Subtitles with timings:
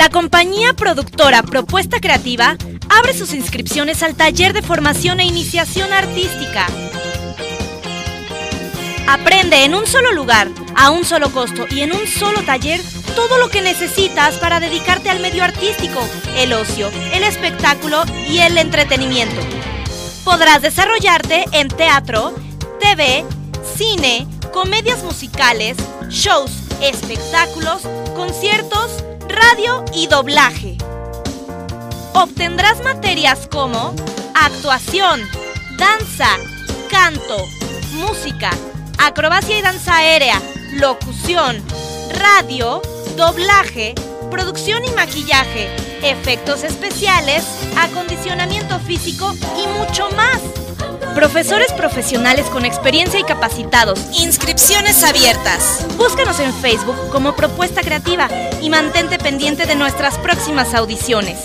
[0.00, 2.56] La compañía productora Propuesta Creativa
[2.88, 6.66] abre sus inscripciones al taller de formación e iniciación artística.
[9.06, 12.80] Aprende en un solo lugar, a un solo costo y en un solo taller
[13.14, 16.00] todo lo que necesitas para dedicarte al medio artístico,
[16.34, 19.42] el ocio, el espectáculo y el entretenimiento.
[20.24, 22.34] Podrás desarrollarte en teatro,
[22.80, 23.22] TV,
[23.76, 25.76] cine, comedias musicales,
[26.08, 27.82] shows, espectáculos,
[28.16, 30.76] conciertos, radio y doblaje.
[32.14, 33.94] Obtendrás materias como
[34.34, 35.20] actuación,
[35.76, 36.28] danza,
[36.90, 37.36] canto,
[37.94, 38.50] música,
[38.98, 40.40] acrobacia y danza aérea,
[40.72, 41.62] locución,
[42.10, 42.82] radio,
[43.16, 43.94] doblaje,
[44.30, 45.68] producción y maquillaje,
[46.02, 47.44] efectos especiales,
[47.76, 50.40] acondicionamiento físico y mucho más.
[51.14, 54.00] Profesores profesionales con experiencia y capacitados.
[54.18, 55.86] Inscripciones abiertas.
[55.96, 58.28] Búscanos en Facebook como Propuesta Creativa
[58.62, 61.38] y mantente pendiente de nuestras próximas audiciones.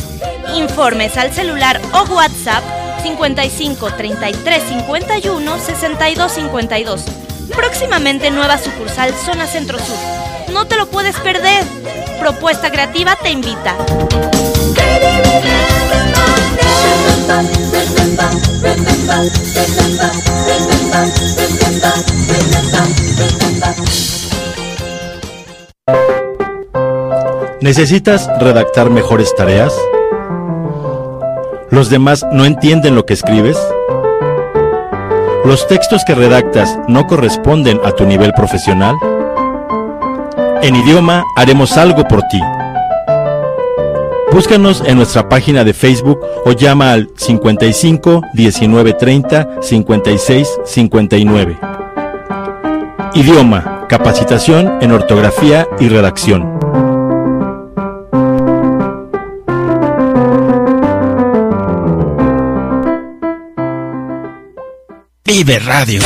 [0.56, 2.64] Informes al celular o WhatsApp
[3.04, 7.02] 55 33 51 62 52.
[7.56, 9.98] Próximamente nueva sucursal Zona Centro Sur.
[10.54, 11.66] No te lo puedes perder.
[12.20, 13.76] Propuesta Creativa te invita.
[27.62, 29.74] ¿Necesitas redactar mejores tareas?
[31.72, 33.58] ¿Los demás no entienden lo que escribes?
[35.46, 38.96] ¿Los textos que redactas no corresponden a tu nivel profesional?
[40.62, 42.42] En idioma haremos algo por ti.
[44.36, 51.58] Búscanos en nuestra página de Facebook o llama al 55 19 30 56 59.
[53.14, 56.60] Idioma, capacitación en ortografía y redacción.
[65.24, 66.02] Vive Radio.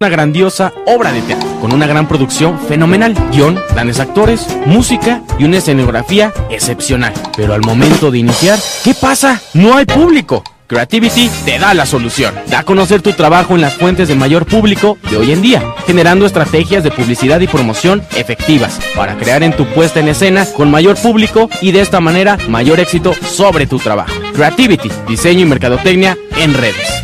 [0.00, 5.44] Una grandiosa obra de teatro, con una gran producción fenomenal, guion, grandes actores, música y
[5.44, 7.12] una escenografía excepcional.
[7.36, 9.42] Pero al momento de iniciar, ¿qué pasa?
[9.54, 10.44] No hay público.
[10.68, 12.32] Creativity te da la solución.
[12.46, 15.64] Da a conocer tu trabajo en las fuentes de mayor público de hoy en día,
[15.84, 20.70] generando estrategias de publicidad y promoción efectivas para crear en tu puesta en escena con
[20.70, 24.14] mayor público y de esta manera mayor éxito sobre tu trabajo.
[24.32, 26.97] Creativity, diseño y mercadotecnia en redes.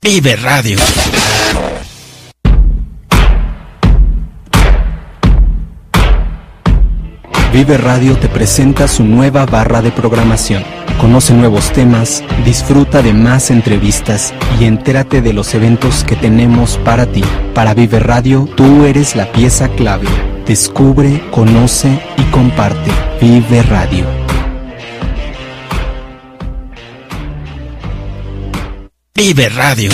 [0.00, 0.78] Vive Radio.
[7.52, 10.62] Vive Radio te presenta su nueva barra de programación.
[11.00, 17.06] Conoce nuevos temas, disfruta de más entrevistas y entérate de los eventos que tenemos para
[17.06, 17.24] ti.
[17.54, 20.06] Para Vive Radio, tú eres la pieza clave.
[20.46, 22.92] Descubre, conoce y comparte.
[23.20, 24.17] Vive Radio.
[29.18, 29.90] Vive Radio.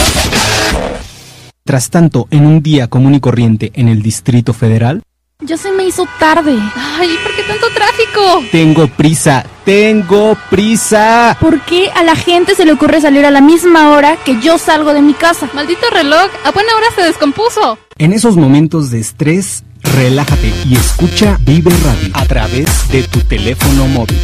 [1.64, 5.00] Tras tanto, en un día común y corriente en el Distrito Federal,
[5.40, 6.52] Ya se me hizo tarde.
[6.76, 8.44] Ay, ¿por qué tanto tráfico?
[8.52, 11.38] tengo prisa, tengo prisa.
[11.40, 14.58] ¿Por qué a la gente se le ocurre salir a la misma hora que yo
[14.58, 15.48] salgo de mi casa?
[15.54, 17.78] Maldito reloj, a buena hora se descompuso.
[17.96, 19.64] En esos momentos de estrés,
[19.96, 24.18] relájate y escucha Vive Radio a través de tu teléfono móvil.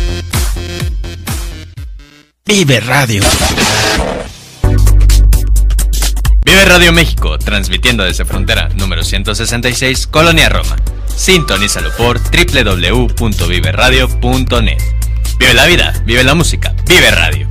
[2.44, 3.22] Vive Radio.
[6.50, 10.74] Vive Radio México, transmitiendo desde frontera número 166, Colonia Roma.
[11.06, 14.82] Sintonízalo por www.viveradio.net.
[15.38, 17.48] Vive la vida, vive la música, vive radio.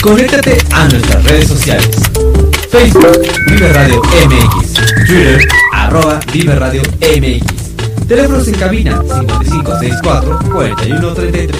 [0.00, 2.29] Conéctate a nuestras redes sociales.
[2.70, 4.74] Facebook, Vive Radio MX.
[5.04, 8.06] Twitter, arroba Vive Radio MX.
[8.06, 11.50] Teléfonos en cabina 5564 4133.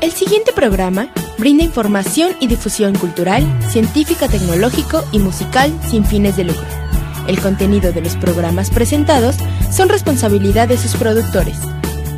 [0.00, 1.08] El siguiente programa
[1.38, 6.75] brinda información y difusión cultural, científica, tecnológico y musical sin fines de lucro.
[7.28, 9.36] El contenido de los programas presentados
[9.70, 11.56] son responsabilidad de sus productores.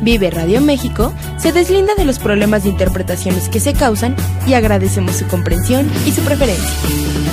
[0.01, 4.15] Vive Radio México se deslinda de los problemas de interpretaciones que se causan
[4.47, 6.69] y agradecemos su comprensión y su preferencia.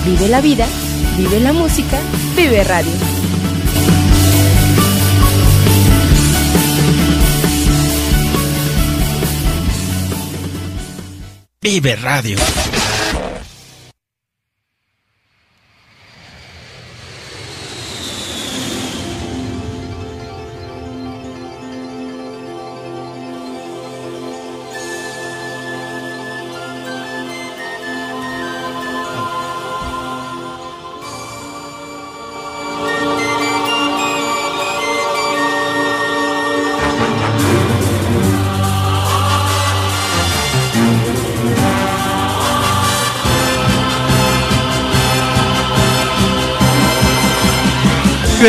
[0.05, 0.67] Vive la vida,
[1.17, 1.99] vive la música,
[2.37, 2.93] vive radio.
[11.61, 12.37] Vive Radio.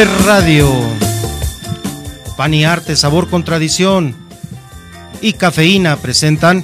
[0.06, 0.72] Radio.
[2.36, 4.16] Pan y Arte, Sabor con Tradición
[5.22, 6.64] y Cafeína presentan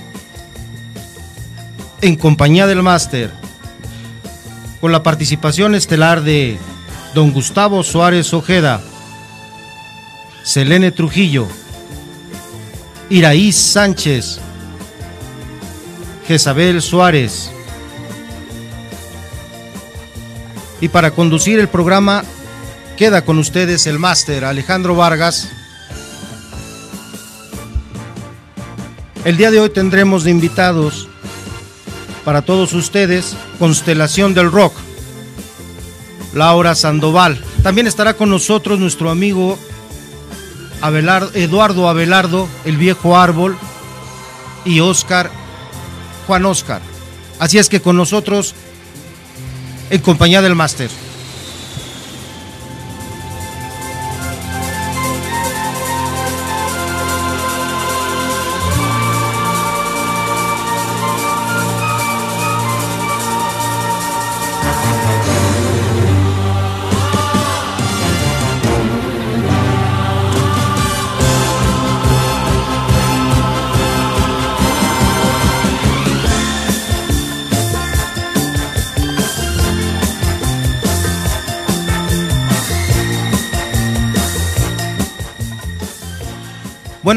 [2.02, 3.32] En compañía del Máster,
[4.80, 6.60] con la participación estelar de
[7.16, 8.82] Don Gustavo Suárez Ojeda,
[10.44, 11.48] Selene Trujillo,
[13.10, 14.40] Iraíz Sánchez,
[16.28, 17.50] Jezabel Suárez.
[20.82, 22.24] Y para conducir el programa
[22.98, 25.50] Queda con ustedes el máster Alejandro Vargas.
[29.26, 31.10] El día de hoy tendremos de invitados
[32.24, 34.76] para todos ustedes Constelación del Rock,
[36.36, 37.44] Laura Sandoval.
[37.64, 39.58] También estará con nosotros nuestro amigo
[41.34, 43.58] Eduardo Abelardo, el viejo árbol,
[44.66, 45.32] y Oscar,
[46.28, 46.82] Juan Oscar.
[47.40, 48.54] Así es que con nosotros,
[49.90, 50.92] en compañía del máster.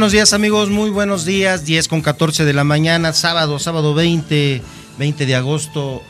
[0.07, 4.63] Buenos días amigos, muy buenos días, 10 con 14 de la mañana, sábado, sábado 20,
[5.01, 6.01] 20 de agosto,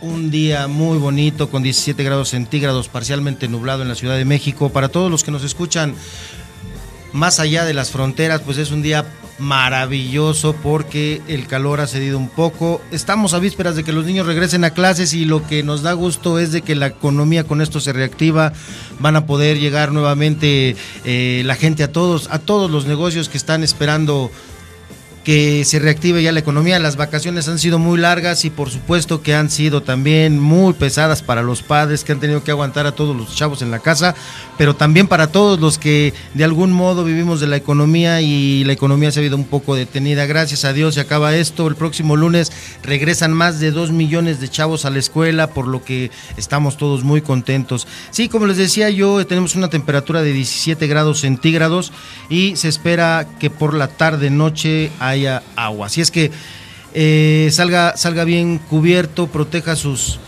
[0.00, 4.68] un día muy bonito con 17 grados centígrados, parcialmente nublado en la Ciudad de México.
[4.68, 5.96] Para todos los que nos escuchan
[7.12, 9.04] más allá de las fronteras, pues es un día
[9.38, 12.80] maravilloso porque el calor ha cedido un poco.
[12.90, 15.92] Estamos a vísperas de que los niños regresen a clases y lo que nos da
[15.92, 18.52] gusto es de que la economía con esto se reactiva.
[19.00, 23.38] Van a poder llegar nuevamente eh, la gente a todos, a todos los negocios que
[23.38, 24.30] están esperando
[25.24, 26.78] que se reactive ya la economía.
[26.78, 31.22] Las vacaciones han sido muy largas y por supuesto que han sido también muy pesadas
[31.22, 34.14] para los padres que han tenido que aguantar a todos los chavos en la casa,
[34.58, 38.74] pero también para todos los que de algún modo vivimos de la economía y la
[38.74, 40.26] economía se ha ido un poco detenida.
[40.26, 41.66] Gracias a Dios se acaba esto.
[41.66, 45.82] El próximo lunes regresan más de dos millones de chavos a la escuela, por lo
[45.82, 47.86] que estamos todos muy contentos.
[48.10, 51.92] Sí, como les decía yo, tenemos una temperatura de 17 grados centígrados
[52.28, 55.86] y se espera que por la tarde noche haya agua.
[55.86, 56.30] Así es que
[56.92, 60.18] eh, salga, salga bien cubierto, proteja sus,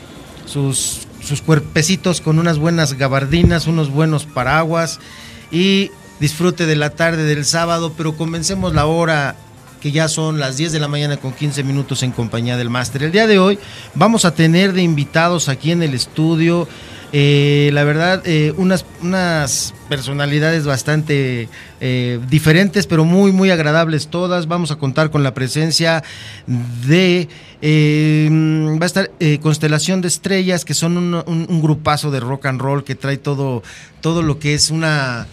[0.47, 4.99] sus, sus cuerpecitos con unas buenas gabardinas, unos buenos paraguas
[5.51, 5.91] y
[6.21, 9.37] disfrute de la tarde del sábado, pero comencemos la hora
[9.81, 13.03] que ya son las 10 de la mañana con 15 minutos en compañía del máster.
[13.03, 13.59] El día de hoy
[13.95, 16.67] vamos a tener de invitados aquí en el estudio
[17.19, 21.49] eh, la verdad, eh, unas, unas personalidades bastante
[21.81, 24.49] eh, diferentes, pero muy, muy agradables todas.
[24.49, 26.05] Vamos a contar con la presencia
[26.47, 27.27] de...
[28.79, 32.85] va a estar Constelación de Estrellas, que son un, un, grupazo de rock and roll
[32.85, 33.63] que trae todo,
[34.03, 35.27] todo lo que es una,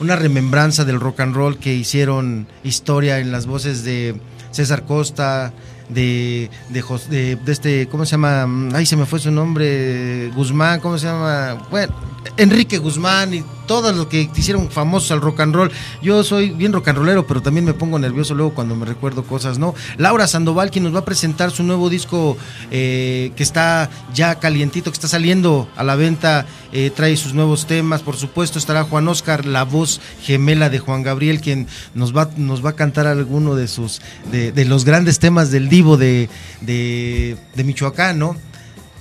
[0.00, 4.16] una remembranza del rock and roll que hicieron historia en las voces de
[4.50, 5.52] César Costa,
[5.88, 8.46] de, de, de, este, ¿cómo se llama?
[8.74, 11.58] Ay, se me fue su nombre, Guzmán, ¿cómo se llama?
[11.70, 11.94] Bueno,
[12.36, 15.70] Enrique Guzmán y todos los que hicieron famosos al rock and roll.
[16.02, 19.22] Yo soy bien rock and rollero, pero también me pongo nervioso luego cuando me recuerdo
[19.22, 19.74] cosas, ¿no?
[19.98, 22.36] Laura Sandoval, quien nos va a presentar su nuevo disco
[22.70, 27.66] eh, que está ya calientito, que está saliendo a la venta, eh, trae sus nuevos
[27.66, 28.02] temas.
[28.02, 32.64] Por supuesto, estará Juan Oscar, la voz gemela de Juan Gabriel, quien nos va, nos
[32.64, 34.00] va a cantar alguno de sus,
[34.32, 36.28] de, los grandes temas del de,
[36.60, 38.36] de Michoacán, ¿no?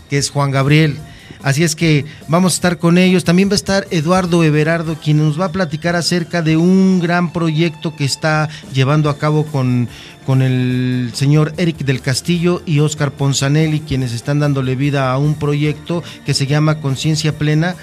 [0.09, 0.97] Que es Juan Gabriel.
[1.43, 3.23] Así es que vamos a estar con ellos.
[3.23, 7.31] También va a estar Eduardo Everardo, quien nos va a platicar acerca de un gran
[7.31, 9.87] proyecto que está llevando a cabo con,
[10.25, 15.35] con el señor Eric del Castillo y Oscar Ponzanelli, quienes están dándole vida a un
[15.35, 17.75] proyecto que se llama Conciencia Plena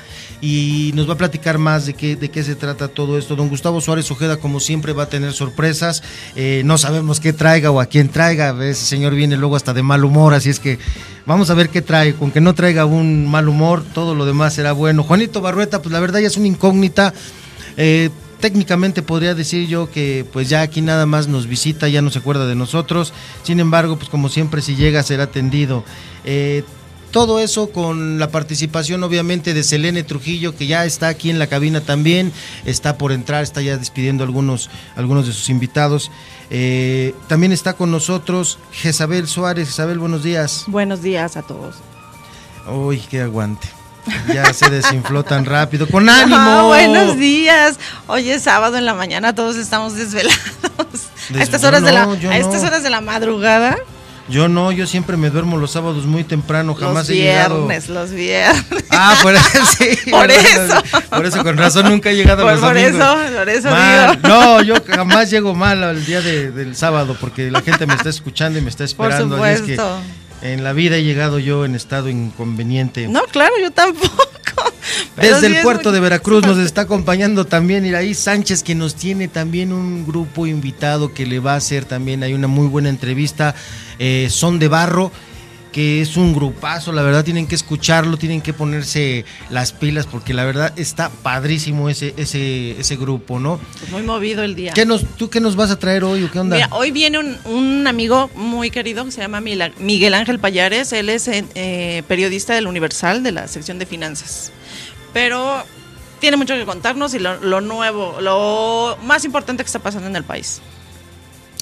[0.44, 3.34] y nos va a platicar más de qué, de qué se trata todo esto.
[3.34, 6.02] Don Gustavo Suárez Ojeda, como siempre, va a tener sorpresas.
[6.36, 8.54] Eh, no sabemos qué traiga o a quién traiga.
[8.62, 10.78] Ese señor viene luego hasta de mal humor, así es que
[11.24, 12.12] vamos a ver qué trae.
[12.12, 15.02] Con que no traiga un mal humor, todo lo demás será bueno.
[15.02, 17.14] Juanito Barrueta, pues la verdad ya es una incógnita.
[17.78, 22.10] Eh, técnicamente podría decir yo que pues ya aquí nada más nos visita, ya no
[22.10, 23.14] se acuerda de nosotros.
[23.44, 25.84] Sin embargo, pues como siempre, si llega será atendido.
[26.26, 26.64] Eh,
[27.14, 31.46] todo eso con la participación obviamente de Selene Trujillo, que ya está aquí en la
[31.46, 32.32] cabina también,
[32.64, 36.10] está por entrar, está ya despidiendo algunos, algunos de sus invitados.
[36.50, 39.68] Eh, también está con nosotros Jezabel Suárez.
[39.68, 40.64] Jezabel, buenos días.
[40.66, 41.76] Buenos días a todos.
[42.66, 43.68] Uy, qué aguante.
[44.34, 45.86] Ya se desinfló tan rápido.
[45.86, 46.64] ¡Con ánimo!
[46.66, 47.78] buenos días.
[48.08, 50.34] Hoy es sábado en la mañana, todos estamos desvelados.
[51.32, 53.76] a estas horas, de la, a estas horas de la madrugada.
[54.28, 57.58] Yo no, yo siempre me duermo los sábados muy temprano, jamás he llegado.
[57.58, 58.84] Los viernes, los viernes.
[58.90, 59.44] Ah, por eso,
[59.78, 59.98] sí.
[60.10, 60.82] por eso.
[61.10, 64.28] Por eso, con razón nunca he llegado por, los por eso, por eso digo.
[64.28, 68.08] No, yo jamás llego mal al día de, del sábado porque la gente me está
[68.08, 69.36] escuchando y me está esperando.
[69.36, 69.72] Por supuesto.
[69.72, 73.08] Es que en la vida he llegado yo en estado inconveniente.
[73.08, 74.33] No, claro, yo tampoco.
[75.16, 75.94] Desde sí el puerto muy...
[75.94, 81.12] de Veracruz nos está acompañando también Iraí Sánchez, que nos tiene también un grupo invitado
[81.12, 83.54] que le va a hacer también, hay una muy buena entrevista,
[83.98, 85.12] eh, Son de Barro,
[85.74, 90.32] que es un grupazo, la verdad tienen que escucharlo, tienen que ponerse las pilas, porque
[90.32, 93.58] la verdad está padrísimo ese, ese, ese grupo, ¿no?
[93.80, 94.72] Pues muy movido el día.
[94.72, 96.54] ¿Qué nos, ¿Tú qué nos vas a traer hoy o qué onda?
[96.54, 101.08] Mira, hoy viene un, un amigo muy querido que se llama Miguel Ángel Payares, él
[101.08, 104.52] es eh, periodista del Universal de la sección de finanzas
[105.14, 105.64] pero
[106.20, 110.16] tiene mucho que contarnos y lo, lo, nuevo, lo más importante que está pasando en
[110.16, 110.60] el país.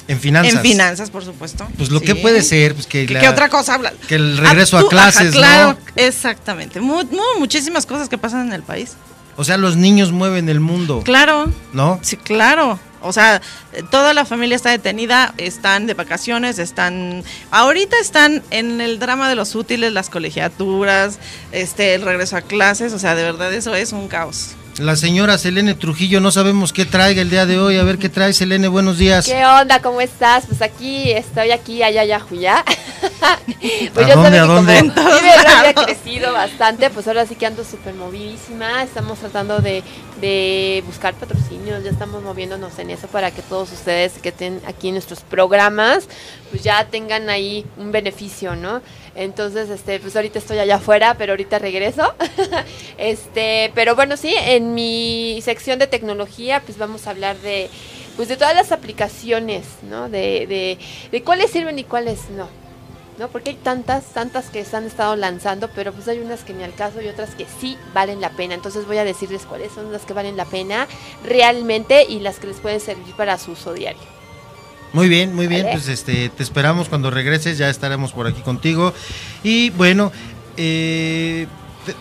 [0.09, 0.55] En finanzas.
[0.55, 1.65] En finanzas, por supuesto.
[1.77, 2.05] Pues lo sí.
[2.05, 3.05] que puede ser, pues que...
[3.05, 3.93] ¿Qué, la, ¿Qué otra cosa habla?
[4.07, 5.77] Que el regreso a, tú, a clases, ajá, claro, ¿no?
[5.95, 6.81] exactamente.
[6.81, 8.97] Muy, muy, muchísimas cosas que pasan en el país.
[9.37, 11.01] O sea, los niños mueven el mundo.
[11.05, 11.51] Claro.
[11.71, 11.99] ¿No?
[12.01, 12.79] Sí, claro.
[13.03, 13.41] O sea,
[13.91, 19.35] toda la familia está detenida, están de vacaciones, están ahorita están en el drama de
[19.35, 21.19] los útiles, las colegiaturas,
[21.51, 24.55] este el regreso a clases, o sea, de verdad eso es un caos.
[24.79, 27.77] La señora Selene Trujillo, no sabemos qué traiga el día de hoy.
[27.77, 29.27] A ver qué trae, Selene, buenos días.
[29.27, 29.79] ¿Qué onda?
[29.83, 30.47] ¿Cómo estás?
[30.47, 32.65] Pues aquí, estoy aquí, allá, allá, Juyá.
[33.93, 34.81] pues ¿A dónde, a dónde?
[34.81, 34.89] Mi
[35.43, 38.81] radio ha crecido bastante, pues ahora sí que ando súper movidísima.
[38.81, 39.83] Estamos tratando de,
[40.19, 44.87] de buscar patrocinios, ya estamos moviéndonos en eso para que todos ustedes que estén aquí
[44.87, 46.07] en nuestros programas,
[46.49, 48.81] pues ya tengan ahí un beneficio, ¿no?
[49.15, 52.13] Entonces, este, pues ahorita estoy allá afuera, pero ahorita regreso.
[52.97, 57.69] este, pero bueno, sí, en mi sección de tecnología, pues vamos a hablar de,
[58.15, 60.09] pues de todas las aplicaciones, ¿no?
[60.09, 60.77] De, de,
[61.11, 62.47] de cuáles sirven y cuáles no.
[63.17, 63.27] ¿no?
[63.27, 66.63] Porque hay tantas, tantas que se han estado lanzando, pero pues hay unas que ni
[66.63, 68.55] al caso y otras que sí valen la pena.
[68.55, 70.87] Entonces voy a decirles cuáles son las que valen la pena
[71.23, 74.12] realmente y las que les pueden servir para su uso diario.
[74.93, 78.93] Muy bien, muy bien, pues este, te esperamos cuando regreses, ya estaremos por aquí contigo.
[79.43, 80.11] Y bueno,
[80.55, 81.47] eh,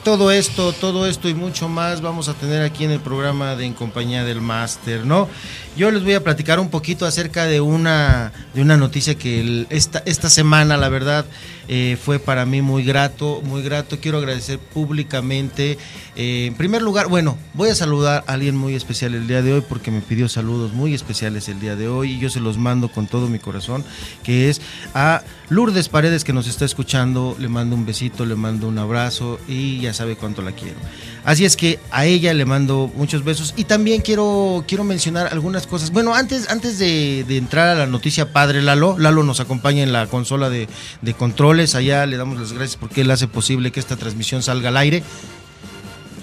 [0.04, 3.64] todo esto, todo esto y mucho más vamos a tener aquí en el programa de
[3.64, 5.28] En Compañía del Máster, ¿no?
[5.74, 9.66] Yo les voy a platicar un poquito acerca de una, de una noticia que el,
[9.70, 11.24] esta, esta semana, la verdad,
[11.66, 13.98] eh, fue para mí muy grato, muy grato.
[13.98, 15.78] Quiero agradecer públicamente.
[16.14, 19.54] Eh, en primer lugar, bueno, voy a saludar a alguien muy especial el día de
[19.54, 22.58] hoy porque me pidió saludos muy especiales el día de hoy y yo se los
[22.58, 23.82] mando con todo mi corazón,
[24.22, 24.60] que es
[24.92, 27.34] a Lourdes Paredes que nos está escuchando.
[27.38, 30.76] Le mando un besito, le mando un abrazo y ya sabe cuánto la quiero.
[31.24, 35.68] Así es que a ella le mando muchos besos y también quiero, quiero mencionar algunas
[35.68, 35.92] cosas.
[35.92, 40.06] Bueno, antes, antes de, entrar a la noticia padre Lalo, Lalo nos acompaña en la
[40.08, 40.68] consola de,
[41.00, 44.70] de, controles, allá le damos las gracias porque él hace posible que esta transmisión salga
[44.70, 45.04] al aire.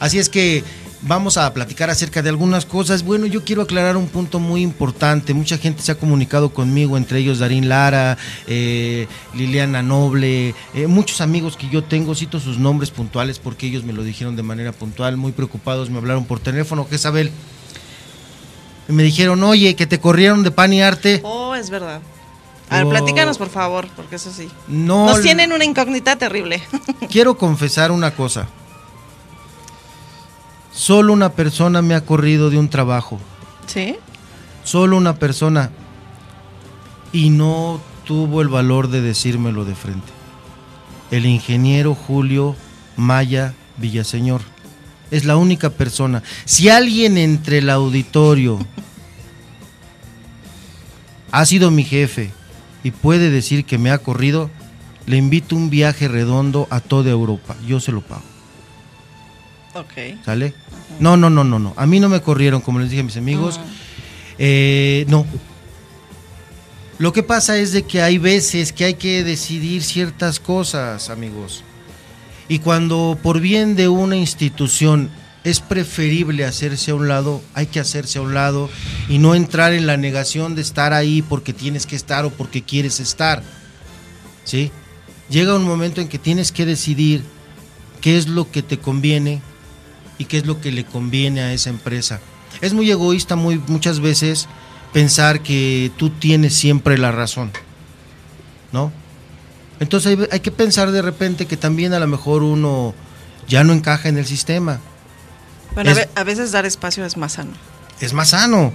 [0.01, 0.63] Así es que
[1.01, 3.03] vamos a platicar acerca de algunas cosas.
[3.03, 5.34] Bueno, yo quiero aclarar un punto muy importante.
[5.34, 11.22] Mucha gente se ha comunicado conmigo, entre ellos Darín Lara, eh, Liliana Noble, eh, muchos
[11.22, 14.72] amigos que yo tengo, cito sus nombres puntuales porque ellos me lo dijeron de manera
[14.72, 17.32] puntual, muy preocupados, me hablaron por teléfono, Jezabel.
[18.88, 21.22] Me dijeron, oye, que te corrieron de pan y arte.
[21.24, 22.01] Oh, es verdad.
[22.72, 24.48] A ver, platícanos por favor, porque eso sí.
[24.68, 26.62] No, Nos tienen una incógnita terrible.
[27.10, 28.48] Quiero confesar una cosa.
[30.79, 33.19] Solo una persona me ha corrido de un trabajo.
[33.67, 33.98] ¿Sí?
[34.63, 35.71] Solo una persona.
[37.12, 40.07] Y no tuvo el valor de decírmelo de frente.
[41.12, 42.55] El ingeniero Julio
[42.95, 44.39] Maya Villaseñor.
[45.12, 46.24] Es la única persona.
[46.45, 48.57] Si alguien entre el auditorio
[51.29, 52.31] ha sido mi jefe
[52.86, 54.50] y puede decir que me ha corrido,
[55.07, 57.57] le invito un viaje redondo a toda Europa.
[57.67, 58.24] Yo se lo pago.
[59.74, 60.24] Ok.
[60.25, 60.53] ¿Sale?
[61.00, 61.74] No, no, no, no, no.
[61.77, 63.60] A mí no me corrieron, como les dije a mis amigos.
[64.38, 65.25] Eh, no.
[66.98, 71.63] Lo que pasa es de que hay veces que hay que decidir ciertas cosas, amigos.
[72.50, 75.10] Y cuando por bien de una institución
[75.46, 78.70] es preferible hacerse a un lado, hay que hacerse a un lado
[79.08, 82.63] y no entrar en la negación de estar ahí porque tienes que estar o porque
[82.63, 83.44] quieres estar.
[84.44, 84.72] ¿Sí?
[85.29, 87.24] Llega un momento en que tienes que decidir
[88.01, 89.41] qué es lo que te conviene
[90.19, 92.19] y qué es lo que le conviene a esa empresa.
[92.61, 94.47] Es muy egoísta muy, muchas veces
[94.93, 97.51] pensar que tú tienes siempre la razón,
[98.71, 98.91] ¿no?
[99.79, 102.93] Entonces hay, hay que pensar de repente que también a lo mejor uno
[103.47, 104.79] ya no encaja en el sistema.
[105.73, 107.51] Bueno, a Es- ve- a veces dar espacio es más sano.
[108.01, 108.73] Es más sano.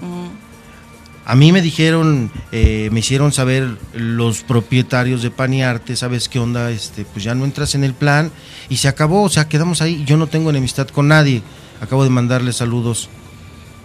[1.26, 6.28] A mí me dijeron, eh, me hicieron saber los propietarios de Pan y Arte, ¿sabes
[6.28, 6.71] qué onda?
[6.71, 8.31] Este, pues ya no entras en el plan
[8.69, 10.04] y se acabó, o sea, quedamos ahí.
[10.04, 11.43] Yo no tengo enemistad con nadie.
[11.81, 13.09] Acabo de mandarle saludos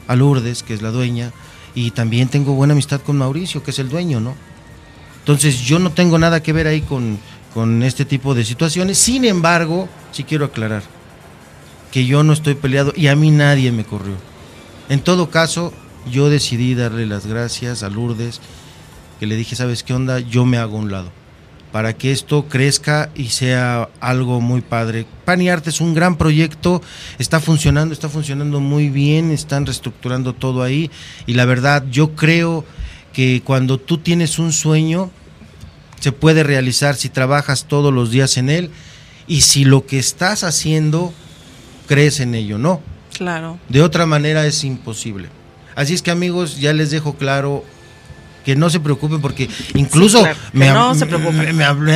[0.08, 1.32] a Lourdes, que es la dueña,
[1.76, 4.36] y también tengo buena amistad con Mauricio, que es el dueño, ¿no?
[5.20, 7.20] Entonces yo no tengo nada que ver ahí con,
[7.54, 8.98] con este tipo de situaciones.
[8.98, 10.84] Sin embargo, sí quiero aclarar
[11.92, 14.16] que yo no estoy peleado y a mí nadie me corrió.
[14.90, 15.74] En todo caso,
[16.12, 18.42] yo decidí darle las gracias a Lourdes,
[19.20, 20.20] que le dije, ¿sabes qué onda?
[20.20, 21.12] Yo me hago a un lado,
[21.72, 25.06] para que esto crezca y sea algo muy padre.
[25.26, 26.82] Pan y Arte es un gran proyecto,
[27.20, 30.90] está funcionando, está funcionando muy bien, están reestructurando todo ahí
[31.26, 32.66] y la verdad yo creo
[33.14, 35.12] que cuando tú tienes un sueño,
[36.00, 38.72] se puede realizar si trabajas todos los días en él
[39.28, 41.14] y si lo que estás haciendo
[41.88, 42.82] crees en ello, ¿no?
[43.18, 43.60] Claro.
[43.68, 45.28] De otra manera es imposible.
[45.80, 47.64] Así es que amigos, ya les dejo claro
[48.46, 51.06] que no se preocupen porque incluso Sí, claro, que me, no se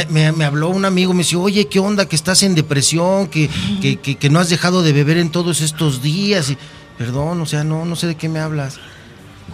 [0.09, 2.05] me- me habló un amigo, me dice, oye, ¿qué onda?
[2.07, 3.49] Que estás en depresión, que,
[3.81, 6.49] que, que- que no has dejado de beber en todos estos días.
[6.49, 6.57] Y,
[6.97, 8.77] Perdón, o sea, no, no sé de qué me hablas.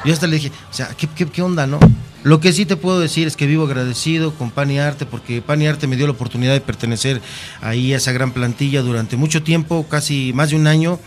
[0.06, 1.80] Yo hasta le dije, o sea, ¿qué, qué, qué onda, no?
[2.24, 5.42] Lo que sí te puedo decir es que vivo agradecido con Pan y Arte, porque
[5.42, 7.22] Pan y Arte me dio la oportunidad de pertenecer
[7.62, 11.00] ahí a esa gran plantilla durante mucho tiempo, casi más de un año,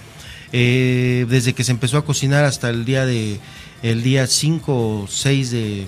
[0.52, 3.40] eh, desde que se empezó a cocinar hasta el día de
[3.82, 5.86] el día 5 o 6 de,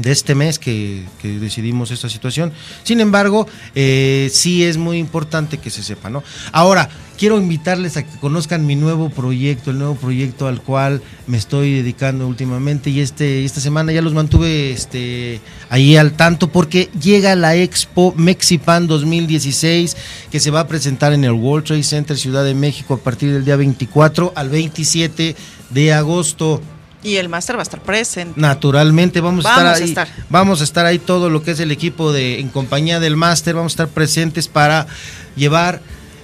[0.00, 2.52] de este mes que, decidimos esta situación.
[2.82, 6.22] Sin embargo, eh, sí es muy importante que se sepa, ¿no?
[6.52, 11.36] Ahora, quiero invitarles a que conozcan mi nuevo proyecto, el nuevo proyecto al cual me
[11.36, 16.88] estoy dedicando últimamente y este esta semana ya los mantuve este ahí al tanto porque
[16.98, 19.98] llega la Expo Mexipan 2016
[20.30, 23.30] que se va a presentar en el World Trade Center Ciudad de México a partir
[23.30, 25.36] del día 24 al 27
[25.68, 26.62] de agosto.
[27.02, 28.38] Y el máster va a estar presente.
[28.38, 29.84] Naturalmente vamos, a estar a ahí.
[29.84, 30.08] estar.
[30.28, 33.54] Vamos a estar ahí todo lo que es el equipo de en compañía del máster.
[33.54, 34.86] Vamos a estar presentes para
[35.34, 35.80] llevar,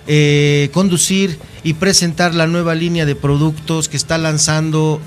[0.07, 5.01] eh, conducir y presentar la nueva línea de productos que está lanzando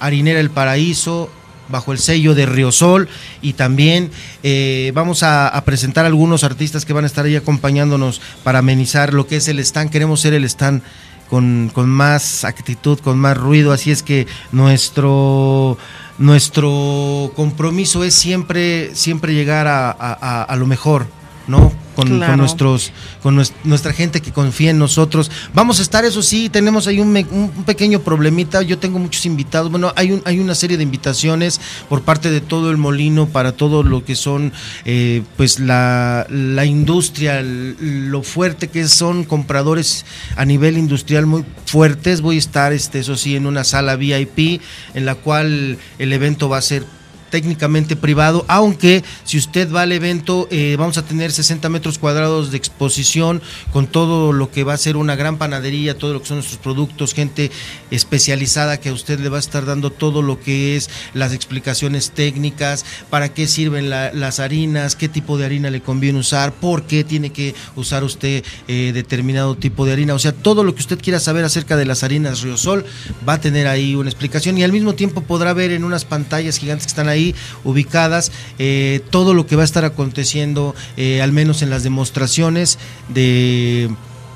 [0.00, 1.30] Harinera El Paraíso
[1.68, 3.08] bajo el sello de Riosol
[3.40, 4.10] y también
[4.42, 9.14] eh, vamos a, a presentar algunos artistas que van a estar ahí acompañándonos para amenizar
[9.14, 9.90] lo que es el stand.
[9.90, 10.82] Queremos ser el stand
[11.32, 15.78] con, con más actitud, con más ruido, así es que nuestro
[16.18, 21.06] nuestro compromiso es siempre siempre llegar a, a- a- a lo mejor,
[21.48, 21.72] ¿no?
[21.94, 25.30] Con, nuestros con nues- nuestra gente que confía en nosotros.
[25.54, 28.62] Vamos a estar, eso sí, tenemos ahí un, un pequeño problemita.
[28.62, 29.70] Yo tengo muchos invitados.
[29.70, 33.52] Bueno, hay, un, hay una serie de invitaciones por parte de todo el molino para
[33.52, 34.52] todo lo que son,
[34.84, 40.04] eh, pues, la, la industria, lo fuerte que son compradores
[40.36, 42.20] a nivel industrial muy fuertes.
[42.20, 44.60] Voy a estar, este, eso sí, en una sala VIP
[44.94, 46.84] en la cual el evento va a ser
[47.32, 52.50] técnicamente privado, aunque si usted va al evento eh, vamos a tener 60 metros cuadrados
[52.50, 53.40] de exposición
[53.72, 56.58] con todo lo que va a ser una gran panadería, todo lo que son nuestros
[56.60, 57.50] productos, gente
[57.90, 62.10] especializada que a usted le va a estar dando todo lo que es las explicaciones
[62.10, 66.82] técnicas, para qué sirven la- las harinas, qué tipo de harina le conviene usar, por
[66.84, 70.80] qué tiene que usar usted eh, determinado tipo de harina, o sea, todo lo que
[70.82, 72.84] usted quiera saber acerca de las harinas Riosol
[73.26, 76.58] va a tener ahí una explicación y al mismo tiempo podrá ver en unas pantallas
[76.58, 77.21] gigantes que están ahí
[77.64, 82.78] ubicadas eh, todo lo que va a estar aconteciendo, eh, al menos en las demostraciones
[83.08, 83.90] de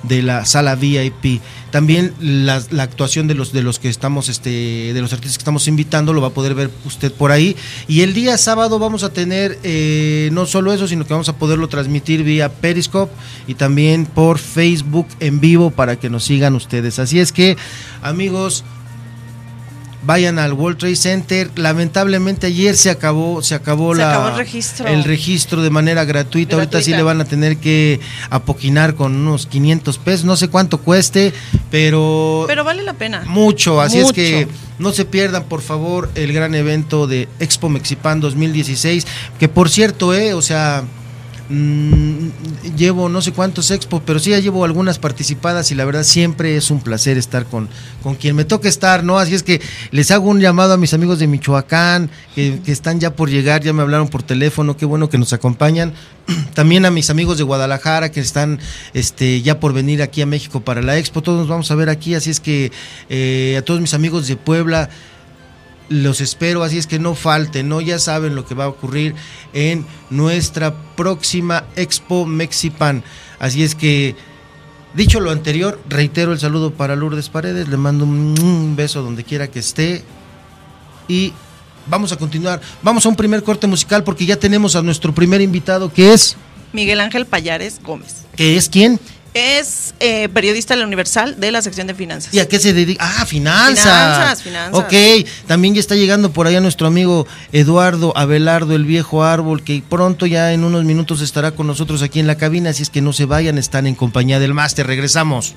[0.09, 1.41] de la sala VIP.
[1.71, 4.51] También la, la actuación de los de los que estamos este
[4.95, 8.01] de los artistas que estamos invitando lo va a poder ver usted por ahí y
[8.01, 11.69] el día sábado vamos a tener eh, no solo eso sino que vamos a poderlo
[11.69, 13.13] transmitir vía Periscope
[13.47, 16.99] y también por Facebook en vivo para que nos sigan ustedes.
[16.99, 17.57] Así es que
[18.01, 18.65] amigos
[20.07, 21.51] vayan al World Trade Center.
[21.57, 24.87] Lamentablemente ayer se acabó, se acabó Se la acabó el registro.
[24.87, 26.57] el registro de manera gratuita.
[26.57, 30.79] Ahorita sí le van a tener que apoquinar con unos 500 pesos, no sé cuánto
[30.79, 31.33] cueste,
[31.71, 33.23] pero Pero vale la pena.
[33.27, 34.09] mucho, así Mucho.
[34.09, 39.07] es que no se pierdan por favor el gran evento de Expo Mexipan 2016,
[39.39, 40.85] que por cierto, eh, o sea,
[41.49, 42.29] mm,
[42.77, 46.57] llevo no sé cuántos expos, pero sí ya llevo algunas participadas y la verdad siempre
[46.57, 47.69] es un placer estar con,
[48.03, 49.19] con quien me toque estar, ¿no?
[49.19, 53.15] Así es que les hago un llamado a mis amigos de Michoacán, que, están ya
[53.15, 55.93] por llegar, ya me hablaron por teléfono, qué bueno que nos acompañan.
[56.55, 58.59] También a mis amigos de Guadalajara que están
[58.95, 61.89] este, ya por venir aquí a México para la expo, todos nos vamos a ver
[61.89, 62.73] aquí, así es que
[63.09, 64.89] eh, a todos mis amigos de Puebla,
[65.89, 67.81] los espero, así es que no falten, ¿no?
[67.81, 69.15] Ya saben lo que va a ocurrir
[69.53, 73.05] en nuestra próxima Expo Mexipan.
[73.39, 74.17] Así es que,
[74.95, 79.49] dicho lo anterior, reitero el saludo para Lourdes Paredes, le mando un, beso donde quiera
[79.49, 80.03] que esté
[81.09, 81.33] y
[81.87, 82.61] vamos a continuar.
[82.83, 86.37] Vamos a un primer corte musical porque ya tenemos a nuestro primer invitado que es,
[86.73, 88.27] Miguel Ángel Payares Gómez.
[88.35, 89.01] que es quién
[89.37, 92.33] Es eh, periodista de la Universal de la sección de finanzas.
[92.33, 93.05] y a qué se dedica.
[93.05, 93.83] Ah, finanzas.
[93.83, 94.75] Finanzas, finanzas.
[94.75, 99.83] Ok, también ya está llegando por allá nuestro amigo Eduardo Abelardo, el viejo árbol, que
[99.87, 103.03] pronto ya en unos minutos estará con nosotros aquí en la cabina, así es que
[103.03, 104.87] no se vayan, están en compañía del máster.
[104.87, 105.55] Regresamos.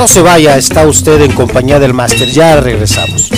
[0.00, 3.30] No se vaya, está usted en compañía del máster, ya regresamos.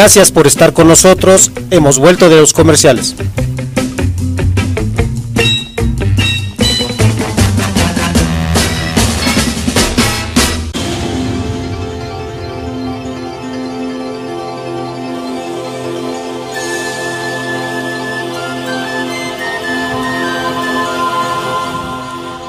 [0.00, 1.50] Gracias por estar con nosotros.
[1.72, 3.16] Hemos vuelto de los comerciales.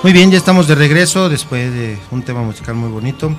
[0.04, 3.36] Muy bien, ya estamos de regreso después de un tema musical muy bonito.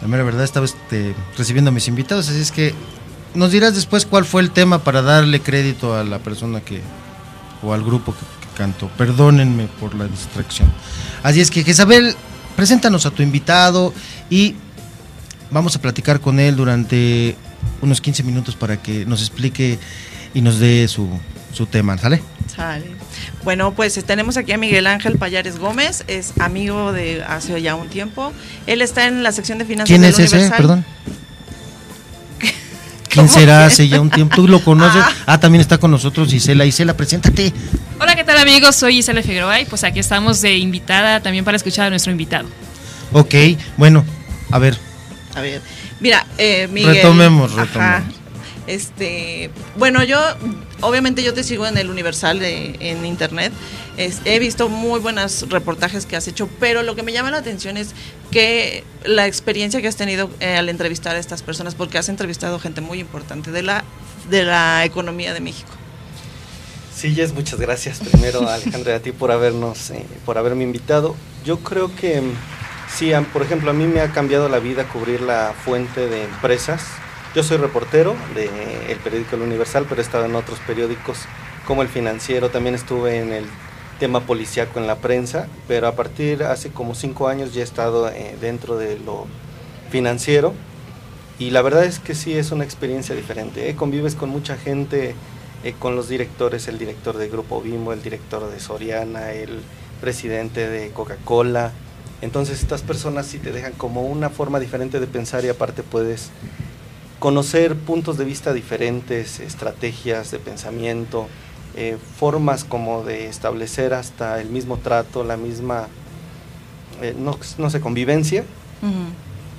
[0.00, 2.74] La mera verdad estaba este, recibiendo a mis invitados, así es que
[3.34, 6.80] nos dirás después cuál fue el tema para darle crédito a la persona que
[7.62, 8.88] o al grupo que, que cantó.
[8.88, 10.72] Perdónenme por la distracción.
[11.22, 12.14] Así es que Jezabel,
[12.56, 13.92] preséntanos a tu invitado
[14.30, 14.54] y
[15.50, 17.36] vamos a platicar con él durante
[17.80, 19.78] unos 15 minutos para que nos explique
[20.34, 21.08] y nos dé su,
[21.52, 22.22] su tema, ¿sale?
[22.54, 22.84] Sale.
[23.44, 27.88] Bueno, pues tenemos aquí a Miguel Ángel Payares Gómez, es amigo de hace ya un
[27.88, 28.32] tiempo.
[28.66, 30.50] Él está en la sección de finanzas ¿Quién del es ese?
[30.50, 30.84] Perdón.
[33.14, 34.34] ¿Quién será hace ya un tiempo?
[34.34, 35.00] ¿Tú lo conoces?
[35.24, 36.64] Ah, también está con nosotros Isela.
[36.66, 37.52] Isela, preséntate.
[38.00, 38.74] Hola, ¿qué tal amigos?
[38.74, 42.48] Soy Isela Figueroa y pues aquí estamos de invitada también para escuchar a nuestro invitado.
[43.12, 43.32] Ok,
[43.76, 44.04] bueno,
[44.50, 44.76] a ver,
[45.36, 45.62] A ver,
[46.00, 46.96] mira, eh, Miguel.
[46.96, 47.62] Retomemos, Ajá.
[47.64, 48.14] retomemos.
[48.66, 50.18] Este, bueno, yo,
[50.80, 53.52] obviamente yo te sigo en el Universal de- en internet.
[53.96, 57.38] Es- he visto muy buenos reportajes que has hecho, pero lo que me llama la
[57.38, 57.90] atención es
[58.30, 62.58] que la experiencia que has tenido eh, al entrevistar a estas personas, porque has entrevistado
[62.58, 63.84] gente muy importante de la,
[64.30, 65.70] de la economía de México.
[66.96, 71.14] Sí, Jess, muchas gracias primero Alejandra a ti por habernos, eh, por haberme invitado.
[71.44, 72.32] Yo creo que mm,
[72.96, 76.82] sí, por ejemplo, a mí me ha cambiado la vida cubrir la fuente de empresas.
[77.34, 81.18] Yo soy reportero del periódico El Universal, pero he estado en otros periódicos
[81.66, 83.44] como El Financiero, también estuve en el
[83.98, 88.08] tema policíaco en la prensa, pero a partir hace como cinco años ya he estado
[88.08, 89.26] eh, dentro de lo
[89.90, 90.52] financiero
[91.38, 93.68] y la verdad es que sí es una experiencia diferente.
[93.68, 93.74] ¿eh?
[93.74, 95.14] Convives con mucha gente,
[95.64, 99.60] eh, con los directores, el director de Grupo Bimbo, el director de Soriana, el
[100.00, 101.72] presidente de Coca-Cola.
[102.20, 106.30] Entonces estas personas sí te dejan como una forma diferente de pensar y aparte puedes
[107.18, 111.26] conocer puntos de vista diferentes, estrategias de pensamiento,
[111.76, 115.88] eh, formas como de establecer hasta el mismo trato, la misma,
[117.02, 118.44] eh, no, no sé, convivencia,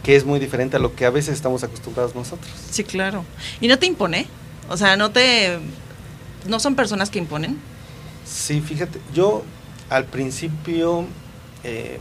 [0.03, 2.51] que es muy diferente a lo que a veces estamos acostumbrados nosotros.
[2.69, 3.23] Sí, claro.
[3.59, 4.27] ¿Y no te impone?
[4.69, 5.57] O sea, no te...
[6.47, 7.57] ¿No son personas que imponen?
[8.23, 9.43] Sí, fíjate, yo
[9.89, 11.05] al principio
[11.63, 11.99] eh,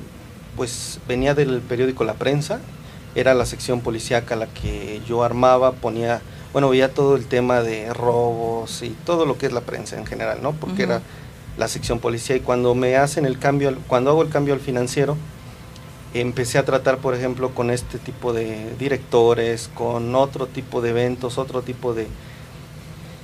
[0.57, 2.61] pues venía del periódico La Prensa,
[3.15, 6.21] era la sección policíaca la que yo armaba, ponía,
[6.55, 10.07] bueno, veía todo el tema de robos y todo lo que es la prensa en
[10.07, 10.53] general, ¿no?
[10.53, 11.03] Porque era
[11.59, 15.17] la sección policía y cuando me hacen el cambio, cuando hago el cambio al financiero,
[16.15, 21.39] empecé a tratar, por ejemplo, con este tipo de directores, con otro tipo de eventos,
[21.39, 22.07] otro tipo de...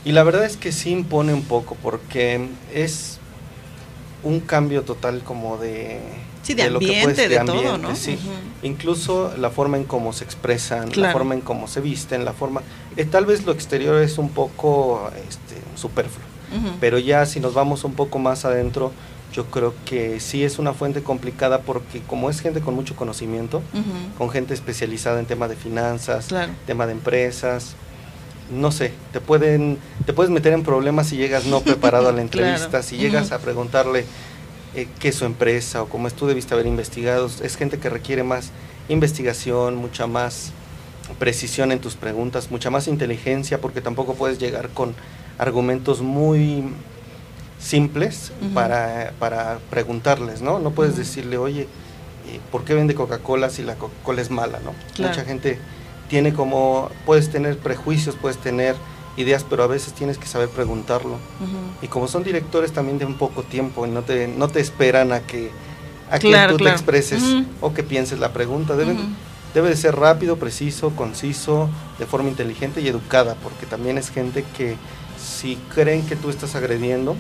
[0.04, 3.20] Y la verdad es que sí impone un poco porque es
[4.24, 6.00] un cambio total como de...
[6.42, 7.94] Sí, de lo que ambiente, puedes- de todo, ¿no?
[7.94, 8.18] Sí,
[8.62, 12.62] incluso la forma en cómo se expresan, la forma en cómo se visten, la forma...
[12.96, 16.24] eh, tal vez lo exterior es un poco este, superfluo,
[16.80, 18.92] pero ya si nos vamos un poco más adentro,
[19.32, 23.62] yo creo que sí es una fuente complicada porque como es gente con mucho conocimiento,
[24.18, 26.52] con gente especializada en tema de finanzas, Claro.
[26.66, 27.74] tema de empresas,
[28.50, 32.20] no sé, te pueden, te puedes meter en problemas si llegas no preparado a la
[32.22, 32.84] entrevista, Claro.
[32.84, 34.04] si llegas a preguntarle
[34.74, 37.90] eh, qué es su empresa o cómo es, tú debiste haber investigado, es gente que
[37.90, 38.50] requiere más
[38.88, 40.52] investigación, mucha más
[41.18, 44.94] precisión en tus preguntas, mucha más inteligencia, porque tampoco puedes llegar con
[45.38, 46.64] argumentos muy
[47.58, 50.58] simples para, para preguntarles, ¿no?
[50.58, 54.72] No puedes decirle, oye, eh, ¿por qué vende Coca-Cola si la Coca-Cola es mala, ¿no?
[54.94, 55.12] Claro.
[55.12, 55.58] Mucha gente
[56.08, 58.76] tiene como, puedes tener prejuicios, puedes tener
[59.20, 61.16] ideas, pero a veces tienes que saber preguntarlo.
[61.82, 65.12] Y como son directores también de un poco tiempo y no te, no te esperan
[65.12, 65.50] a que,
[66.10, 66.76] a que Claro, tú claro.
[66.76, 67.44] te expreses Ujú.
[67.60, 68.74] o que pienses la pregunta.
[68.76, 69.08] Deben- Ujú.
[69.54, 74.44] Debe de ser rápido, preciso, conciso, de forma inteligente y educada, porque también es gente
[74.56, 74.76] que
[75.20, 77.16] si creen que tú estás agrediendo,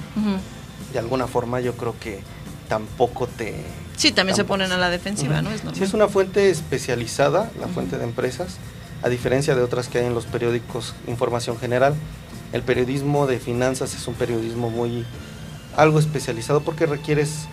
[0.92, 2.20] de alguna forma yo creo que
[2.68, 3.64] tampoco te...
[3.96, 5.42] Sí, también se tampoco- ponen a la defensiva.
[5.42, 5.50] ¿no?
[5.50, 5.74] Es normal.
[5.76, 8.58] Sí, es una fuente especializada, la fuente de empresas,
[9.02, 11.94] a diferencia de otras que hay en los periódicos Información General.
[12.52, 15.04] El periodismo de finanzas es un periodismo muy
[15.76, 17.46] algo especializado porque requieres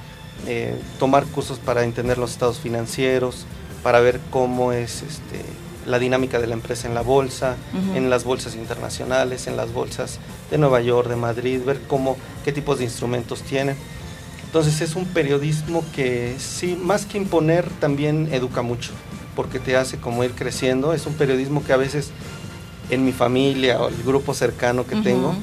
[0.47, 3.45] eh, tomar cursos para entender los estados financieros,
[3.83, 5.43] para ver cómo es este,
[5.86, 7.55] la dinámica de la empresa en la bolsa,
[7.95, 10.19] en las bolsas internacionales, en las bolsas
[10.51, 13.77] de Nueva York, de Madrid, ver cómo, qué tipos de instrumentos tienen.
[14.45, 18.91] Entonces es un periodismo que sí, más que imponer, también educa mucho,
[19.38, 20.91] porque te hace como ir creciendo.
[20.93, 22.10] Es un periodismo que a veces
[22.89, 25.36] en mi familia o el grupo cercano que tengo,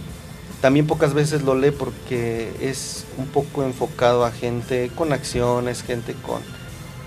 [0.61, 6.15] también pocas veces lo lee porque es un poco enfocado a gente con acciones, gente
[6.27, 6.41] con...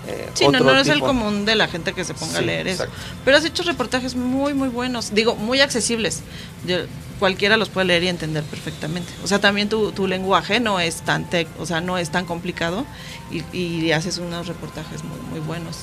[0.06, 2.68] eh, Sí, no, no es el común de la gente que se ponga a leer
[2.68, 2.84] eso.
[2.84, 3.02] exacto.
[3.24, 5.12] Pero has hecho reportajes muy, muy buenos.
[5.12, 6.22] Digo, muy accesibles.
[6.66, 6.78] Yo-
[7.18, 9.12] cualquiera los puede leer y entender perfectamente.
[9.24, 12.24] O sea, también tu, tu lenguaje no es tan tec, o sea, no es tan
[12.26, 12.86] complicado
[13.32, 15.78] y, y haces unos reportajes muy, muy buenos.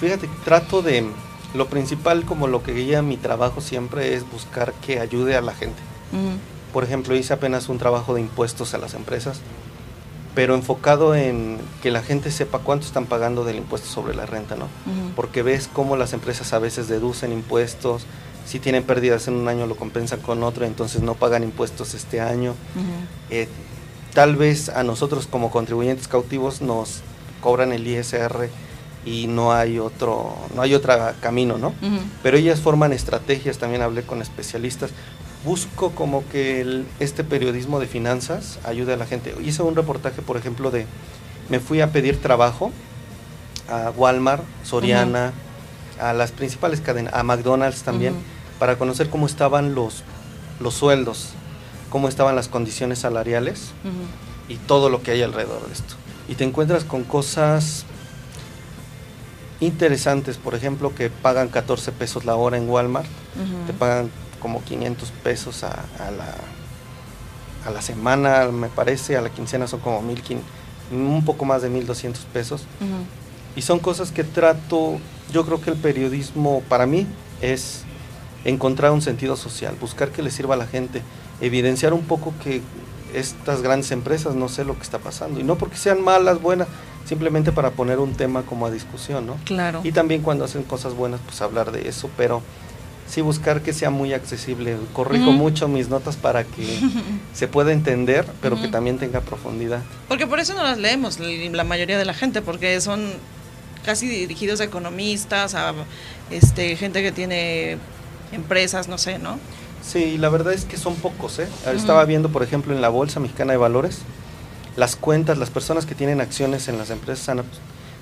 [0.00, 1.06] Fíjate, trato de...
[1.54, 5.54] Lo principal, como lo que guía mi trabajo siempre, es buscar que ayude a la
[5.54, 5.80] gente.
[6.12, 6.38] Ujú.
[6.72, 9.40] Por ejemplo, hice apenas un trabajo de impuestos a las empresas,
[10.34, 14.56] pero enfocado en que la gente sepa cuánto están pagando del impuesto sobre la renta,
[14.56, 14.68] ¿no?
[15.14, 18.04] Porque ves cómo las empresas a veces deducen impuestos,
[18.44, 22.20] si tienen pérdidas en un año lo compensan con otro, entonces no pagan impuestos este
[22.20, 22.54] año.
[23.30, 23.48] Eh,
[24.12, 27.00] tal vez a nosotros como contribuyentes cautivos nos
[27.40, 28.50] cobran el ISR
[29.06, 31.68] y no hay otro no hay otro camino, ¿no?
[31.68, 31.98] Ujú.
[32.22, 34.90] Pero ellas forman estrategias, también hablé con especialistas.
[35.44, 39.34] Busco como que el- este periodismo de finanzas ayude a la gente.
[39.44, 40.86] Hice un reportaje, por ejemplo, de
[41.48, 42.72] me fui a pedir trabajo
[43.68, 45.32] a Walmart, Soriana,
[46.00, 48.14] a las principales cadenas, a McDonald's también,
[48.58, 50.02] para conocer cómo estaban los,
[50.60, 51.30] los sueldos,
[51.90, 53.70] cómo estaban las condiciones salariales
[54.48, 55.94] y todo lo que hay alrededor de esto.
[56.28, 57.84] Y te encuentras con cosas
[59.60, 63.06] interesantes, por ejemplo, que pagan 14 pesos la hora en Walmart,
[63.66, 66.34] te pagan como 500 pesos a, a la,
[67.66, 70.46] a la semana, me parece, a la quincena son como 1500,
[70.92, 72.64] un poco más de 1200 pesos.
[73.56, 74.98] Y son cosas que trato,
[75.32, 77.06] yo creo que el periodismo para mí
[77.40, 77.82] es
[78.44, 81.02] encontrar un sentido social, buscar que le sirva a la gente,
[81.40, 82.60] evidenciar un poco que
[83.14, 85.40] estas grandes empresas no sé lo que está pasando.
[85.40, 86.68] Y no porque sean malas, buenas,
[87.06, 89.36] simplemente para poner un tema como a discusión, ¿no?
[89.44, 89.80] Claro.
[89.84, 92.42] Y también cuando hacen cosas buenas, pues hablar de eso, pero
[93.08, 94.76] sí buscar que sea muy accesible.
[94.92, 96.80] Corrijo mucho mis notas para que
[97.32, 99.82] se pueda entender, pero que también tenga profundidad.
[100.08, 103.12] Porque por eso no las leemos la mayoría de la gente, porque son
[103.84, 105.72] casi dirigidos a economistas, a
[106.30, 107.78] este gente que tiene
[108.32, 109.38] empresas, no sé, ¿no?
[109.82, 111.38] Sí, la verdad es que son pocos.
[111.38, 111.48] ¿eh?
[111.72, 114.00] Estaba viendo, por ejemplo, en la Bolsa Mexicana de Valores,
[114.76, 117.44] las cuentas, las personas que tienen acciones en las empresas, sana-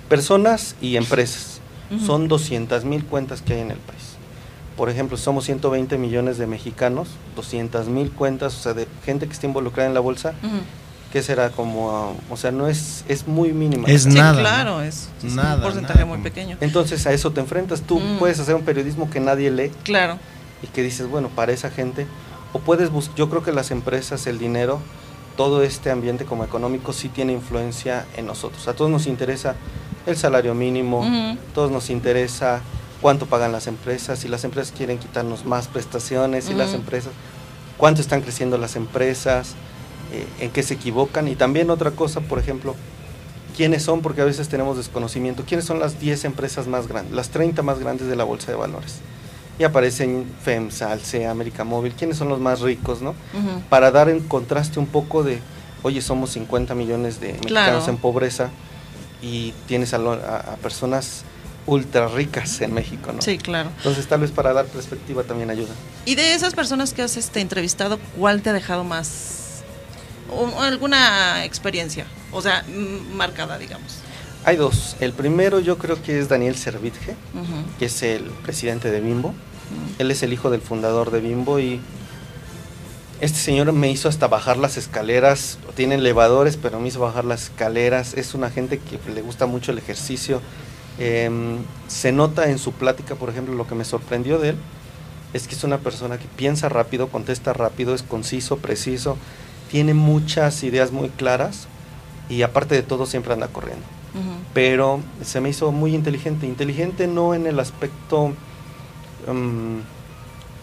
[0.08, 1.60] personas y empresas.
[2.04, 4.02] Son 200 mil cuentas que hay en el país.
[4.76, 9.32] Por ejemplo, somos 120 millones de mexicanos, 200 mil cuentas, o sea, de gente que
[9.32, 10.56] está involucrada en la bolsa, Ujú.
[11.12, 13.86] que será como, o sea, no es, es muy mínima.
[13.86, 14.40] Es Sí, nada.
[14.40, 16.56] claro, es, es Nada, un porcentaje nada, muy pequeño.
[16.60, 17.82] Entonces a eso te enfrentas.
[17.82, 20.18] Tú puedes hacer un periodismo que nadie lee Claro.
[20.62, 22.08] y que dices, bueno, para esa gente,
[22.52, 24.80] o puedes buscar, yo creo que las empresas, el dinero,
[25.36, 28.68] todo este ambiente como económico sí tiene influencia en nosotros.
[28.68, 29.56] A todos nos interesa
[30.06, 32.62] el salario mínimo, a todos nos interesa
[33.00, 37.12] cuánto pagan las empresas, si las empresas quieren quitarnos más prestaciones, si las empresas,
[37.76, 39.54] cuánto están creciendo las empresas,
[40.12, 41.28] eh, en qué se equivocan.
[41.28, 42.74] Y también otra cosa, por ejemplo,
[43.56, 47.30] quiénes son, porque a veces tenemos desconocimiento, quiénes son las 10 empresas más grandes, las
[47.30, 49.00] 30 más grandes de la bolsa de valores.
[49.58, 53.14] Y aparecen FEMSA, Alsea, América Móvil, quiénes son los más ricos, ¿no?
[53.70, 55.38] Para dar en contraste un poco de,
[55.82, 57.48] oye, somos 50 millones de mexicanos
[57.84, 57.84] Claro.
[57.88, 58.50] en pobreza
[59.22, 61.22] y tienes a, a- a personas
[61.66, 63.22] ultra ricas en México, ¿no?
[63.22, 63.70] Sí, claro.
[63.78, 65.70] Entonces tal vez para dar perspectiva también ayuda.
[66.04, 69.62] Y de esas personas que has este, entrevistado, ¿cuál te ha dejado más
[70.30, 72.06] o- alguna experiencia?
[72.32, 72.64] O sea,
[73.14, 73.98] marcada, digamos.
[74.46, 74.96] Hay dos.
[75.00, 77.16] El primero yo creo que es Daniel Servitje,
[77.78, 79.34] que es el presidente de Bimbo.
[79.98, 81.80] Él es el hijo del fundador de Bimbo y
[83.22, 85.58] este señor me hizo hasta bajar las escaleras.
[85.74, 88.12] Tiene elevadores, pero me hizo bajar las escaleras.
[88.12, 90.42] Es una gente que le gusta mucho el ejercicio.
[90.98, 91.56] Em,
[91.88, 94.56] se nota en su plática, por ejemplo, lo que me sorprendió de él
[95.32, 99.16] es que es una persona que piensa rápido, contesta rápido, es conciso, preciso,
[99.70, 101.66] tiene muchas ideas muy claras
[102.28, 103.93] y aparte de todo siempre anda corriendo
[104.52, 106.46] Pero se me hizo muy inteligente.
[106.46, 108.32] Inteligente no en el aspecto
[109.26, 109.78] mm,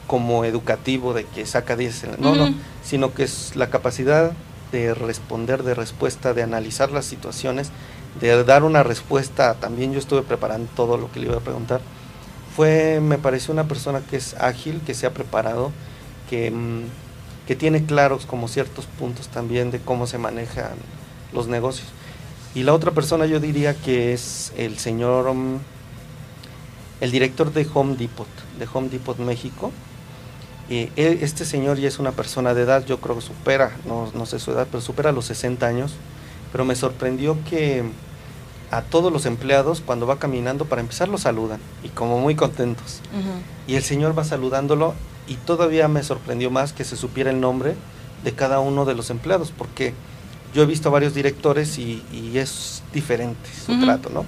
[0.08, 2.54] como educativo de que saca 10, en la- no, no, Ujú.
[2.84, 4.32] sino que es la capacidad
[4.72, 7.72] de responder, de respuesta, de analizar las situaciones,
[8.20, 9.56] de dar una respuesta.
[9.56, 11.82] También yo estuve preparando todo lo que le iba a preguntar.
[12.56, 15.72] Fue, me pareció una persona que es ágil, que se ha preparado,
[16.30, 16.82] que, mm,
[17.48, 20.72] que tiene claros como ciertos puntos también de cómo se manejan
[21.34, 21.88] los negocios.
[22.54, 25.58] Y la otra persona yo diría que es el señor, mm,
[27.02, 28.28] el director de Home Depot,
[28.60, 29.72] de Home Depot México.
[30.70, 34.10] Y él- este señor ya es una persona de edad, yo creo que supera, no,
[34.14, 35.94] no sé su edad, pero supera los 60 años.
[36.52, 37.84] Pero me sorprendió que
[38.70, 43.02] a todos los empleados cuando va caminando, para empezar lo saludan y como muy contentos.
[43.68, 44.94] Y el señor va saludándolo
[45.28, 47.76] y todavía me sorprendió más que se supiera el nombre
[48.24, 49.94] de cada uno de los empleados, porque
[50.54, 53.86] yo he visto a varios directores y, y es diferente su Ujú.
[53.86, 54.26] trato, ¿no?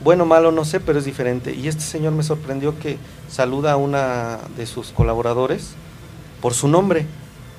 [0.00, 1.52] Bueno, malo, no sé, pero es diferente.
[1.54, 5.70] Y este señor me sorprendió que saluda a una de sus colaboradores
[6.40, 7.06] por su nombre.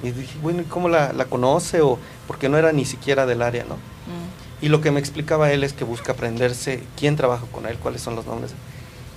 [0.02, 1.82] Y dije, bueno, ¿y ¿cómo la, la conoce?
[1.82, 3.76] O porque no era ni siquiera del área, ¿no?
[3.76, 4.66] Mm.
[4.66, 8.02] Y lo que me explicaba él es que busca aprenderse quién trabaja con él, cuáles
[8.02, 8.52] son los nombres.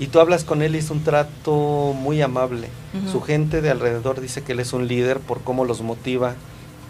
[0.01, 2.69] Y tú hablas con él y es un trato muy amable.
[3.01, 3.13] Ujú.
[3.13, 6.35] Su gente de alrededor dice que él es un líder por cómo los motiva.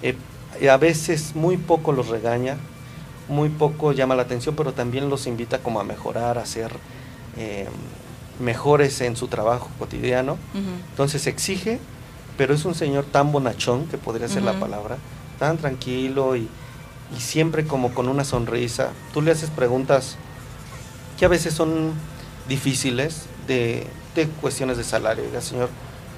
[0.03, 0.17] Eh,
[0.71, 2.57] a veces muy poco los regaña,
[3.29, 6.73] muy poco llama la atención, pero también los invita como a mejorar, a ser
[7.37, 7.69] eh,
[8.41, 10.37] mejores en su trabajo cotidiano.
[10.91, 11.79] Entonces exige,
[12.37, 14.97] pero es un señor tan bonachón, que podría ser la palabra,
[15.39, 16.49] tan tranquilo y,
[17.17, 18.91] y siempre como con una sonrisa.
[19.15, 20.17] Tú le haces preguntas
[21.19, 21.93] que a veces son
[22.49, 25.25] difíciles de, de cuestiones de salario.
[25.25, 25.69] Oiga, señor,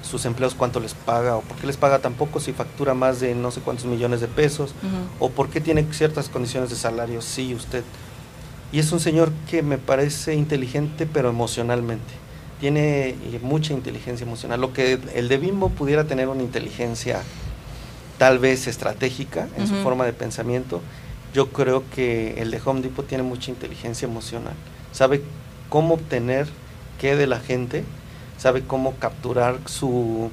[0.05, 3.19] sus empleos cuánto les paga o por qué les paga tan poco si factura más
[3.19, 4.73] de no sé cuántos millones de pesos
[5.19, 7.83] o por qué tiene ciertas condiciones de salario, sí, usted.
[8.71, 12.13] Y es un señor que me parece inteligente, pero emocionalmente.
[12.59, 14.61] Tiene eh, mucha inteligencia emocional.
[14.61, 17.21] Lo que el de Bimbo pudiera tener una inteligencia
[18.17, 20.81] tal vez estratégica en su forma de pensamiento,
[21.33, 24.53] yo creo que el de Home Depot tiene mucha inteligencia emocional.
[24.93, 25.21] Sabe
[25.69, 26.47] cómo obtener
[26.99, 27.83] qué de la gente,
[28.37, 30.31] sabe cómo capturar su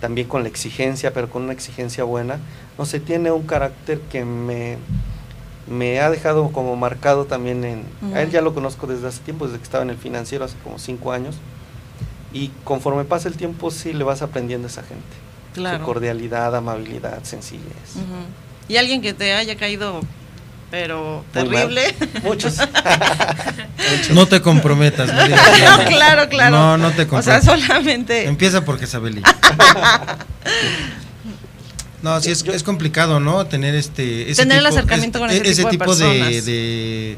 [0.00, 2.38] también con la exigencia, pero con una exigencia buena.
[2.76, 4.76] No sé, tiene un carácter que me,
[5.66, 7.84] me ha dejado como marcado también en...
[8.14, 10.56] A él ya lo conozco desde hace tiempo, desde que estaba en el financiero, hace
[10.62, 11.36] como cinco años.
[12.34, 15.04] Y conforme pasa el tiempo, sí le vas aprendiendo a esa gente.
[15.54, 15.78] Claro.
[15.78, 17.94] Su cordialidad, amabilidad, sencillez.
[18.68, 20.00] Y alguien que te haya caído,
[20.74, 21.94] pero terrible.
[22.24, 22.56] Muchos.
[24.10, 25.36] No te comprometas, María.
[25.78, 26.50] No, claro, claro.
[26.56, 27.44] No, no te O sea, comprometas.
[27.44, 28.24] solamente.
[28.26, 29.22] Empieza porque Sabeli.
[32.02, 33.46] No, sí, es, es complicado, ¿no?
[33.46, 34.30] Tener este...
[34.30, 36.44] ese Tener el tipo- acercamiento con ese tipo de de, personas.
[36.46, 37.16] de,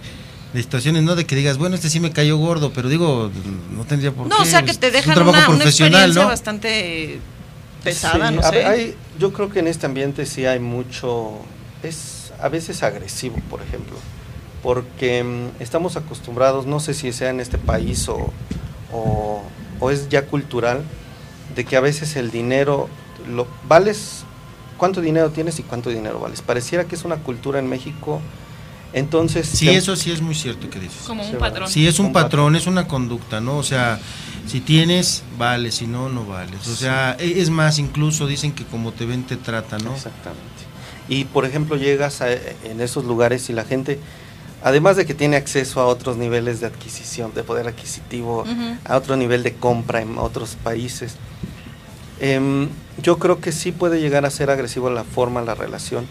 [0.53, 1.17] de situaciones, ¿no?
[1.17, 3.31] De que digas, bueno, este sí me cayó gordo, pero digo,
[3.75, 4.43] no tendría por No, qué.
[4.43, 6.29] o sea, que es te un dejan trabajo una, una profesional, experiencia ¿no?
[6.29, 7.19] bastante
[7.83, 8.51] pesada, Sí, no sé.
[8.51, 11.41] ver, hay- yo creo que en este ambiente sí hay mucho,
[11.83, 13.97] es a veces agresivo, por ejemplo,
[14.63, 18.31] porque mm, estamos acostumbrados, no sé si sea en este país o,
[18.93, 19.43] o,
[19.81, 20.83] o es ya cultural,
[21.55, 22.89] de que a veces el dinero,
[23.29, 24.25] lo vales,
[24.77, 26.43] cuánto dinero tienes y cuánto dinero vales.
[26.43, 28.21] Pareciera que es una cultura en México,
[28.93, 29.47] entonces...
[29.49, 31.03] Sí, te- eso sí es muy cierto que dices.
[31.07, 31.69] Como un Sí, patrón.
[31.69, 33.57] Sí, es un Un patrón, es una conducta, ¿no?
[33.59, 33.99] O sea,
[34.47, 36.67] si tienes, vale, si no, no vales.
[36.69, 39.95] O sea, e- es más, incluso dicen que como te ven, te tratan, ¿no?
[39.95, 40.66] Exactamente.
[41.09, 43.99] Y por ejemplo llegas a- en esos lugares y la gente,
[44.63, 48.45] además de que tiene acceso a otros niveles de adquisición, de poder adquisitivo,
[48.85, 51.15] a otro nivel de compra en otros países,
[52.21, 52.69] em,
[53.03, 56.07] yo creo que sí puede llegar a ser agresivo la forma, la relación.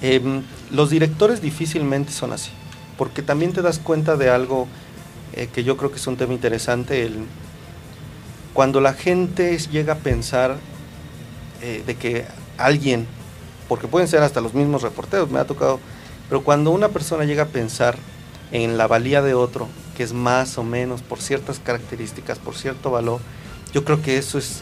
[0.00, 2.50] Em, los directores difícilmente son así,
[2.98, 4.66] porque también te das cuenta de algo
[5.34, 7.14] eh, que yo creo que es un tema interesante, el,
[8.52, 10.56] cuando la gente llega a pensar
[11.62, 12.26] eh, de que
[12.58, 13.06] alguien,
[13.72, 15.80] porque pueden ser hasta los mismos reporteros, me ha tocado,
[16.28, 17.96] pero cuando una persona llega a pensar
[18.50, 19.66] en la valía de otro,
[19.96, 23.22] que es más o menos por ciertas características, por cierto valor,
[23.72, 24.60] yo creo que eso es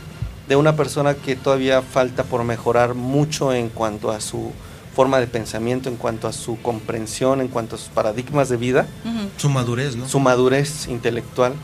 [0.48, 4.52] de una persona que todavía falta por mejorar mucho en cuanto a su
[4.94, 8.86] forma de pensamiento, en cuanto a su comprensión, en cuanto a sus paradigmas de vida
[9.04, 9.28] Ujú.
[9.38, 10.08] Su madurez, ¿no?
[10.08, 11.54] su madurez intelectual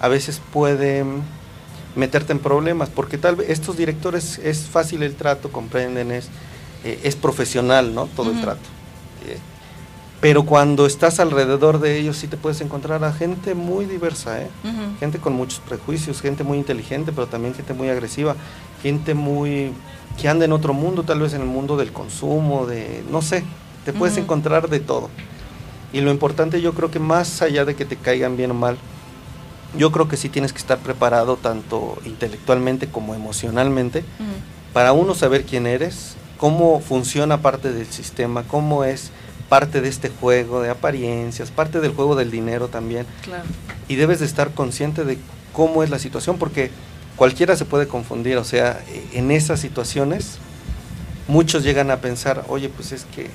[0.00, 1.04] a veces puede
[1.96, 6.30] meterte en problemas porque tal vez estos directores es fácil el trato comprenden es
[6.84, 8.68] eh, es profesional no todo el trato.
[9.26, 9.38] Eh,
[10.20, 14.48] pero cuando estás alrededor de ellos sí te puedes encontrar a gente muy diversa ¿eh?
[15.00, 18.36] Gente con muchos prejuicios gente muy inteligente pero también gente muy agresiva
[18.82, 19.72] gente muy
[20.20, 23.44] que anda en otro mundo tal vez en el mundo del consumo de no sé
[23.84, 25.10] te puedes encontrar de todo.
[25.92, 28.76] Y lo importante yo creo que más allá de que te caigan bien o mal,
[29.76, 34.04] yo creo que sí tienes que estar preparado tanto intelectualmente como emocionalmente
[34.72, 39.08] para uno saber quién eres, cómo funciona parte del sistema, cómo es
[39.48, 43.06] parte de este juego de apariencias, parte del juego del dinero también.
[43.22, 43.44] Claro.
[43.88, 45.16] Y debes de estar consciente de
[45.54, 46.70] cómo es la situación porque
[47.16, 48.78] cualquiera se puede confundir, o sea,
[49.14, 50.36] en esas situaciones
[51.28, 53.30] muchos llegan a pensar, oye, pues es que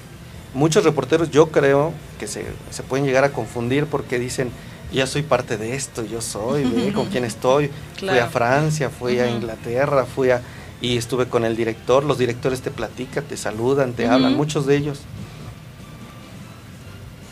[0.53, 4.51] muchos reporteros yo creo que se, se pueden llegar a confundir porque dicen,
[4.93, 8.27] ya soy parte de esto, yo soy, ve con quién estoy, fui a.
[8.27, 9.27] Francia, fui a.
[9.27, 10.43] Inglaterra, fui a
[10.81, 14.77] y estuve con el director, los directores te platican, te saludan, te hablan, muchos de
[14.77, 14.99] ellos.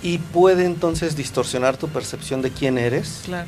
[0.04, 3.48] Y puede entonces distorsionar tu percepción de quién eres, Claro.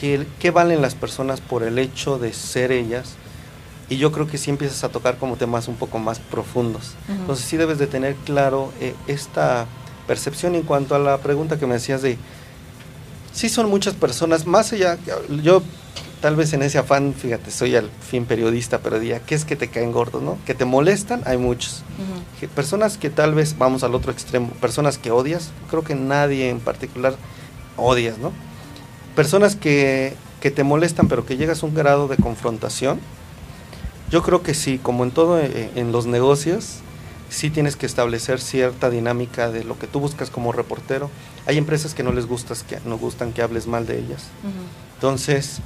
[0.00, 3.14] qué, qué valen las personas por el hecho de ser ellas,
[3.90, 6.92] y yo creo que sí empiezas a tocar como temas un poco más profundos.
[7.08, 7.20] Ujú.
[7.20, 9.66] Entonces sí debes de tener claro eh, esta
[10.06, 12.16] percepción en cuanto a la pregunta que me decías de,
[13.32, 14.96] sí son muchas personas, más allá,
[15.42, 15.62] yo
[16.24, 19.56] tal vez en ese afán, fíjate, soy al fin periodista, pero diría, ¿qué es que
[19.56, 20.38] te caen gordos, no?
[20.46, 21.82] Que te molestan, hay muchos.
[22.40, 26.48] Que personas que tal vez, vamos al otro extremo, personas que odias, creo que nadie
[26.48, 27.14] en particular
[27.76, 28.32] odias, ¿no?
[29.14, 33.00] Personas que, que te molestan, pero que llegas a un grado de confrontación,
[34.10, 36.76] yo creo que sí, como en todo eh, en los negocios,
[37.28, 41.10] sí tienes que establecer cierta dinámica de lo que tú buscas como reportero.
[41.44, 44.28] Hay empresas que no les gustas que no gustan que hables mal de ellas.
[44.94, 45.60] Entonces,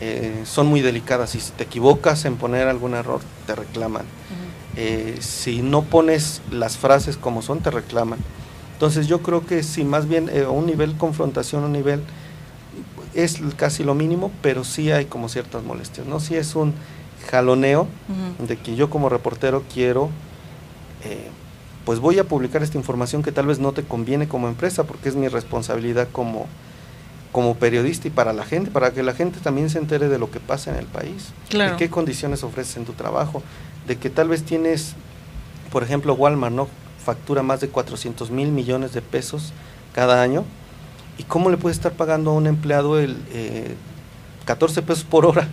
[0.00, 4.04] eh, son muy delicadas y si te equivocas en poner algún error, te reclaman.
[4.76, 8.18] Eh, si no pones las frases como son, te reclaman.
[8.74, 12.02] Entonces yo creo que sí, más bien eh, a un nivel confrontación, un nivel
[13.14, 16.20] es casi lo mínimo, pero sí hay como ciertas molestias, ¿no?
[16.20, 16.72] Sí es un
[17.30, 18.46] jaloneo Ujú.
[18.46, 20.08] de que yo como reportero quiero,
[21.04, 21.28] eh,
[21.84, 25.08] pues voy a publicar esta información que tal vez no te conviene como empresa, porque
[25.08, 26.46] es mi responsabilidad como,
[27.32, 30.30] como periodista y para la gente, para que la gente también se entere de lo
[30.30, 31.72] que pasa en el país, Claro.
[31.72, 33.42] de qué condiciones ofreces en tu trabajo,
[33.86, 34.94] de que tal vez tienes,
[35.70, 36.68] por ejemplo, Walmart, ¿no?
[37.04, 39.52] Factura más de 400 mil millones de pesos
[39.94, 40.44] cada año.
[41.18, 43.74] ¿Y cómo le puedes estar pagando a un empleado el eh,
[44.46, 45.48] 14 pesos por hora?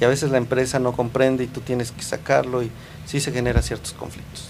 [0.00, 2.70] Y a veces la empresa no comprende y tú tienes que sacarlo y
[3.04, 4.44] sí se generan ciertos conflictos.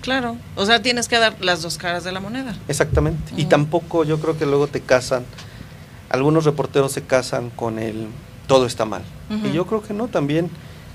[0.00, 2.56] Claro, o sea, tienes que dar las dos caras de la moneda.
[2.68, 3.32] Exactamente.
[3.36, 5.24] Y tampoco yo creo que luego te casan,
[6.10, 8.08] algunos reporteros se casan con el
[8.46, 9.02] todo está mal.
[9.44, 10.50] Y yo creo que no, también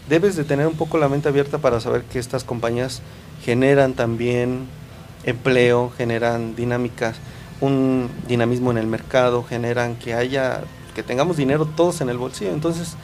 [0.10, 3.02] debes de tener un poco la mente abierta para saber que estas compañías
[3.44, 4.68] generan también
[5.24, 7.16] empleo, generan dinámicas,
[7.62, 10.62] un dinamismo en el mercado, generan que haya,
[10.94, 12.52] que tengamos dinero todos en el bolsillo.
[12.52, 12.96] Entonces,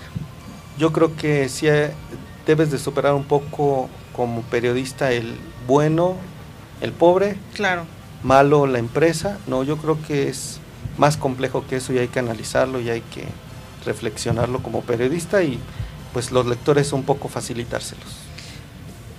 [0.78, 1.92] yo creo que sí eh,
[2.46, 5.36] debes de superar un poco como periodista el
[5.68, 6.16] bueno,
[6.82, 7.84] el pobre, Claro.
[8.24, 9.38] malo la empresa.
[9.48, 10.60] No, yo creo que es
[10.98, 13.26] más complejo que eso y hay que analizarlo y hay que
[13.86, 15.58] reflexionarlo como periodista y
[16.14, 18.06] pues los lectores un poco facilitárselos.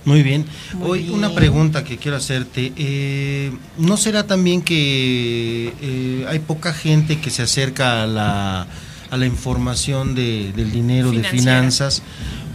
[0.05, 0.45] Muy bien.
[0.73, 2.73] Muy Hoy una pregunta que quiero hacerte.
[2.75, 8.67] eh, ¿No será también que eh, hay poca gente que se acerca a la,
[9.11, 12.03] a la información de- del dinero, de finanzas?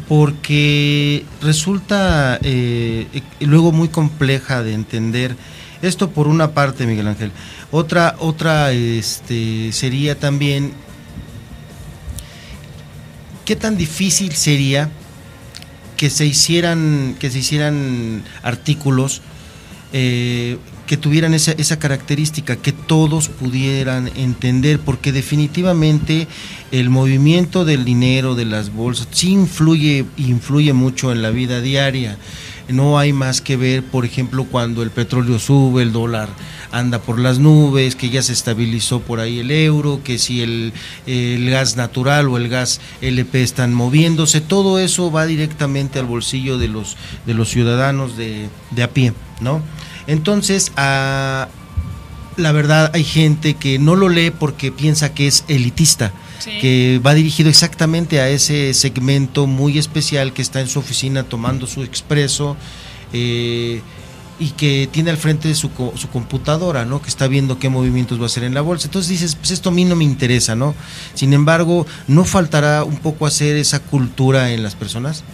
[0.09, 5.37] Porque resulta eh, eh, luego muy compleja de entender.
[5.83, 7.31] Esto por una parte, Miguel Ángel.
[7.71, 10.73] Otra, otra este, sería también
[13.45, 14.91] qué tan difícil sería
[15.97, 19.23] que se hicieran que se hicieran artículos
[19.93, 26.29] eh, que tuvieran esa, esa característica que todos pudieran entender porque definitivamente
[26.73, 32.19] el movimiento del dinero de las bolsas sí influye influye mucho en la vida diaria
[32.69, 36.29] no hay más que ver por ejemplo cuando el petróleo sube el dólar
[36.71, 40.73] anda por las nubes, que ya se estabilizó por ahí el euro, que si el,
[41.51, 46.69] gas natural o el gas LP están moviéndose, todo eso va directamente al bolsillo de
[46.69, 46.97] los,
[47.27, 49.63] de los ciudadanos de, de a pie, ¿no?
[50.07, 51.49] Entonces, a,
[52.37, 56.59] la verdad hay gente que no lo lee porque piensa que es elitista, Sí.
[56.61, 61.67] que va dirigido exactamente a ese segmento muy especial que está en su oficina tomando
[61.67, 62.57] su expreso
[63.13, 63.81] eh,
[64.41, 67.03] y que tiene al frente su, su computadora, ¿no?
[67.03, 68.87] Que está viendo qué movimientos va a hacer en la bolsa.
[68.87, 70.77] Entonces dices, pues esto a mí no me interesa, ¿no?
[71.15, 75.25] Sin embargo, ¿no faltará un poco hacer esa cultura en las personas?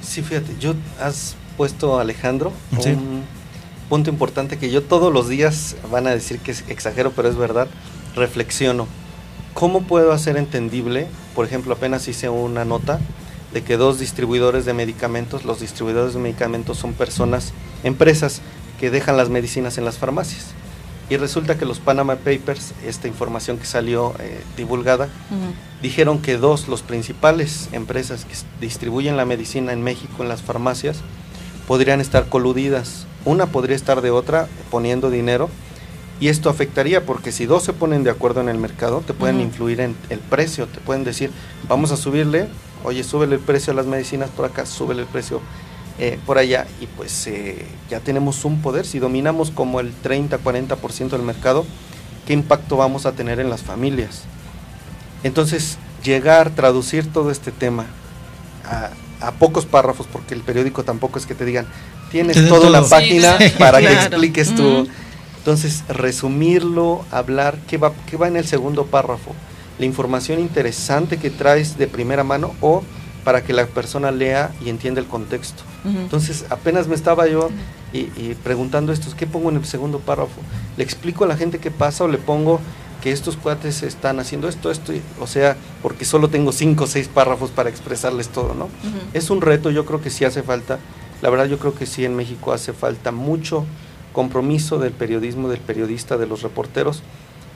[0.00, 2.90] Sí, fíjate, yo has puesto, Alejandro, Sí.
[2.90, 3.22] un
[3.88, 7.36] punto importante que yo todos los días van a decir que es exagero, pero es
[7.36, 7.66] verdad,
[8.14, 8.86] reflexiono.
[9.54, 11.06] ¿Cómo puedo hacer entendible?
[11.34, 13.00] Por ejemplo, apenas hice una nota
[13.52, 18.42] de que dos distribuidores de medicamentos, los distribuidores de medicamentos son personas, empresas
[18.78, 20.54] que dejan las medicinas en las farmacias.
[21.10, 25.08] Y resulta que los Panama Papers, esta información que salió eh, divulgada,
[25.82, 30.98] dijeron que dos, los principales empresas que distribuyen la medicina en México en las farmacias,
[31.66, 33.06] podrían estar coludidas.
[33.24, 35.50] Una podría estar de otra poniendo dinero
[36.20, 39.40] y esto afectaría porque si dos se ponen de acuerdo en el mercado, te pueden
[39.40, 41.30] influir en el precio, te pueden decir,
[41.66, 42.46] vamos a subirle,
[42.84, 45.40] oye, súbele el precio a las medicinas por acá, súbele el precio
[45.98, 51.08] eh, por allá y pues eh, ya tenemos un poder, si dominamos como el 30-40%
[51.08, 51.64] del mercado,
[52.26, 54.24] ¿qué impacto vamos a tener en las familias?
[55.24, 57.86] Entonces, llegar, traducir todo este tema
[58.66, 58.90] a,
[59.26, 61.66] a pocos párrafos, porque el periódico tampoco es que te digan,
[62.10, 64.86] tienes toda la página Sí, para que expliques tu...
[65.40, 69.32] Entonces, resumirlo, hablar, ¿qué va, ¿qué va en el segundo párrafo?
[69.78, 72.82] La información interesante que traes de primera mano o
[73.24, 75.62] para que la persona lea y entienda el contexto.
[75.84, 77.48] Entonces, apenas me estaba yo
[77.92, 80.40] y, y preguntando esto, ¿qué pongo en el segundo párrafo?
[80.76, 82.60] ¿Le explico a la gente qué pasa o le pongo
[83.02, 84.92] que estos cuates están haciendo esto, esto?
[84.92, 88.68] y- o sea, porque solo tengo cinco o seis párrafos para expresarles todo, ¿no?
[89.14, 90.78] Es un reto, yo creo que sí hace falta.
[91.22, 93.64] La verdad, yo creo que sí en México hace falta mucho
[94.12, 97.02] compromiso del periodismo, del periodista, de los reporteros,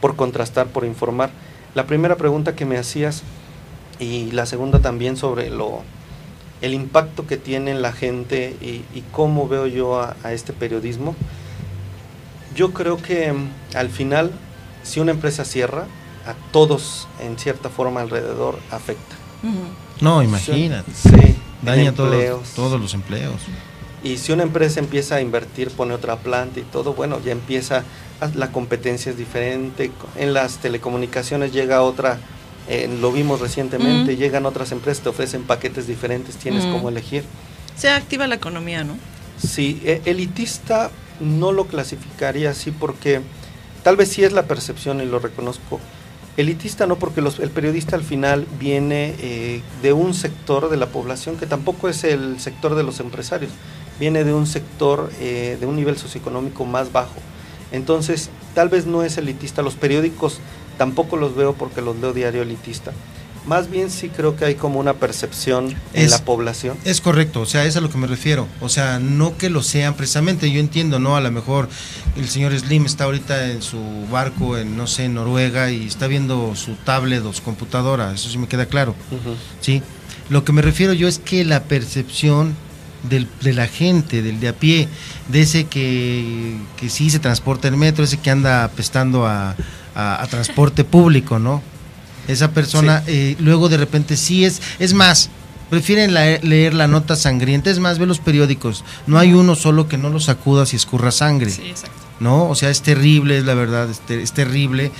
[0.00, 1.30] por contrastar, por informar.
[1.74, 3.22] La primera pregunta que me hacías
[3.98, 5.82] y la segunda también sobre lo
[6.60, 10.52] el impacto que tiene en la gente y, y cómo veo yo a, a este
[10.52, 11.14] periodismo.
[12.54, 14.30] Yo creo que mm, al final,
[14.82, 15.86] si una empresa cierra,
[16.26, 19.16] a todos en cierta forma alrededor afecta.
[20.00, 20.90] No, imagínate.
[20.92, 23.34] Sí, Daña todos, todos los empleos.
[24.04, 27.82] Y si una empresa empieza a invertir, pone otra planta y todo, bueno, ya empieza,
[28.20, 29.90] a- la competencia es diferente.
[30.16, 32.18] En las telecomunicaciones llega otra,
[32.68, 34.16] eh, lo vimos recientemente, Mm.
[34.16, 36.72] llegan otras empresas, te ofrecen paquetes diferentes, tienes Mm.
[36.72, 37.24] cómo elegir.
[37.76, 38.94] Se activa la economía, ¿no?
[39.42, 43.22] Sí, e- elitista no lo clasificaría así porque
[43.82, 45.80] tal vez sí es la percepción y lo reconozco.
[46.36, 50.86] Elitista no porque los- el periodista al final viene eh, de un sector de la
[50.86, 53.52] población que tampoco es el sector de los empresarios,
[54.00, 57.14] viene de un sector eh, de un nivel socioeconómico más bajo.
[57.72, 59.62] Entonces, tal vez no es elitista.
[59.62, 60.38] Los periódicos
[60.78, 62.92] tampoco los veo porque los leo diario elitista.
[63.46, 66.78] Más bien sí creo que hay como una percepción en Es- la población.
[66.86, 68.46] Es correcto, o sea, es a lo que me refiero.
[68.62, 70.50] O sea, no que lo sean precisamente.
[70.50, 71.14] Yo entiendo, ¿no?
[71.14, 71.68] A lo mejor
[72.16, 73.78] el señor Slim está ahorita en su
[74.10, 78.12] barco en, no sé, en Noruega y está viendo su tablet o su computadora.
[78.14, 78.94] Eso sí me queda claro.
[79.60, 79.82] Sí.
[80.30, 82.56] Lo que me refiero yo es que la percepción
[83.08, 84.88] del- de la gente, del de a pie,
[85.28, 89.54] de ese que, que sí se transporta en metro, ese que anda apestando a,
[89.94, 91.62] a- a transporte público, ¿no?
[92.28, 95.28] Esa persona eh, luego de repente sí es, es más,
[95.70, 99.88] prefieren la- leer la nota sangrienta, es más, ve los periódicos, no hay uno solo
[99.88, 101.50] que no lo sacudas y escurra sangre.
[101.50, 101.96] Sí, exacto.
[102.20, 102.48] ¿no?
[102.48, 104.92] O sea, es terrible, es la verdad, es, ter- es terrible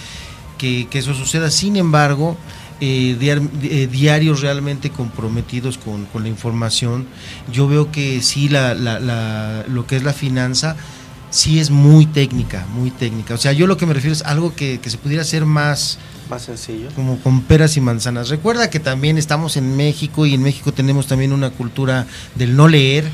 [0.59, 1.51] que, que eso suceda.
[1.51, 2.37] Sin embargo,
[2.85, 7.07] eh, eh, diarios realmente comprometidos con, con la información,
[7.53, 10.77] yo veo que sí, la, la- la- lo que es la finanza,
[11.31, 13.35] sí es muy técnica, muy técnica.
[13.35, 15.99] O sea, yo lo que me refiero es algo que, que se pudiera hacer más
[16.31, 16.89] Más sencillo.
[16.95, 18.29] como con peras y manzanas.
[18.29, 22.07] Recuerda que también estamos en México y en México tenemos también una cultura
[22.37, 23.11] del no leer.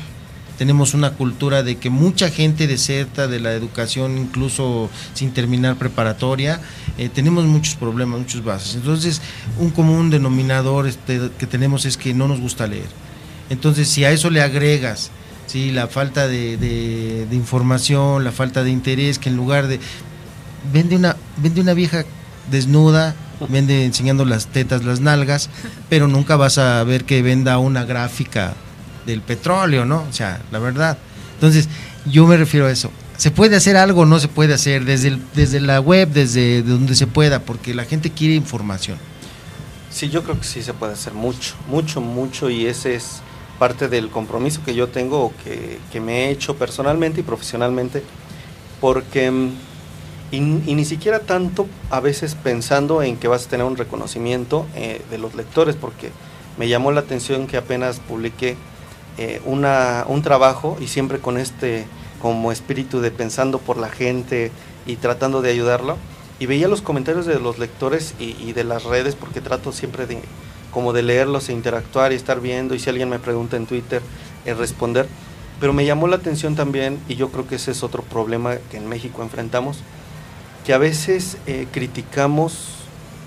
[0.57, 6.61] Tenemos una cultura de que mucha gente deserta de la educación, incluso sin terminar preparatoria.
[6.97, 8.75] Eh, tenemos muchos problemas, muchos bases.
[8.75, 9.21] Entonces,
[9.57, 12.89] un común denominador este, que tenemos es que no nos gusta leer.
[13.49, 15.09] Entonces, si a eso le agregas
[15.47, 19.79] sí, la falta de, de- información, la falta de interés, que en lugar de
[20.71, 22.05] vende una, vende una vieja
[22.49, 23.15] desnuda,
[23.49, 25.49] vende enseñando las tetas, las nalgas,
[25.89, 28.53] pero nunca vas a ver que venda una gráfica
[29.05, 30.05] del petróleo, ¿no?
[30.09, 30.97] O sea, la verdad.
[31.35, 31.67] Entonces,
[32.05, 32.91] yo me refiero a eso.
[33.17, 34.85] ¿Se puede hacer algo o no se puede hacer?
[34.85, 38.97] Desde, desde la web, desde donde se pueda, porque la gente quiere información.
[39.91, 43.21] Sí, yo creo que sí se puede hacer mucho, mucho, mucho y ese es
[43.59, 48.01] parte del compromiso que yo tengo que, que me he hecho personalmente y profesionalmente,
[48.79, 49.51] porque mm,
[50.31, 54.65] y, y ni siquiera tanto a veces pensando en que vas a tener un reconocimiento
[54.75, 56.09] eh, de los lectores, porque
[56.57, 58.55] me llamó la atención que apenas publiqué
[59.17, 61.85] eh, una, un trabajo y siempre con este
[62.21, 64.51] como espíritu de pensando por la gente
[64.85, 65.97] y tratando de ayudarlo.
[66.39, 70.19] Y veía los comentarios de los lectores y, de las redes porque trato siempre de
[70.71, 74.01] como de leerlos e interactuar y estar viendo y si alguien me pregunta en Twitter
[74.45, 75.07] eh, responder.
[75.59, 78.77] Pero me llamó la atención también y yo creo que ese es otro problema que
[78.77, 79.79] en México enfrentamos
[80.65, 82.67] que a veces eh, criticamos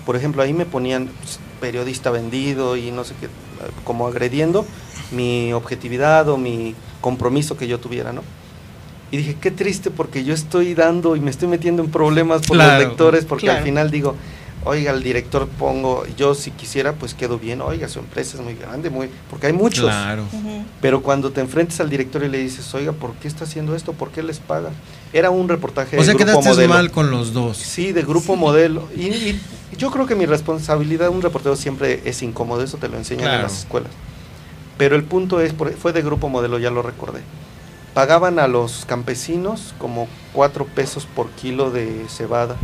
[0.05, 3.27] por ejemplo ahí me ponían pues, periodista vendido y no sé qué
[3.83, 4.65] como agrediendo
[5.11, 8.21] mi objetividad o mi compromiso que yo tuviera no
[9.11, 12.57] y dije, qué triste porque yo estoy dando y me estoy metiendo en problemas por
[12.57, 13.59] Claro, los lectores porque claro.
[13.59, 14.15] al final digo,
[14.65, 18.55] oiga, el director pongo, yo si quisiera pues quedo bien, oiga, su empresa es muy
[18.55, 19.85] grande, muy porque hay muchos.
[19.85, 20.23] Claro.
[20.81, 23.93] Pero cuando te enfrentas al director y le dices, oiga, ¿por qué está haciendo esto?
[23.93, 24.73] ¿Por qué les pagan?
[25.13, 26.73] Era un reportaje O sea, de grupo quedaste modelo.
[26.73, 27.57] mal con los dos.
[27.57, 28.89] Sí, de grupo modelo.
[28.97, 29.39] Y, y
[29.77, 33.43] yo creo que mi responsabilidad, un reportero siempre es incómodo, eso te lo enseñan en
[33.43, 33.91] las escuelas.
[34.77, 37.21] Pero el punto es, fue de grupo modelo, ya lo recordé.
[37.93, 42.57] Pagaban a los campesinos como 4 pesos por kilo de cebada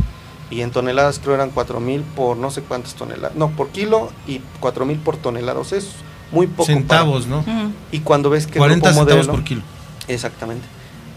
[0.50, 3.34] y en toneladas creo eran 4 mil por no sé cuántas toneladas.
[3.34, 5.58] No, por kilo y 4 mil por tonelada.
[5.60, 5.88] O sea, es
[6.30, 6.66] muy poco.
[6.66, 7.72] Centavos, para- ¿no?
[7.90, 9.62] Y cuando ves que 40 grupo centavos modelo, por kilo.
[10.08, 10.66] Exactamente.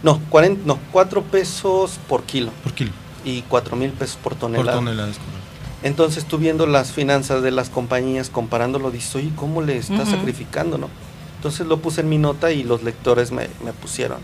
[0.01, 2.51] No, 40, no, 4 pesos por kilo.
[2.63, 2.91] Por kilo.
[3.25, 4.71] Y 4 mil pesos por tonelada.
[4.71, 5.44] Por tonelada, es correcto.
[5.83, 10.77] Entonces tú viendo las finanzas de las compañías, comparándolo, dices, oye, ¿cómo le está sacrificando,
[10.77, 10.89] no?
[11.37, 14.17] Entonces lo puse en mi nota y los lectores me, me pusieron,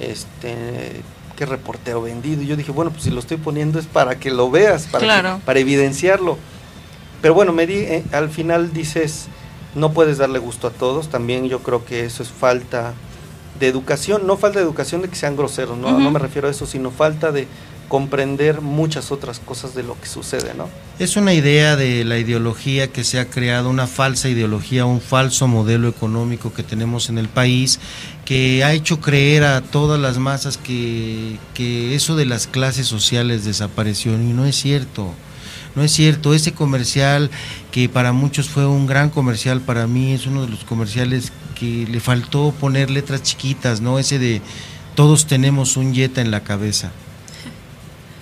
[0.00, 1.00] este,
[1.36, 2.42] qué reportero vendido.
[2.42, 5.00] Y yo dije, bueno, pues si lo estoy poniendo es para que lo veas, para,
[5.00, 5.06] que-
[5.44, 6.38] para evidenciarlo.
[7.22, 9.26] Pero bueno, me di, eh, al final dices,
[9.74, 12.92] no puedes darle gusto a todos, también yo creo que eso es falta
[13.58, 16.50] de educación, no falta de educación de que sean groseros, no, no me refiero a
[16.50, 17.48] eso, sino falta de
[17.88, 20.68] comprender muchas otras cosas de lo que sucede, ¿no?
[20.98, 25.48] Es una idea de la ideología que se ha creado, una falsa ideología, un falso
[25.48, 27.80] modelo económico que tenemos en el país,
[28.24, 33.44] que ha hecho creer a todas las masas que, que eso de las clases sociales
[33.44, 35.12] desapareció y no es cierto.
[35.74, 37.30] No es cierto, ese comercial
[37.72, 41.86] que para muchos fue un gran comercial, para mí es uno de los comerciales que
[41.90, 43.98] le faltó poner letras chiquitas, ¿no?
[43.98, 44.40] Ese de
[44.94, 46.92] todos tenemos un yeta en la cabeza.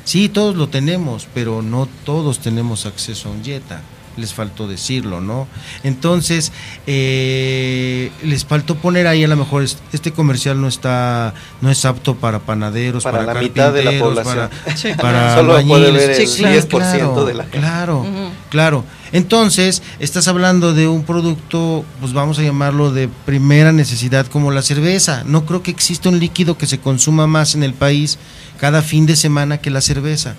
[0.04, 3.80] Sí, todos lo tenemos, pero no todos tenemos acceso a un Jetta.
[4.16, 5.48] Les faltó decirlo, ¿no?
[5.84, 6.52] Entonces,
[6.86, 11.32] eh, les faltó poner ahí a lo mejor es- este comercial no está,
[11.62, 14.50] no es apto para panaderos, Para para, la mitad de la población.
[14.64, 15.36] para, Sí, para.
[15.36, 17.58] Solo puede ver el Sí, claro, 10% de la gente.
[17.58, 18.06] Claro,
[18.50, 18.84] claro.
[19.12, 24.62] Entonces, estás hablando de un producto, pues vamos a llamarlo de primera necesidad como la
[24.62, 25.22] cerveza.
[25.24, 28.18] No creo que exista un líquido que se consuma más en el país
[28.62, 30.36] cada fin de semana que la cerveza.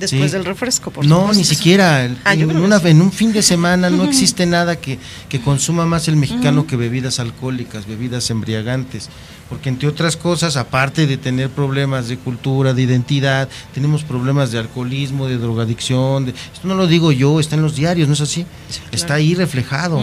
[0.00, 0.36] Después Sí.
[0.36, 1.38] del refresco, por No, supuesto.
[1.38, 2.08] ni siquiera.
[2.24, 4.98] Ah, en, una- en un fin de semana no existe nada que,
[5.28, 9.10] que consuma más el mexicano que bebidas alcohólicas, bebidas embriagantes.
[9.50, 14.58] Porque entre otras cosas, aparte de tener problemas de cultura, de identidad, tenemos problemas de
[14.58, 16.24] alcoholismo, de drogadicción.
[16.26, 18.46] de- esto no lo digo yo, está en los diarios, ¿no es así?
[18.92, 19.98] Está ahí reflejado.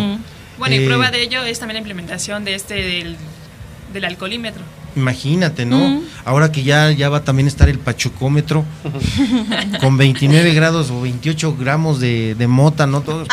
[0.60, 3.16] Bueno, y Eh, prueba de ello es también la implementación de este del,
[3.94, 4.62] del alcoholímetro.
[4.96, 5.78] Imagínate, ¿no?
[5.78, 6.02] Mm.
[6.26, 8.64] Ahora que ya, ya va a también estar el pachucómetro
[9.82, 13.02] con 29 grados o 28 gramos de, de mota, ¿no?
[13.02, 13.28] Todos.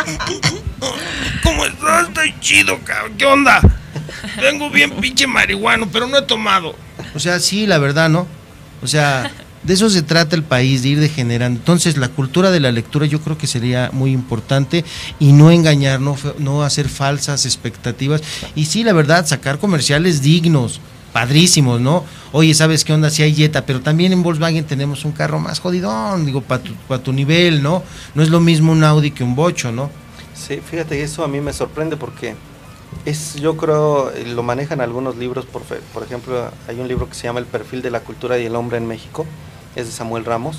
[1.43, 2.09] ¿Cómo estás?
[2.09, 3.13] Estoy chido, cabrón.
[3.19, 3.61] ¿Qué onda?
[4.41, 6.75] Vengo bien pinche marihuano, pero no he tomado.
[7.15, 8.27] O sea, sí, la verdad, ¿no?
[8.83, 9.31] O sea,
[9.63, 11.59] de eso se trata el país, de ir degenerando.
[11.59, 14.85] Entonces, la cultura de la lectura yo creo que sería muy importante
[15.19, 18.23] y no engañar, no, no hacer falsas expectativas.
[18.55, 20.81] Y sí, la verdad, sacar comerciales dignos,
[21.13, 22.05] padrísimos, ¿no?
[22.33, 23.11] Oye, ¿sabes qué onda?
[23.11, 26.75] Si hay Jetta, pero también en Volkswagen tenemos un carro más jodidón, digo, para tu,
[26.89, 27.83] pa' tu nivel, ¿no?
[28.15, 29.91] No es lo mismo un Audi que un Bocho, ¿no?
[30.35, 32.35] Sí, fíjate, eso a mí me sorprende porque
[33.05, 37.15] es, yo creo, eh, lo manejan algunos libros, por, por ejemplo, hay un libro que
[37.15, 39.27] se llama El perfil de la cultura y el hombre en México,
[39.77, 40.59] es de Samuel Ramos,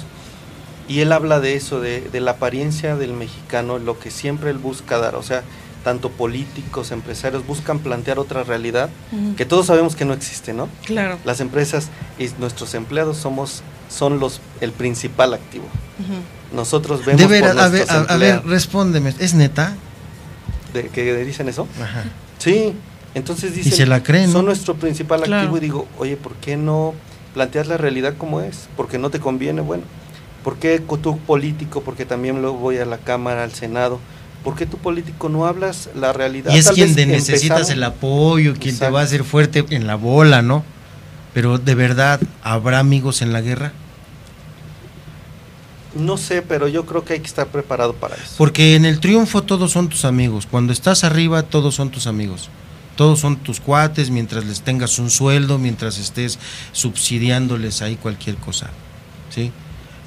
[0.88, 4.98] y él habla de eso, de la apariencia del mexicano, lo que siempre él busca
[4.98, 5.44] dar, o sea,
[5.84, 8.90] tanto políticos, empresarios, buscan plantear otra realidad
[9.38, 10.70] que todos sabemos que no existe, ¿no?
[10.86, 11.18] Claro.
[11.26, 15.66] Las empresas y nuestros empleados somos son los el principal activo.
[16.54, 19.76] Nosotros vemos De por a ver, nuestros a, a ver, respóndeme, ¿es neta?
[20.74, 21.68] ¿De que dicen eso?
[21.82, 22.06] Ajá.
[22.38, 22.74] Sí,
[23.14, 24.38] entonces dicen, se la creen, ¿no?
[24.38, 25.42] son nuestro principal Claro.
[25.44, 26.94] activo y digo, oye, ¿por qué no
[27.34, 28.68] planteas la realidad como es?
[28.78, 29.84] Porque no te conviene, bueno.
[30.44, 31.82] ¿Por qué tú político?
[31.82, 34.00] Porque también luego voy a la Cámara, al Senado.
[34.44, 36.54] ¿Por qué tú político no hablas la realidad?
[36.54, 39.86] Y es Tal quien de necesitas el apoyo, quien te va a hacer fuerte en
[39.86, 40.64] la bola, ¿no?
[41.34, 43.72] Pero de verdad, ¿habrá amigos en la guerra?
[45.94, 48.34] No sé, pero yo creo que hay que estar preparado para eso.
[48.38, 50.48] Porque en el triunfo todos son tus amigos.
[50.50, 52.50] Cuando estás arriba, todos son tus amigos.
[52.96, 56.40] Todos son tus cuates mientras les tengas un sueldo, mientras estés
[56.72, 58.70] subsidiándoles ahí cualquier cosa.
[59.30, 59.52] ¿Sí?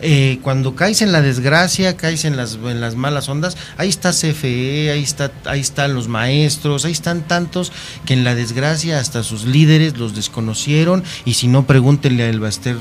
[0.07, 5.03] Eh, cuando caes en la desgracia, caes en las, malas ondas, ahí está CFE, ahí,
[5.03, 7.73] está, ahí están los maestros, ahí están tantos
[8.05, 12.39] que en la desgracia hasta sus líderes los desconocieron y si no, pregúntenle a El
[12.39, 12.77] Baster,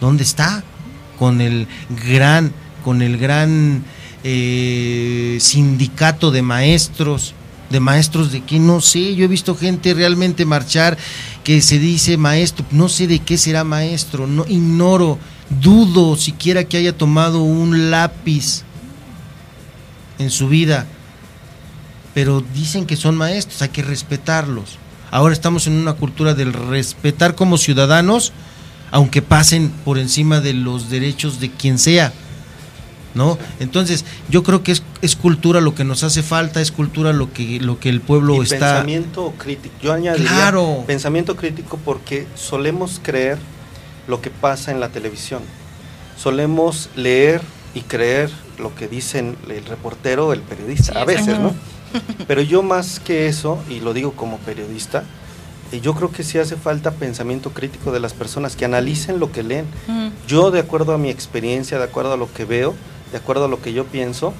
[0.00, 0.62] ¿dónde está?
[1.18, 1.66] Con el
[2.06, 2.52] gran,
[2.84, 3.82] con el gran
[4.22, 7.34] eh, sindicato de maestros,
[7.70, 10.96] de maestros de que no sé, yo he visto gente realmente marchar
[11.42, 15.18] que se dice maestro, no sé de qué será maestro, no ignoro,
[15.50, 18.62] dudo siquiera que haya tomado un lápiz
[20.18, 20.86] en su vida,
[22.14, 24.78] pero dicen que son maestros, hay que respetarlos.
[25.10, 28.32] Ahora estamos en una cultura del respetar como ciudadanos,
[28.90, 32.12] aunque pasen por encima de los derechos de quien sea.
[33.14, 33.38] ¿No?
[33.58, 37.32] Entonces, yo creo que es, es cultura lo que nos hace falta, es cultura lo
[37.32, 38.58] que, lo que el pueblo Y está.
[38.58, 39.74] pensamiento crítico.
[39.82, 40.84] Yo añadiría Claro.
[40.86, 43.38] pensamiento crítico porque solemos creer
[44.08, 45.42] lo que pasa en la televisión.
[46.16, 47.40] Solemos leer
[47.74, 51.38] y creer lo que dicen el reportero o el periodista, Sí, a veces.
[51.38, 51.54] ¿no?
[52.26, 55.04] Pero yo más que eso, y lo digo como periodista,
[55.70, 59.30] eh, yo creo que sí hace falta pensamiento crítico de las personas que analicen lo
[59.30, 59.66] que leen.
[60.26, 62.74] Yo, de acuerdo a mi experiencia, de acuerdo a lo que veo,
[63.12, 64.34] de acuerdo a lo que yo pienso,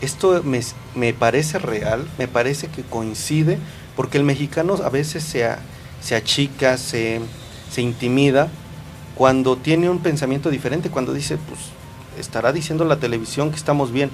[0.00, 0.60] esto me,
[0.94, 3.58] me parece real, me parece que coincide,
[3.96, 5.58] porque el mexicano a veces se, a-
[6.00, 7.20] se achica, se,
[7.70, 8.48] se intimida
[9.14, 11.60] cuando tiene un pensamiento diferente, cuando dice, pues
[12.18, 14.10] estará diciendo la televisión que estamos bien,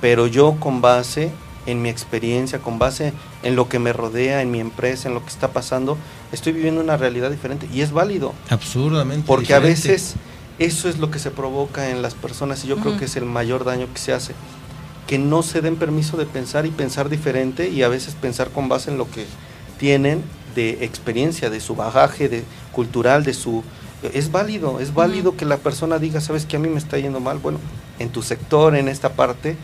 [0.00, 1.30] pero yo con base
[1.66, 5.22] en mi experiencia, con base en lo que me rodea, en mi empresa, en lo
[5.22, 5.96] que está pasando,
[6.32, 8.34] estoy viviendo una realidad diferente y es válido.
[8.50, 9.26] Absurdamente.
[9.26, 10.14] Porque a veces
[10.58, 13.24] eso es lo que se provoca en las personas y yo creo que es el
[13.24, 14.34] mayor daño que se hace.
[15.06, 18.68] Que no se den permiso de pensar y pensar diferente y a veces pensar con
[18.68, 19.26] base en lo que
[19.78, 20.22] tienen
[20.54, 23.62] de experiencia, de su bagaje de cultural, de su...
[24.02, 27.20] Es válido, es válido que la persona diga, sabes que a mí me está yendo
[27.20, 27.38] mal.
[27.38, 27.58] Bueno,
[27.98, 29.56] en tu sector, en esta parte,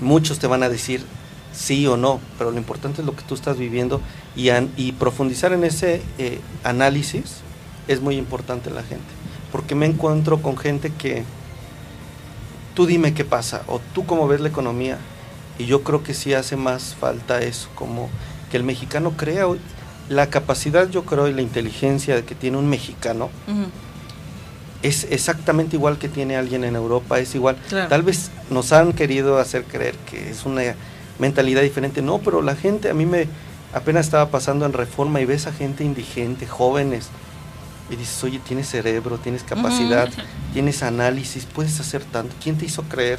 [0.00, 1.04] muchos te van a decir
[1.52, 4.00] sí o no, pero lo importante es lo que tú estás viviendo
[4.36, 7.36] y, an- y profundizar en ese eh, análisis
[7.88, 9.04] es muy importante en la gente,
[9.52, 11.22] porque me encuentro con gente que
[12.74, 14.98] tú dime qué pasa o tú cómo ves la economía
[15.58, 18.08] y yo creo que sí hace más falta eso, como
[18.50, 19.60] que el mexicano crea hoy-
[20.08, 23.30] la capacidad yo creo y la inteligencia que tiene un mexicano
[24.82, 27.56] es exactamente igual que tiene alguien en Europa, es igual.
[27.68, 27.88] Claro.
[27.88, 30.62] Tal vez nos han querido hacer creer que es una
[31.18, 33.26] mentalidad diferente, no, pero la gente, a mí me
[33.72, 37.08] apenas estaba pasando en reforma y ves a gente indigente, jóvenes,
[37.90, 40.10] y dices, oye, tienes cerebro, tienes capacidad,
[40.52, 42.34] tienes análisis, puedes hacer tanto.
[42.42, 43.18] ¿Quién te hizo creer?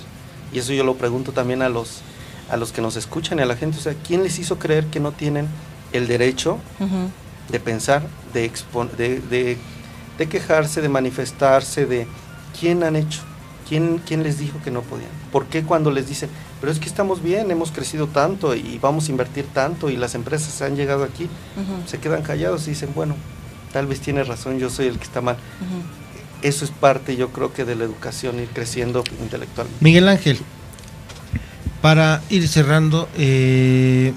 [0.53, 2.01] Y eso yo lo pregunto también a los,
[2.49, 4.85] a los que nos escuchan y a la gente, o sea, ¿quién les hizo creer
[4.85, 5.47] que no tienen
[5.95, 6.59] el derecho
[7.51, 8.51] de pensar, de,
[8.97, 9.57] de, de,
[10.17, 12.07] de quejarse, de manifestarse, de
[12.59, 13.21] quién han hecho,
[13.67, 15.09] quién, quién les dijo que no podían.
[15.31, 16.29] ¿Por qué cuando les dicen,
[16.61, 20.15] pero es que estamos bien, hemos crecido tanto y vamos a invertir tanto y las
[20.15, 21.29] empresas han llegado aquí,
[21.85, 23.15] se quedan callados y dicen, bueno,
[23.73, 25.37] tal vez tiene razón, yo soy el que está mal.
[26.41, 29.83] Eso es parte, yo creo que de la educación, ir creciendo intelectualmente.
[29.83, 30.39] Miguel Ángel,
[31.81, 34.13] para ir cerrando, eh,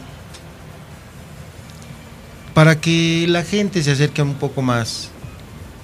[2.59, 5.11] para que la gente se acerque un poco más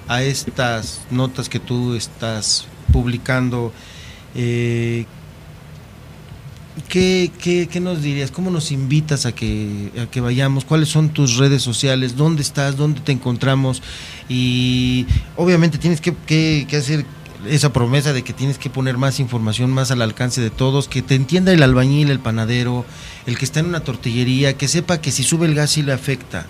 [0.09, 3.71] a estas notas que tú estás publicando,
[4.35, 5.05] eh,
[6.89, 8.29] ¿qué, qué, qué nos dirías?
[8.29, 10.65] ¿Cómo nos invitas a que, a que vayamos?
[10.65, 12.17] ¿Cuáles son tus redes sociales?
[12.17, 12.75] ¿Dónde estás?
[12.75, 13.81] ¿Dónde te encontramos?
[14.27, 15.05] Y
[15.37, 17.05] obviamente tienes que, que- que hacer
[17.47, 21.01] esa promesa de que tienes que poner más información más al alcance de todos, que
[21.01, 22.83] te entienda el albañil, el panadero,
[23.27, 25.93] el que está en una tortillería, que sepa que si sube el gas sí le
[25.93, 26.47] afecta.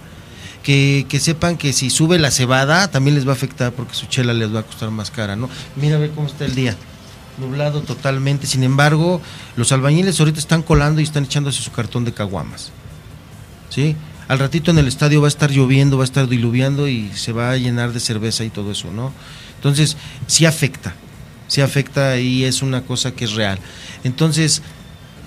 [0.65, 4.33] Que, sepan que si sube la cebada también les va a afectar porque su chela
[4.33, 5.47] les va a costar más cara, ¿no?
[5.75, 6.75] Mira a ver cómo está el día
[7.37, 8.47] nublado totalmente.
[8.47, 9.21] Sin embargo,
[9.55, 12.71] los albañiles ahorita están colando y están echándose su cartón de caguamas.
[13.69, 13.95] ¿Sí?
[14.27, 17.31] Al ratito en el estadio va a estar lloviendo, va a estar diluviando y se
[17.31, 19.13] va a llenar de cerveza y todo eso, ¿no?
[19.57, 20.95] Entonces, sí afecta.
[21.47, 23.59] Sí afecta y es una cosa que es real.
[24.03, 24.63] Entonces,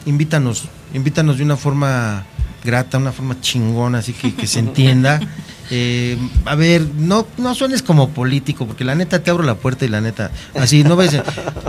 [0.05, 0.64] invítanos,
[0.95, 2.26] invítanos de una forma
[2.65, 5.21] grata, una forma chingona, así que, que se entienda.
[5.71, 9.85] Eh, a ver, no, no suenes como político, porque la neta te abro la puerta
[9.85, 11.21] y la neta, así, no ves,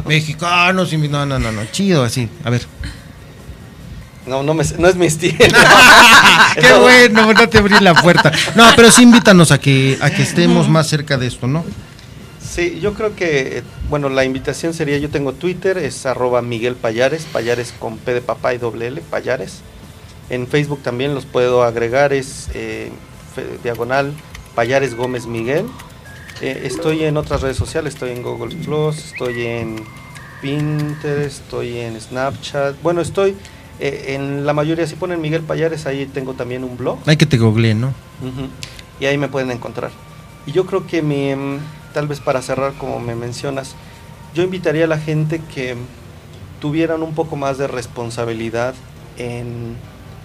[0.07, 2.65] mexicanos, invi- no, no, no, no, chido, así, a ver.
[4.25, 5.37] No, no, me, no es mi estilo.
[6.55, 8.31] Qué bueno, no te abrí la puerta.
[8.55, 11.65] No, pero sí invítanos a que, a que estemos más cerca de esto, ¿no?
[12.41, 16.75] Sí, yo creo que, eh, bueno, la invitación sería, yo tengo Twitter, es arroba Miguel
[16.75, 19.59] Payares, Payares con P de papá y doble L, Payares.
[20.29, 22.91] En Facebook también los puedo agregar, es eh,
[23.63, 24.13] diagonal
[24.55, 25.65] Payares Gómez Miguel.
[26.41, 29.83] Eh, estoy en otras redes sociales, estoy en Google Plus, estoy en
[30.41, 32.81] Pinterest, estoy en Snapchat.
[32.81, 33.35] Bueno, estoy
[33.79, 36.99] eh, en la mayoría, si ponen Miguel Payares, ahí tengo también un blog.
[37.05, 37.93] Hay que te googleen, ¿no?
[38.99, 39.91] Y ahí me pueden encontrar.
[40.45, 41.59] Y yo creo que mi, mm,
[41.93, 43.75] tal vez para cerrar, como me mencionas,
[44.33, 45.75] yo invitaría a la gente que
[46.61, 48.75] tuvieran un poco más de responsabilidad
[49.17, 49.75] en,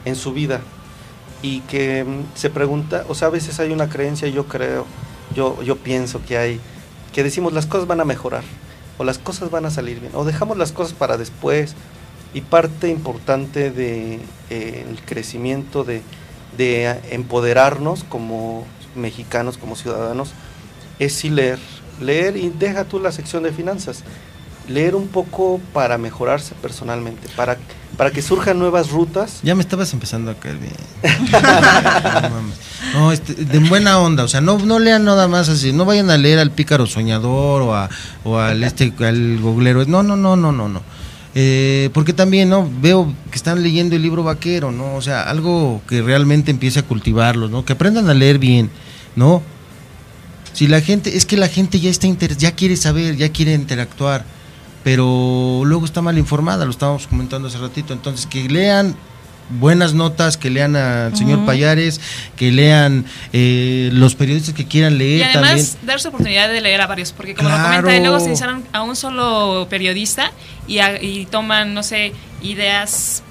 [0.04, 0.60] en su vida.
[1.42, 4.86] Y que mm, se pregunta, o sea, a veces hay una creencia, yo creo,
[5.34, 6.60] yo, yo pienso que hay,
[7.12, 8.44] que decimos las cosas van a mejorar
[8.98, 11.74] o las cosas van a salir bien o dejamos las cosas para después.
[12.32, 14.18] Y parte importante de
[14.50, 16.02] eh, crecimiento de,
[16.56, 20.32] de empoderarnos como mexicanos, como ciudadanos,
[20.98, 21.58] es sí leer,
[22.00, 24.02] leer y deja tú la sección de finanzas,
[24.68, 27.56] leer un poco para mejorarse personalmente, para,
[27.96, 29.40] para que surjan nuevas rutas.
[29.42, 30.72] Ya me estabas empezando a caer bien.
[31.32, 32.64] no.
[33.00, 36.10] No, este, de buena onda, o sea, no, no lean nada más así, no vayan
[36.10, 37.88] a leer al pícaro soñador o, a,
[38.24, 40.82] o al este al goglero, no, no, no, no, no, no.
[41.34, 45.82] Eh, porque también no veo que están leyendo el libro vaquero, no, o sea, algo
[45.88, 48.70] que realmente empiece a cultivarlos, no, que aprendan a leer bien,
[49.16, 49.42] no.
[50.52, 53.54] Si la gente, es que la gente ya está inter- ya quiere saber, ya quiere
[53.54, 54.24] interactuar.
[54.84, 57.92] Pero luego está mal informada, lo estábamos comentando hace ratito.
[57.92, 58.94] Entonces, que lean
[59.50, 61.46] buenas notas, que lean al señor Ujú.
[61.46, 62.00] Payares,
[62.36, 65.86] que lean eh, los periodistas que quieran leer Y además también.
[65.86, 67.76] darse oportunidad de leer a varios, porque como Claro.
[67.78, 70.30] lo comenta, luego se iniciaron a un solo periodista
[70.68, 72.12] y, a- y toman, no sé,
[72.42, 73.22] ideas,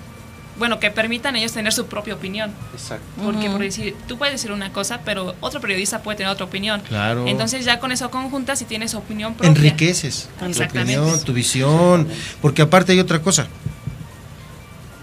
[0.64, 2.50] bueno, que permitan a ellos tener su propia opinión.
[2.72, 3.04] Exacto.
[3.22, 6.80] Porque por decir, tú puedes decir una cosa, pero otro periodista puede tener otra opinión.
[6.88, 7.28] Claro.
[7.28, 9.50] Entonces ya con eso conjuntas y tienes opinión propia.
[9.50, 12.08] enriqueces tu opinión, tu visión,
[12.42, 13.48] porque aparte hay otra cosa.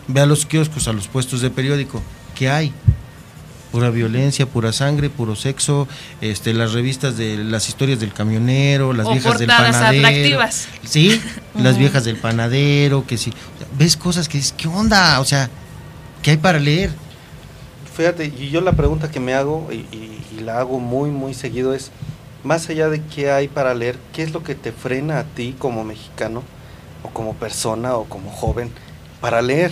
[0.09, 2.03] Ve a los kioscos, a los puestos de periódico,
[2.35, 2.73] ¿qué hay?
[3.73, 5.87] Pura violencia, pura sangre, puro sexo,
[6.21, 10.07] este, las revistas de las historias del camionero, las O viejas del panadero.
[10.07, 10.69] atractivas.
[10.85, 11.21] Sí,
[11.55, 13.33] las viejas del panadero, que sí.
[13.79, 15.21] Ves cosas que dices, ¿qué onda?
[15.21, 15.49] O sea,
[16.23, 16.91] ¿qué hay para leer?
[17.97, 21.35] Fíjate, y yo la pregunta que me hago, y, y- y la hago muy, muy
[21.35, 21.91] seguido, es,
[22.45, 25.55] más allá de qué hay para leer, ¿qué es lo que te frena a ti
[25.59, 26.43] como mexicano,
[27.03, 28.71] o como persona, o como joven,
[29.21, 29.71] para leer?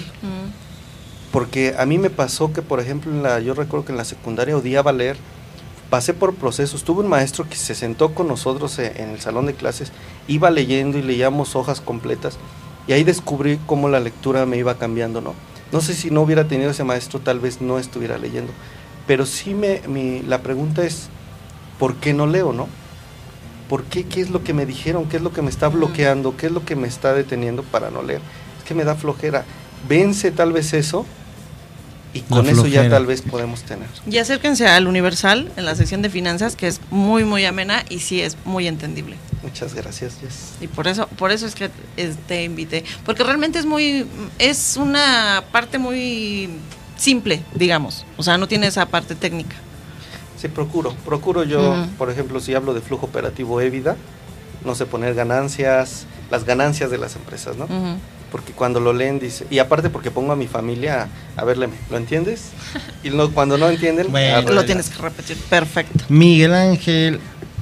[1.33, 4.05] Porque a mí me pasó que, por ejemplo, en la, yo recuerdo que en la
[4.05, 5.16] secundaria odiaba leer,
[5.91, 9.47] pasé por procesos, tuve un maestro que se sentó con nosotros e- en el salón
[9.47, 9.93] de clases,
[10.26, 12.39] iba leyendo y leíamos hojas completas,
[12.87, 15.35] y ahí descubrí cómo la lectura me iba cambiando, ¿no?
[15.70, 18.53] No sé si no hubiera tenido ese maestro, tal vez no estuviera leyendo,
[19.07, 21.09] pero sí me, mi- la pregunta es,
[21.79, 22.68] ¿por qué no leo, no?
[23.68, 24.05] ¿Por qué?
[24.07, 25.09] ¿Qué es lo que me dijeron?
[25.09, 26.37] ¿Qué es lo que me está bloqueando?
[26.39, 28.22] ¿Qué es lo que me está deteniendo para no leer?
[28.59, 29.45] Es que me da flojera.
[29.87, 31.05] Vence tal vez eso
[32.15, 33.89] y con eso ya tal vez podemos tener.
[34.11, 38.01] Y acérquense al Universal en la sección de finanzas, que es muy, muy amena y
[38.01, 39.17] sí es muy entendible.
[39.43, 40.55] Muchas gracias, Jess.
[40.61, 42.85] Y por eso, por eso es que eh, te invité.
[43.05, 44.07] Porque realmente es muy,
[44.39, 46.49] es una parte muy
[46.97, 48.05] simple, digamos.
[48.17, 49.57] O sea, no tiene esa parte técnica.
[50.41, 50.95] Sí, procuro.
[51.05, 53.97] Procuro yo, por ejemplo, si hablo de flujo operativo EBITDA,
[54.65, 57.65] no sé, poner ganancias, las ganancias de las empresas, ¿no?
[57.65, 57.99] Ujú.
[58.31, 61.68] Porque cuando lo leen dice, y aparte porque pongo a mi familia a, a verle,
[61.91, 62.51] ¿lo entiendes?
[63.03, 64.53] Y no, cuando no entienden, Bueno.
[64.53, 65.37] Lo tienes que repetir.
[65.49, 66.05] Perfecto.
[66.09, 67.20] Miguel Ángel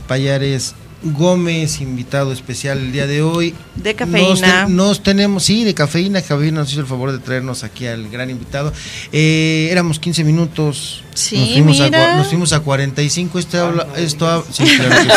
[0.09, 3.55] Payares Gómez, invitado especial el día de hoy.
[3.77, 3.99] De Nos,
[4.41, 4.67] cafeína.
[4.67, 6.23] te- nos tenemos, sí, de cafeína.
[6.23, 8.73] Javier nos hizo el favor de traernos aquí al gran invitado.
[9.13, 11.03] Eh, éramos 15 minutos.
[11.15, 12.13] Sí, nos fuimos, a, mira.
[12.15, 13.39] cua- nos fuimos a 45.
[13.39, 15.09] Este habla, esto habla- sí, claro que sí.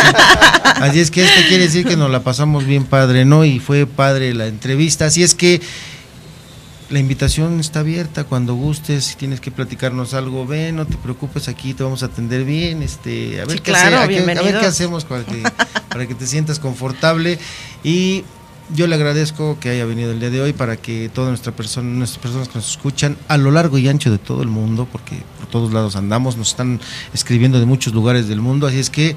[0.81, 3.43] Así es que este quiere decir que nos la pasamos bien padre, ¿no?
[3.45, 5.05] Y fue padre la entrevista.
[5.05, 5.61] Así es que
[6.89, 11.47] la invitación está abierta cuando gustes, si tienes que platicarnos algo, ven, no te preocupes,
[11.47, 14.31] aquí te vamos a atender bien, este, a ver Sí, qué claro, hace- a qué-
[14.31, 15.43] a ver qué hacemos para que,
[15.89, 17.37] para que te sientas confortable
[17.83, 18.23] y
[18.75, 21.89] yo le agradezco que haya venido el día de hoy para que todas nuestra persona,
[21.89, 25.17] nuestras personas que nos escuchan a lo largo y ancho de todo el mundo, porque
[25.39, 26.79] por todos lados andamos, nos están
[27.13, 29.15] escribiendo de muchos lugares del mundo, así es que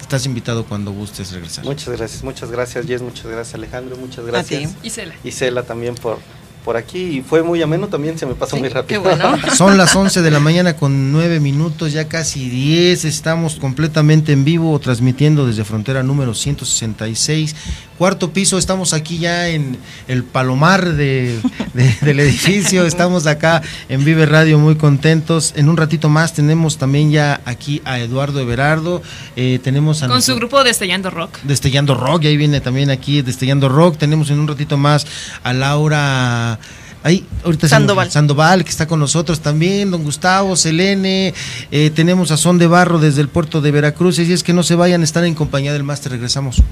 [0.00, 1.64] estás invitado cuando gustes regresar.
[1.64, 4.72] Muchas gracias, muchas gracias, Jess, muchas gracias, Alejandro, muchas gracias.
[4.82, 4.88] ti.
[4.88, 5.14] Isela.
[5.22, 6.18] Isela también por,
[6.64, 9.02] por aquí, y fue muy ameno también, se me pasó muy rápido.
[9.54, 13.04] Son las 11 de la mañana con 9 minutos, ya casi 10.
[13.04, 17.56] Estamos completamente en vivo, transmitiendo desde frontera número 166.
[18.00, 19.76] Cuarto piso, estamos aquí ya en
[20.08, 21.38] el palomar de,
[21.74, 22.86] de- del edificio.
[22.86, 25.52] Estamos acá en Vive Radio muy contentos.
[25.54, 29.02] En un ratito más tenemos también ya aquí a Eduardo Everardo.
[29.36, 31.40] Eh, tenemos a Con nuestro- su grupo Destellando Rock.
[31.42, 33.98] Destellando Rock, y ahí viene también aquí Destellando Rock.
[33.98, 35.06] Tenemos en un ratito más
[35.42, 36.58] a Laura.
[37.02, 38.10] Ahí, ahorita Sandoval.
[38.10, 41.34] Sandoval, que está con nosotros también, don Gustavo, Selene,
[41.70, 44.62] eh, tenemos a Son de Barro desde el puerto de Veracruz, y es que no
[44.62, 46.62] se vayan, están en compañía del máster, regresamos.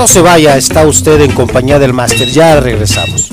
[0.00, 3.28] No se vaya, está usted en compañía del máster, ya regresamos.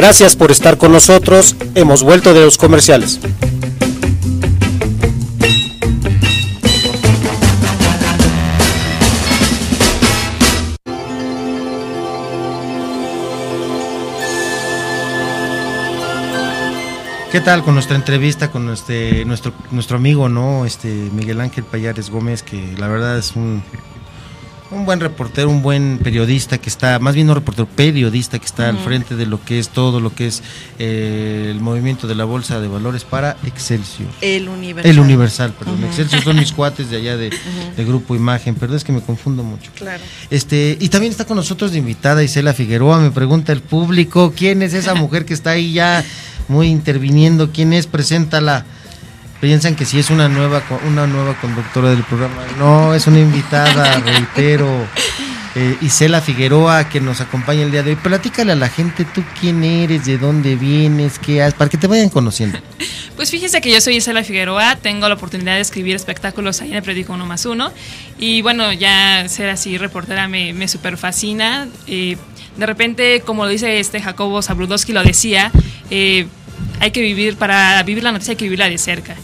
[0.00, 1.54] Gracias por estar con nosotros.
[1.74, 3.20] Hemos vuelto de los comerciales.
[17.30, 22.08] ¿Qué tal con nuestra entrevista con este nuestro nuestro amigo, no, este Miguel Ángel Payares
[22.08, 23.62] Gómez, que la verdad es un
[24.80, 28.68] un buen reportero, un buen periodista que está, más bien no reportero, periodista que está
[28.68, 30.42] al frente de lo que es todo lo que es
[30.78, 34.08] eh, el movimiento de la bolsa de valores para Excelsior.
[34.20, 34.90] El Universal.
[34.90, 35.76] El Universal, perdón.
[35.76, 35.86] Ujú.
[35.86, 37.30] Excelsior son mis cuates de allá de,
[37.78, 39.70] Grupo Imagen, pero es que me confundo mucho.
[39.74, 40.02] Claro.
[40.30, 44.62] Este, y también está con nosotros de invitada Isela Figueroa, me pregunta el público, ¿quién
[44.62, 46.04] es esa mujer que está ahí ya
[46.48, 47.50] muy interviniendo?
[47.52, 47.86] ¿Quién es?
[47.86, 48.64] Preséntala.
[49.40, 52.44] Piensan que si es una nueva una nueva conductora del programa.
[52.58, 54.86] No, es una invitada, reitero.
[55.56, 57.96] Eh, Isela Figueroa que nos acompaña el día de hoy.
[57.96, 61.86] Platícale a la gente tú quién eres, de dónde vienes, qué haces, para que te
[61.86, 62.58] vayan conociendo.
[63.16, 66.76] Pues fíjese que yo soy Isela Figueroa, tengo la oportunidad de escribir espectáculos ahí en
[66.76, 67.70] el periódico Uno más Uno
[68.18, 71.68] y bueno, ya ser así reportera me, me super fascina.
[71.86, 72.16] Eh,
[72.56, 75.52] de repente, como lo dice este Jacobo Zabludowski, lo decía,
[75.90, 76.28] eh,
[76.78, 79.16] hay que vivir, para vivir la noticia hay que vivirla de cerca.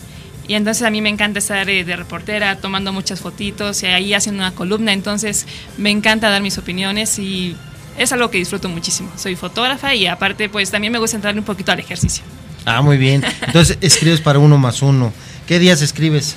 [0.49, 4.15] Y entonces a mí me encanta estar eh, de reportera, tomando muchas fotitos y ahí
[4.15, 5.47] haciendo una columna, entonces
[5.77, 7.57] me encanta dar mis opiniones y
[7.99, 9.11] es algo que disfruto muchísimo.
[9.17, 12.25] Soy fotógrafa y aparte pues también me gusta entrar un poquito al ejercicio.
[12.65, 13.25] Ah, muy bien.
[13.47, 15.13] Entonces escribes para uno más uno.
[15.47, 16.37] ¿Qué días escribes?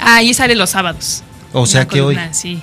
[0.00, 1.22] Ahí sale los sábados.
[1.52, 2.18] O sea que hoy.
[2.32, 2.60] Sí.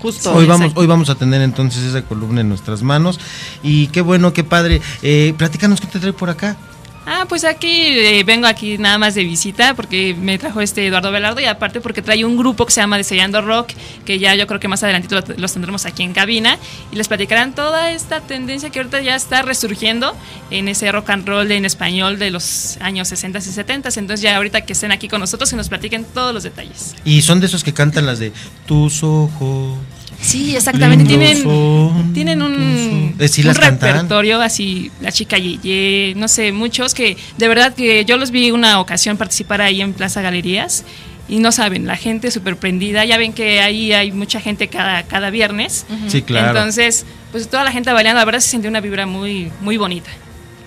[0.00, 0.34] Justo.
[0.34, 3.20] Hoy vamos, hoy vamos a tener entonces esa columna en nuestras manos.
[3.62, 4.80] Y qué bueno, qué padre.
[5.02, 6.56] Eh, platícanos qué te trae por acá.
[7.04, 11.10] Ah, pues aquí eh, vengo aquí nada más de visita porque me trajo este Eduardo
[11.10, 13.70] Velardo y aparte porque trae un grupo que se llama Desayando Rock,
[14.04, 16.58] que ya yo creo que más adelantito lo- los tendremos aquí en cabina
[16.92, 20.14] y les platicarán toda esta tendencia que ahorita ya está resurgiendo
[20.52, 23.88] en ese rock and roll en español de los años 60 y 70.
[23.96, 26.94] Entonces ya ahorita que estén aquí con nosotros y nos platiquen todos los detalles.
[27.04, 28.32] Y son de esos que cantan las de
[28.66, 29.76] tus ojos.
[30.22, 31.04] Sí, exactamente.
[31.04, 33.92] Tienen, son tienen un, sí un las cantan.
[33.94, 38.50] repertorio así, la chica Yeye, no sé, muchos que de verdad que yo los vi
[38.52, 40.84] una ocasión participar ahí en Plaza Galerías
[41.28, 45.02] y no saben, la gente súper prendida, ya ven que ahí hay mucha gente cada,
[45.04, 45.86] cada viernes.
[46.08, 46.48] Sí, claro.
[46.48, 50.10] Entonces, pues toda la gente bailando, la verdad se siente una vibra muy, muy bonita.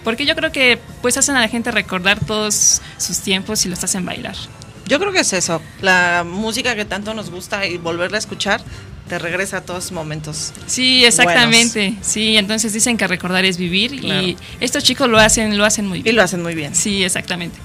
[0.04, 3.84] Porque yo creo que pues hacen a la gente recordar todos sus tiempos y los
[3.84, 4.36] hacen bailar.
[4.88, 8.62] Yo creo que es eso, la música que tanto nos gusta y volverla a escuchar
[9.08, 10.52] te regresa a todos momentos.
[10.66, 11.96] Sí, exactamente.
[12.02, 14.26] Sí, entonces dicen que recordar es vivir Claro.
[14.28, 16.14] y estos chicos lo hacen, lo hacen muy bien.
[16.14, 16.74] Y lo hacen muy bien.
[16.76, 17.58] Sí, exactamente.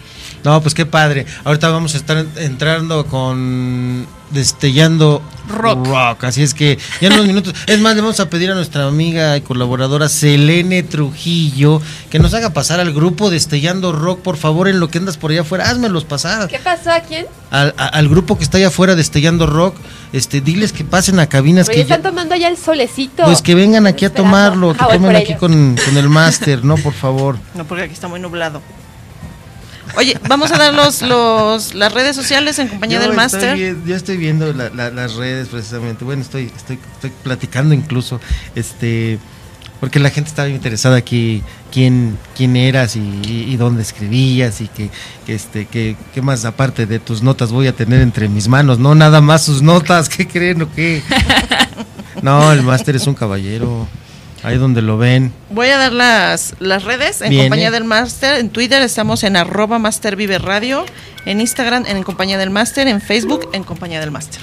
[0.45, 1.27] No, pues qué padre.
[1.45, 6.23] Ahorita vamos a estar entrando con Destellando Rock.
[6.25, 7.55] Así es que ya en unos minutos.
[7.67, 12.33] Es más, le vamos a pedir a nuestra amiga y colaboradora Selene Trujillo que nos
[12.35, 15.69] haga pasar al grupo Destellando Rock, por favor, en lo que andas por allá afuera.
[15.69, 16.49] Házmelos pasar.
[16.49, 17.27] ¿Qué pasó a quién?
[17.51, 19.77] Al, a- al grupo que está allá afuera Destellando Rock,
[20.13, 23.25] este, diles que pasen a cabinas Oye, que ya- están tomando ya el solecito.
[23.25, 26.65] pues que vengan aquí a tomarlo, que Ah, voy tomen aquí con, con el máster,
[26.65, 26.77] ¿no?
[26.77, 27.37] Por favor.
[27.55, 28.63] No, porque aquí está muy nublado.
[29.97, 33.57] Oye, vamos a dar los, los, las redes sociales en compañía Yo del máster.
[33.87, 36.05] Yo estoy viendo la- la- las redes precisamente.
[36.05, 38.21] Bueno, estoy, estoy, estoy platicando incluso,
[38.55, 39.19] este,
[39.81, 41.43] porque la gente estaba interesada aquí
[41.73, 44.91] quién, quién eras y, dónde escribías y que,
[45.27, 48.79] que este, que, qué más aparte de tus notas voy a tener entre mis manos.
[48.79, 50.09] No nada más sus notas.
[50.11, 51.03] ¿Qué creen o qué?
[52.23, 53.89] No, el máster es un caballero.
[54.43, 55.33] Ahí donde lo ven.
[55.51, 57.45] Voy a dar las, las redes en Viene.
[57.45, 58.41] compañía del máster.
[58.41, 60.87] En Twitter estamos en arroba Master Vive Radio.
[61.27, 62.89] En Instagram en compañía del máster.
[62.89, 64.41] En Facebook en compañía del máster.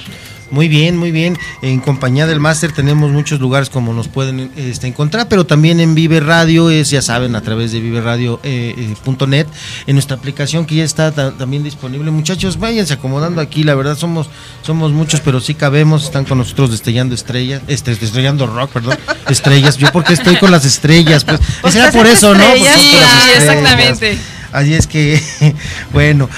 [0.50, 1.38] Muy bien, muy bien.
[1.62, 5.94] En compañía del máster tenemos muchos lugares como nos pueden este, encontrar, pero también en
[5.94, 9.48] Vive Radio, es ya saben, a través de viveradio.net,
[9.88, 12.12] en nuestra aplicación que ya está ta- también disponible.
[12.12, 14.30] Muchachos, váyanse acomodando aquí, la verdad somos
[14.64, 18.98] somos muchos, pero sí cabemos, están con nosotros destellando estrellas, este, destellando rock, perdón,
[19.30, 19.78] estrellas.
[19.78, 22.44] Yo porque estoy con las estrellas, pues, será por eso, ¿no?
[22.50, 23.38] Pues, Sí, estrellas.
[23.38, 24.18] exactamente.
[24.52, 25.22] Así es que,
[25.94, 26.30] bueno,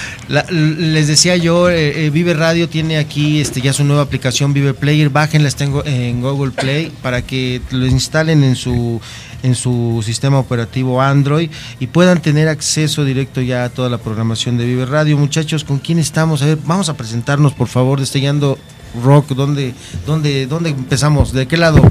[0.50, 4.74] les decía yo, eh, eh, Vive Radio tiene aquí este ya su nueva aplicación Vive
[4.74, 9.00] Player, bájenla, está en, Go- en Google Play para que lo instalen en su
[9.42, 11.50] en su sistema operativo Android
[11.80, 15.18] y puedan tener acceso directo ya a toda la programación de Vive Radio.
[15.18, 16.42] Muchachos, ¿con quién estamos?
[16.42, 18.58] A ver, vamos a presentarnos, por favor, destellando
[19.02, 19.74] rock, ¿dónde
[20.06, 21.32] dónde dónde empezamos?
[21.32, 21.82] ¿De qué lado?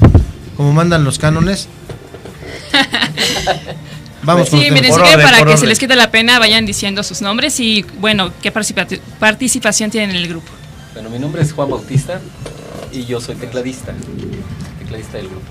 [0.57, 1.67] ¿Cómo mandan los cánones?
[4.23, 7.21] Vamos Sí, miren, si quieren, para que se les quite la pena, vayan diciendo sus
[7.21, 8.87] nombres y, bueno, qué participa-
[9.19, 10.49] participación tienen en el grupo.
[10.93, 12.19] Bueno, mi nombre es Juan Bautista
[12.91, 13.93] y yo soy tecladista,
[14.79, 15.47] tecladista del grupo.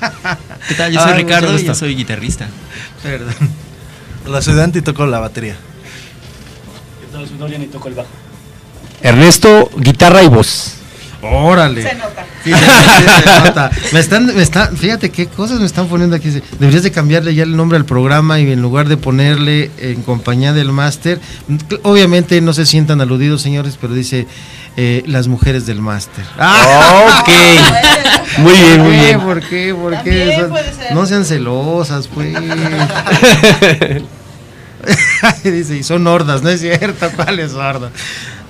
[0.68, 0.92] ¿Qué tal?
[0.92, 2.48] Yo soy Ah, Ricardo y yo soy guitarrista.
[3.02, 3.34] Perdón.
[4.26, 5.56] Hola, soy Dante y toco la batería.
[7.00, 7.28] ¿Qué tal?
[7.28, 8.08] Soy Dorian y toco el bajo.
[9.02, 10.74] Ernesto, guitarra y voz.
[11.22, 11.82] Órale.
[11.82, 12.24] Se nota.
[12.42, 13.70] Sí, se, sí, se nota.
[13.92, 16.30] Me están, me están, fíjate qué cosas me están poniendo aquí.
[16.58, 20.52] Deberías de cambiarle ya el nombre al programa y en lugar de ponerle en compañía
[20.54, 21.20] del máster,
[21.82, 24.26] obviamente no se sientan aludidos, señores, pero dice
[24.78, 26.24] eh, las mujeres del máster.
[27.20, 27.28] Ok.
[28.38, 29.04] Muy bien, muy ¿Por qué?
[29.04, 29.20] bien.
[29.20, 29.74] ¿Por qué?
[29.74, 30.36] ¿Por qué?
[30.40, 30.94] Son- puede ser.
[30.94, 32.32] no sean celosas, pues.
[35.44, 37.90] Dice, y son hordas, no es cierto, ¿cuál es horda?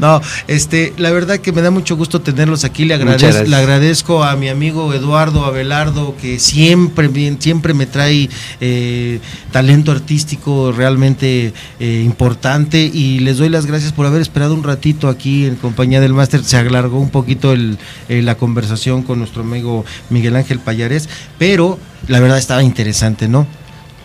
[0.01, 2.86] No, este, la verdad que me da mucho gusto tenerlos aquí.
[2.86, 8.31] Le, agradezco, le agradezco a mi amigo Eduardo Abelardo, que siempre, bien- siempre me trae
[8.62, 9.20] eh,
[9.52, 12.78] talento artístico realmente eh, importante.
[12.93, 16.43] Y les doy las gracias por haber esperado un ratito aquí en compañía del máster.
[16.44, 17.77] Se alargó un poquito el,
[18.09, 21.09] eh, la conversación con nuestro amigo Miguel Ángel Payares,
[21.39, 21.78] pero
[22.09, 23.47] la verdad estaba interesante, ¿no?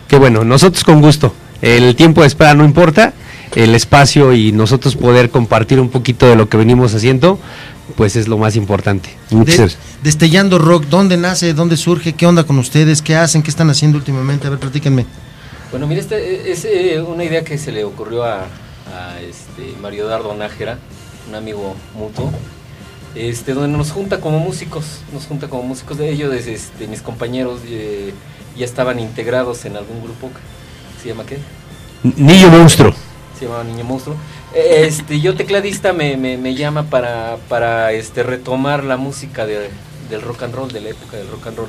[0.08, 1.34] Qué bueno, nosotros con gusto.
[1.62, 3.14] El tiempo de espera no importa,
[3.54, 7.38] el espacio y nosotros poder compartir un poquito de lo que venimos haciendo,
[7.94, 9.10] pues es lo más importante.
[9.30, 9.70] De-.
[10.02, 11.54] Destellando Rock, ¿dónde nace?
[11.54, 12.14] ¿Dónde surge?
[12.14, 13.02] ¿Qué onda con ustedes?
[13.02, 13.42] ¿Qué hacen?
[13.42, 14.46] ¿Qué están haciendo últimamente?
[14.46, 15.06] A ver, platíquenme.
[15.70, 20.06] Bueno, mira, esta es eh, una idea que se le ocurrió a, a, este, Mario
[20.06, 20.78] Dardo Nájera,
[21.28, 22.32] un amigo mutuo,
[23.14, 27.02] este, donde nos junta como músicos, nos junta como músicos de ellos, desde, este, mis
[27.02, 28.12] compañeros eh,
[28.56, 30.30] ya estaban integrados en algún grupo,
[31.02, 31.38] ¿se llama qué?
[32.16, 32.94] Niño monstruo.
[33.38, 34.16] Se llamaba Niño Monstruo.
[34.54, 39.70] Eh, Este, yo tecladista me, me, me llama para, para este, retomar la música de-
[40.10, 41.68] del rock and roll, de la época del rock and roll,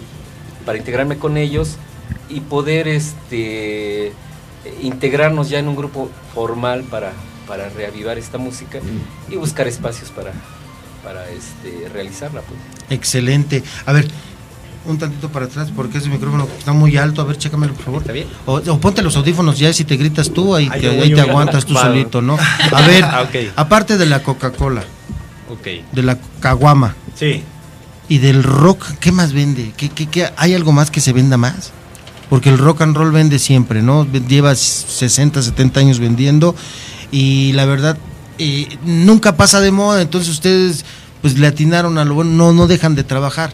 [0.65, 1.77] para integrarme con ellos
[2.29, 4.11] y poder este,
[4.81, 7.13] integrarnos ya en un grupo formal para,
[7.47, 8.79] para reavivar esta música
[9.29, 10.31] y buscar espacios para,
[11.03, 12.41] para este, realizarla.
[12.41, 12.59] Pues.
[12.89, 13.63] Excelente.
[13.85, 14.07] A ver,
[14.87, 17.21] un tantito para atrás porque ese micrófono está muy alto.
[17.21, 18.01] A ver, chécamelo, por favor.
[18.01, 18.27] ¿Está bien?
[18.45, 21.65] O, o ponte los audífonos ya, si te gritas tú, ahí, te, ahí te aguantas
[21.65, 22.37] tú solito, ¿no?
[22.71, 24.83] A ver, Ah, aparte de la Coca-Cola,
[25.49, 25.67] Ok.
[25.91, 27.41] de la caguama Sí.
[28.09, 29.73] y del rock, ¿qué más vende?
[29.77, 31.71] ¿Qué, qué, qué- hay algo más que se venda más?
[32.29, 34.05] Porque el rock and roll vende siempre, ¿no?
[34.27, 36.55] Lleva 60, 70 años vendiendo
[37.11, 37.97] y la verdad
[38.37, 40.85] eh, nunca pasa de moda, entonces ustedes
[41.21, 43.53] pues le atinaron a lo bueno, no, no dejan de trabajar.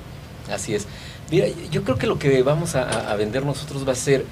[0.54, 0.88] Así es.
[1.34, 4.24] Mira, yo creo que lo que vamos a, vender nosotros va a ser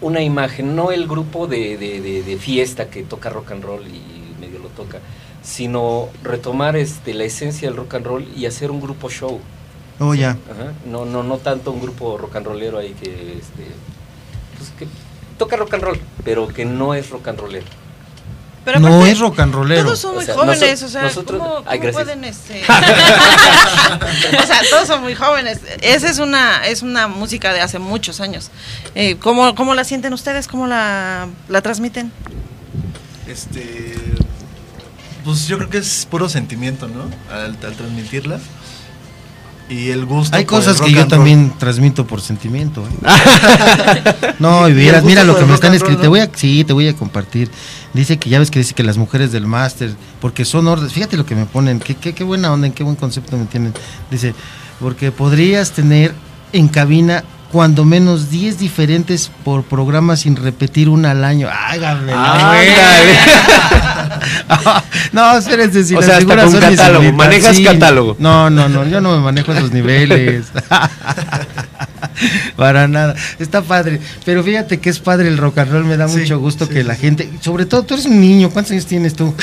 [0.00, 3.82] una imagen, no el grupo de, de- de- de fiesta que toca rock and roll
[3.86, 5.00] y medio lo toca,
[5.42, 9.40] sino retomar este, la esencia del rock and roll y hacer un grupo show.
[10.00, 10.30] Oh, ya.
[10.50, 10.72] Ajá.
[10.86, 13.66] No, no, no tanto un grupo rock and rollero ahí que, este,
[14.56, 14.86] pues, que
[15.36, 17.66] toca rock and roll, pero que no es rock and rollero.
[18.64, 19.82] Pero no aparte, es rock and rollero.
[19.84, 21.94] Todos son muy O sea, jóvenes, o sea, nosotros- ¿cómo, Ay, cómo gracias.
[21.94, 22.62] pueden este?
[24.42, 25.58] o sea, todos son muy jóvenes.
[25.80, 28.50] Esa es una es una música de hace muchos años.
[28.94, 30.46] Eh, ¿cómo, ¿Cómo la sienten ustedes?
[30.46, 32.12] ¿Cómo la, la transmiten?
[33.26, 33.94] Este.
[35.24, 37.04] Pues yo creo que es puro sentimiento, ¿no?
[37.34, 38.38] Al, al transmitirla.
[39.72, 40.36] Y el gusto.
[40.36, 41.08] Hay cosas que yo roll.
[41.08, 42.82] también transmito por sentimiento.
[42.82, 44.34] ¿eh?
[44.38, 46.02] no, y vieras, mira lo que me están escribiendo.
[46.02, 47.50] Te voy a, sí, te voy a compartir.
[47.94, 50.92] Dice que ya ves que dice que las mujeres del máster, porque son órdenes.
[50.92, 51.80] Fíjate lo que me ponen.
[51.80, 53.72] Qué, qué, qué buena onda, en qué buen concepto me tienen.
[54.10, 54.34] Dice,
[54.78, 56.12] porque podrías tener
[56.52, 61.50] en cabina cuando menos 10 diferentes por programa sin repetir una al año.
[61.52, 63.02] Hágame buena.
[65.12, 68.16] no, espérense, si O las sea, hasta figuras con son mis catálogo, manejas catálogo.
[68.18, 70.46] No, no, no, yo no me manejo esos niveles.
[72.56, 73.14] Para nada.
[73.38, 74.00] Está padre.
[74.24, 75.84] Pero fíjate que es padre el rock and roll.
[75.84, 77.28] Me da mucho gusto que la gente.
[77.40, 78.48] Sobre todo, tú eres un niño.
[78.50, 79.34] ¿Cuántos años tienes tú?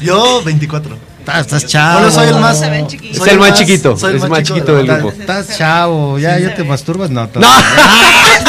[0.00, 1.11] Yo, 24.
[1.22, 2.00] Estás, estás chavo.
[2.00, 2.58] Bueno, soy el más.
[2.58, 5.12] Se ven soy Es el más chiquito, soy el es más chiquito de del grupo.
[5.12, 6.18] Estás chavo.
[6.18, 7.10] ¿Ya, ya te masturbas?
[7.10, 7.28] No.
[7.32, 7.40] No.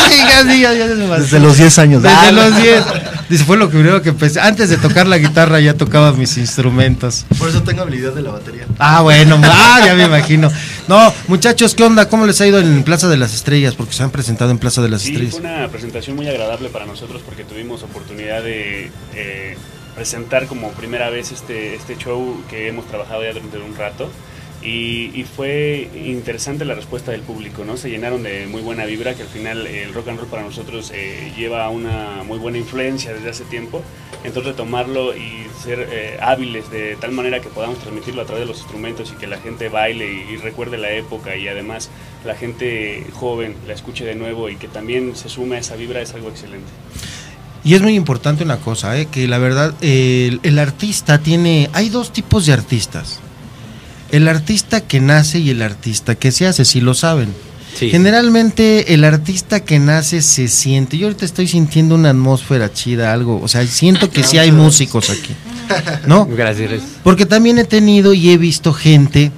[0.10, 1.18] Diga, diga, ya se masturba.
[1.20, 2.02] Desde los 10 años.
[2.04, 2.84] Desde Ah, los 10.
[3.30, 4.40] Dice, fue lo primero que empecé.
[4.42, 7.26] Antes de tocar la guitarra ya tocaba mis instrumentos.
[7.38, 8.66] Por eso tengo habilidad de la batería.
[8.80, 10.52] Ah, bueno, ah, ya me imagino.
[10.88, 12.10] No, muchachos, ¿qué onda?
[12.10, 13.76] ¿Cómo les ha ido en Plaza de las Estrellas?
[13.76, 15.36] Porque se han presentado en Plaza de las Sí, Estrellas.
[15.40, 19.58] fue una presentación muy agradable para nosotros porque tuvimos oportunidad de eh,
[19.96, 24.10] presentar como primera vez este, este show que hemos trabajado ya durante un rato.
[24.62, 27.76] Y, y fue interesante la respuesta del público, ¿no?
[27.76, 30.90] Se llenaron de muy buena vibra, que al final el rock and roll para nosotros
[30.96, 33.82] eh, lleva una muy buena influencia desde hace tiempo.
[34.24, 38.48] Entonces tomarlo y ser eh, hábiles de tal manera que podamos transmitirlo a través de
[38.48, 41.90] los instrumentos y que la gente baile y, y recuerde la época y además
[42.24, 46.02] la gente joven la escuche de nuevo y que también se sume a esa vibra
[46.02, 46.72] es algo excelente.
[47.66, 49.06] Y es muy importante una cosa, ¿eh?
[49.06, 53.20] que la verdad, eh, el, el artista tiene, hay dos tipos de artistas.
[54.12, 57.30] El artista que nace y el artista que se hace, si lo saben.
[57.74, 57.90] Sí.
[57.90, 63.42] Generalmente el artista que nace se siente, yo ahorita estoy sintiendo una atmósfera chida, algo,
[63.42, 65.34] o sea, siento que sí hay músicos aquí,
[66.06, 66.26] ¿no?
[66.28, 66.92] Gracias, gracias.
[67.04, 69.32] Porque también he tenido y he visto gente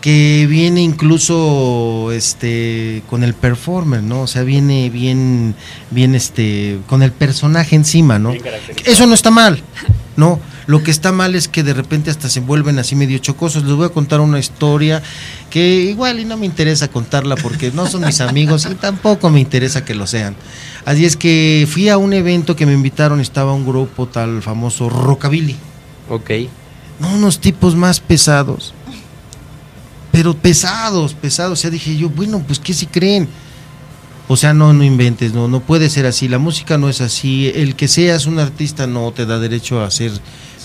[0.00, 4.22] que viene incluso este con el performer, ¿no?
[4.22, 5.54] O sea, viene bien
[5.90, 8.32] bien este con el personaje encima, ¿no?
[8.84, 9.62] Eso no está mal.
[10.16, 13.64] No, lo que está mal es que de repente hasta se vuelven así medio chocosos.
[13.64, 15.02] Les voy a contar una historia
[15.50, 19.40] que igual y no me interesa contarla porque no son mis amigos y tampoco me
[19.40, 20.36] interesa que lo sean.
[20.84, 24.88] Así es que fui a un evento que me invitaron, estaba un grupo tal famoso
[24.88, 25.56] Rockabilly.
[26.08, 26.30] Ok.
[27.00, 28.74] No, unos tipos más pesados.
[30.20, 31.58] Pero pesados, pesados.
[31.58, 33.26] O sea, dije yo, bueno, pues ¿qué si creen?
[34.28, 36.28] O sea, no, no inventes, no, no puede ser así.
[36.28, 37.50] La música no es así.
[37.54, 40.12] El que seas un artista no te da derecho a ser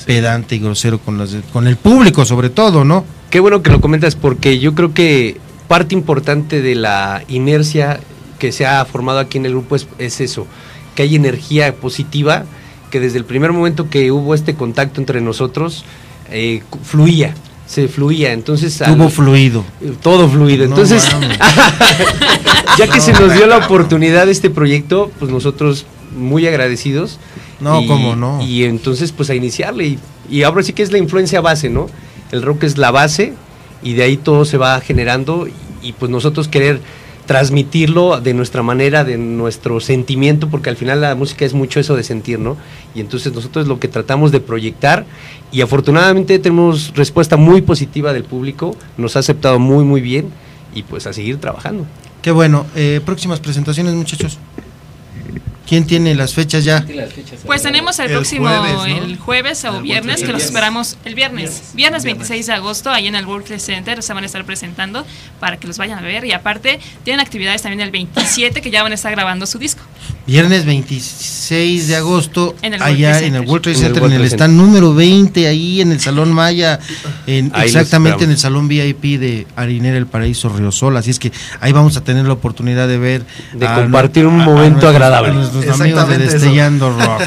[0.06, 3.06] pedante y grosero con, las, con el público, sobre todo, ¿no?
[3.30, 8.02] Qué bueno que lo comentas porque yo creo que parte importante de la inercia
[8.40, 10.48] que se ha formado aquí en el grupo es, es eso,
[10.96, 12.44] que hay energía positiva,
[12.92, 15.86] que desde el primer momento que hubo este contacto entre nosotros,
[16.30, 17.34] eh, fluía,
[17.68, 18.82] se fluía, entonces...
[18.82, 19.64] al- Tuvo fluido.
[20.02, 21.08] Todo fluido, entonces...
[22.78, 25.86] ya que No, se nos dio la oportunidad de este proyecto, pues nosotros
[26.18, 27.20] muy agradecidos.
[27.60, 28.42] No, Y- cómo no.
[28.44, 29.86] Y entonces, pues a iniciarle.
[29.88, 31.88] Y, y ahora sí que es la influencia base, ¿no?
[32.32, 33.34] El rock es la base
[33.84, 35.48] y de ahí todo se va generando.
[35.82, 36.82] Y, pues nosotros querer
[37.26, 41.96] transmitirlo de nuestra manera, de nuestro sentimiento, porque al final la música es mucho eso
[41.96, 42.58] de sentir, ¿no?
[42.94, 45.06] Y entonces nosotros lo que tratamos de proyectar
[45.52, 50.30] y afortunadamente tenemos respuesta muy positiva del público, nos ha aceptado muy, muy bien
[50.74, 51.86] y pues a seguir trabajando.
[52.22, 52.66] Qué bueno.
[52.76, 54.40] Eh, próximas presentaciones, muchachos.
[55.68, 56.86] ¿Quién tiene las fechas ya?
[57.46, 58.86] Pues tenemos el, El próximo, jueves, ¿no?
[58.86, 61.72] el jueves o viernes, que los esperamos el viernes.
[61.74, 65.06] Viernes 26 de agosto, ahí en el World Trade Center se van a estar presentando
[65.40, 66.26] para que los vayan a ver.
[66.26, 69.82] Y aparte, tienen actividades también el 27 que ya van a estar grabando su disco.
[70.28, 73.42] Viernes 26 de agosto, En el allá en el.
[73.46, 76.34] World Trade En el Center, en el, Trade stand número 20, ahí en el Salón
[76.34, 76.80] Maya,
[77.28, 80.98] en- exactamente en el Salón VIP de Harinera El Paraíso Riosol.
[80.98, 83.24] Así es que ahí vamos a tener la oportunidad de ver.
[83.54, 85.30] De a- compartir un a- a momento nuestros- agradable.
[85.30, 86.34] a nuestros amigos de Exactamente eso.
[86.34, 87.22] Destellando Rock.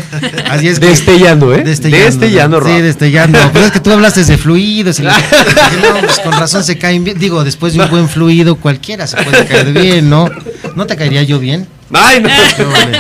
[0.51, 1.63] Así es que- Destellando, ¿eh?
[1.65, 2.83] Destellando Sí, rock.
[2.83, 3.39] destellando.
[3.53, 4.99] Pero es que tú hablaste de fluidos.
[4.99, 5.13] Y la-
[5.83, 7.17] no, pues con razón se caen bien.
[7.19, 10.29] Digo, después de un buen fluido, cualquiera se puede caer bien, ¿no?
[10.75, 11.69] ¿No te caería yo bien?
[11.93, 12.29] Ay, no.
[12.29, 12.99] No, vale.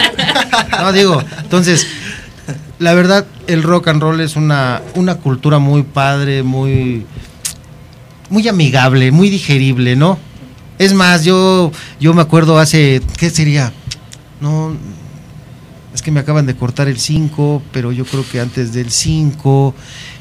[0.79, 1.87] No, digo, entonces,
[2.79, 7.05] la verdad, el rock and roll es una, una cultura muy padre, muy,
[8.31, 10.19] muy amigable, muy digerible, ¿no?
[10.79, 13.73] Es más, yo, yo me acuerdo hace, ¿qué sería?
[14.41, 14.77] No,
[15.93, 19.75] es que me acaban de cortar el 5, pero yo creo que antes del 5,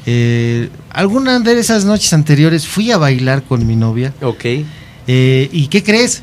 [0.06, 4.12] eh, alguna de esas noches anteriores fui a bailar con mi novia.
[4.20, 4.44] Ok.
[5.06, 6.22] Eh, ¿Y qué crees?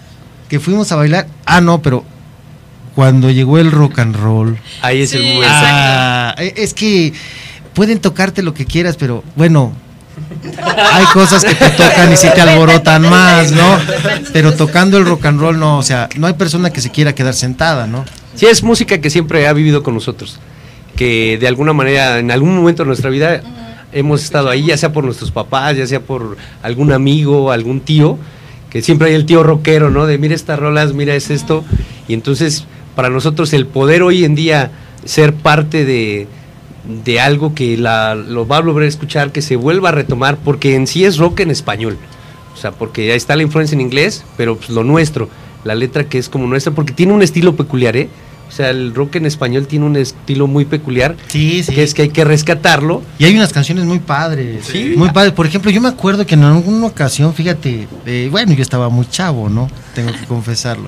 [0.49, 1.27] Que fuimos a bailar.
[1.45, 2.03] Ah, no, pero
[2.95, 4.57] cuando llegó el rock and roll.
[4.81, 5.53] Ahí es el Sí, momento.
[5.53, 7.13] Ah, es que
[7.73, 9.73] pueden tocarte lo que quieras, pero bueno,
[10.93, 13.77] hay cosas que te tocan y sí te alborotan más, ¿no?
[14.31, 17.13] Pero tocando el rock and roll, no, o sea, no hay persona que se quiera
[17.13, 18.05] quedar sentada, ¿no?
[18.35, 20.39] Sí, es música que siempre ha vivido con nosotros.
[20.95, 23.41] Que de alguna manera, en algún momento de nuestra vida,
[23.91, 28.17] hemos estado ahí, ya sea por nuestros papás, ya sea por algún amigo, algún tío,
[28.69, 30.05] que siempre hay el tío rockero, ¿no?
[30.05, 31.65] De mira estas rolas, mira es esto.
[32.07, 32.65] Y entonces,
[32.95, 34.72] para nosotros, el poder hoy en día
[35.03, 36.27] ser parte de,
[37.03, 40.38] de algo que la, lo va a volver a escuchar, que se vuelva a retomar,
[40.38, 41.97] porque en sí es rock en español.
[42.53, 45.30] O sea, porque ahí está la influencia en inglés, pero pues, lo nuestro,
[45.63, 48.09] la letra que es como nuestra, porque tiene un estilo peculiar, ¿eh?
[48.47, 51.73] O sea, el rock en español tiene un estilo muy peculiar, Sí, sí.
[51.73, 53.01] que es que hay que rescatarlo.
[53.17, 54.65] Y hay unas canciones muy padres.
[54.72, 54.93] Sí.
[54.95, 55.34] Muy padres.
[55.34, 59.07] Por ejemplo, yo me acuerdo que en alguna ocasión, fíjate, eh, bueno, yo estaba muy
[59.09, 59.67] chavo, ¿no?
[59.95, 60.88] Tengo que confesarlo.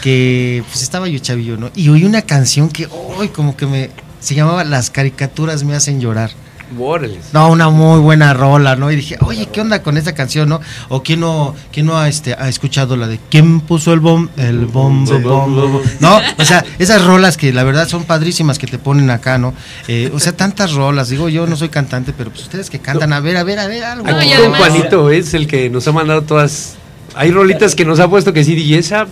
[0.00, 1.70] Que pues estaba yo chavillo, ¿no?
[1.74, 3.90] Y oí una canción que hoy como que me.
[4.20, 6.30] Se llamaba Las caricaturas me hacen llorar.
[6.78, 7.18] Órale.
[7.32, 8.90] No, una muy buena rola, ¿no?
[8.92, 10.60] Y dije, oye, ¿qué onda con esa canción, no?
[10.88, 14.28] O quién no, quién no ha, este, ha escuchado la de ¿Quién puso el bom?
[14.36, 15.82] El bom, bom, bom, bom?
[15.98, 19.52] No, o sea, esas rolas que la verdad son padrísimas que te ponen acá, ¿no?
[19.88, 21.08] Eh, o sea, tantas rolas.
[21.08, 23.66] Digo, yo no soy cantante, pero pues ustedes que cantan, a ver, a ver, a
[23.66, 24.06] ver, algo.
[24.08, 26.76] Aquí con Juanito es el que nos ha mandado todas.
[27.16, 29.08] Hay rolitas que nos ha puesto que sí, y esa,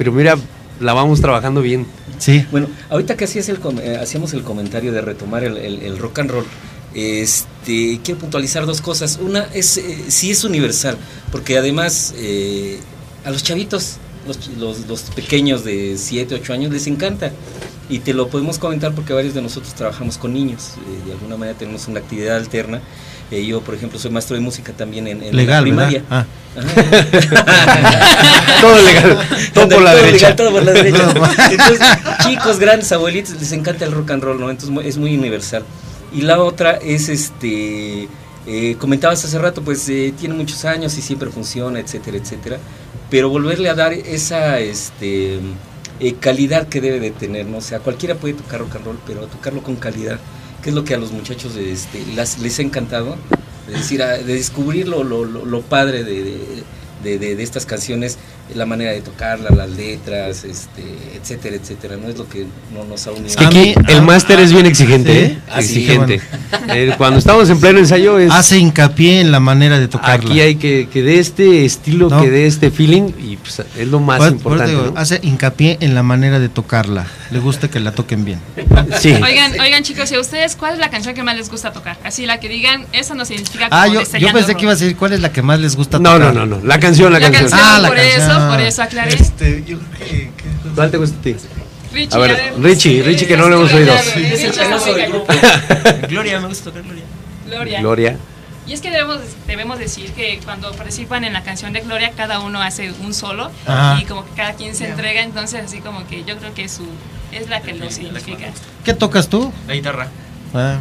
[0.00, 0.34] pero mira,
[0.80, 1.86] la vamos trabajando bien.
[2.18, 2.46] Sí.
[2.50, 6.20] Bueno, ahorita que hacías el eh, hacíamos el comentario de retomar el, el- el rock
[6.20, 6.46] and roll,
[6.94, 9.18] este, quiero puntualizar dos cosas.
[9.20, 10.96] Una es, eh, sí es universal,
[11.30, 12.80] porque además eh,
[13.26, 13.96] a los chavitos,
[14.26, 17.32] los, ch- los, los pequeños de 7, 8 años les encanta.
[17.90, 21.36] y te lo podemos comentar porque varios de nosotros trabajamos con niños, eh, de alguna
[21.36, 22.80] manera tenemos una actividad alterna.
[23.30, 26.02] Eh, yo, por ejemplo, soy maestro de música también en, en Legal, la primaria.
[26.10, 26.26] Ajá.
[28.60, 29.18] Todo legal,
[29.54, 30.16] todo por la Todo derecha.
[30.30, 31.12] legal, todo por la derecha.
[31.50, 31.80] Entonces,
[32.24, 34.50] chicos, grandes, abuelitos, les encanta el rock and roll, ¿no?
[34.50, 35.62] Entonces es muy universal.
[36.12, 38.08] Y la otra es este.
[38.46, 42.58] eh, comentabas hace rato, pues eh, tiene muchos años y siempre funciona, etcétera, etcétera.
[43.10, 45.38] Pero volverle a dar esa este,
[46.00, 47.58] eh, calidad que debe de tener, ¿no?
[47.58, 50.18] O sea, cualquiera puede tocar rock and roll, pero tocarlo con calidad,
[50.62, 53.16] que es lo que a los muchachos este, las- les ha encantado,
[53.66, 56.38] de, decir, a- de descubrir lo, lo, lo- lo padre de, de,
[57.04, 58.18] de- de- de estas canciones,
[58.54, 60.82] la manera de tocarlas, las letras, este,
[61.14, 61.96] etcétera, etcétera.
[61.96, 63.28] No es lo que no nos ha unido.
[63.28, 65.38] Es que aquí el máster es bien exigente, ¿eh?
[65.48, 66.20] Ah, sí, exigente.
[66.68, 68.32] Eh, cuando estamos en pleno ensayo es...
[68.32, 70.30] Hace hincapié en la manera de tocarla.
[70.30, 72.20] Aquí hay que, que dé este estilo, No.
[72.20, 74.72] que dé este feeling y pues, es lo más Por- por importante.
[74.72, 75.00] eso digo, ¿no?
[75.00, 77.06] Hace hincapié en la manera de tocarla.
[77.30, 78.40] Le gusta que la toquen bien.
[78.98, 79.12] Sí.
[79.12, 81.96] Oigan, oigan chicos, ¿y a ustedes cuál es la canción que más les gusta tocar?
[82.02, 83.40] Así la que digan, esa nos como
[83.70, 85.76] Ah, yo, yo destellando pensé que iba a decir cuál es la que más les
[85.76, 86.34] gusta No, tocar.
[86.34, 87.50] no, no, no, la canción, la, La canción.
[87.50, 88.30] canción, Ah, la por canción.
[88.30, 89.14] eso, por eso aclaré.
[89.14, 90.30] Este, yo creo que.
[90.74, 91.36] ¿Cuál te gusta a ti?
[91.92, 93.92] Richie, a ver, Richie, Richie que no lo hemos oído.
[96.08, 97.02] Gloria, me gusta tocar Gloria.
[97.46, 97.80] Gloria.
[97.80, 98.16] Gloria.
[98.66, 102.40] Y es que debemos, debemos decir que cuando participan en la canción de Gloria, cada
[102.40, 103.98] uno hace un solo Ajá.
[104.00, 106.86] y como que cada quien se entrega, entonces así como que yo creo que su
[107.32, 108.48] es la que los significa.
[108.84, 109.52] ¿Qué tocas tú?
[109.66, 110.08] La guitarra.
[110.52, 110.78] Ah,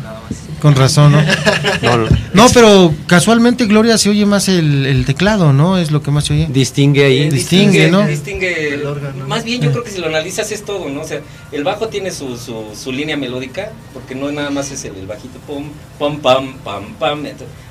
[0.62, 1.20] con razón, ¿no?
[2.34, 5.78] No, pero casualmente Gloria se oye más el, el teclado, ¿no?
[5.78, 6.48] Es lo que más se oye.
[6.50, 7.30] Distingue ahí.
[7.30, 8.06] Distingue, ¿no?
[8.06, 8.80] Distingue,
[9.28, 11.02] más bien yo creo que si lo analizas es todo, ¿no?
[11.02, 11.22] O sea,
[11.52, 15.08] el bajo tiene su, su, su línea melódica, porque no nada más es el, el
[15.08, 15.66] bajito, pum,
[15.98, 17.24] pam, pam, pam, pam,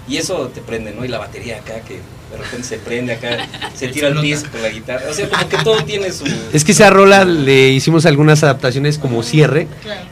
[0.09, 1.05] y eso te prende, ¿no?
[1.05, 2.01] Y la batería acá, que
[2.31, 5.49] de repente se prende acá, se tira al piso con la guitarra, o sea, como
[5.49, 6.25] que todo tiene su...
[6.53, 9.67] Es que esa rola le hicimos algunas adaptaciones como cierre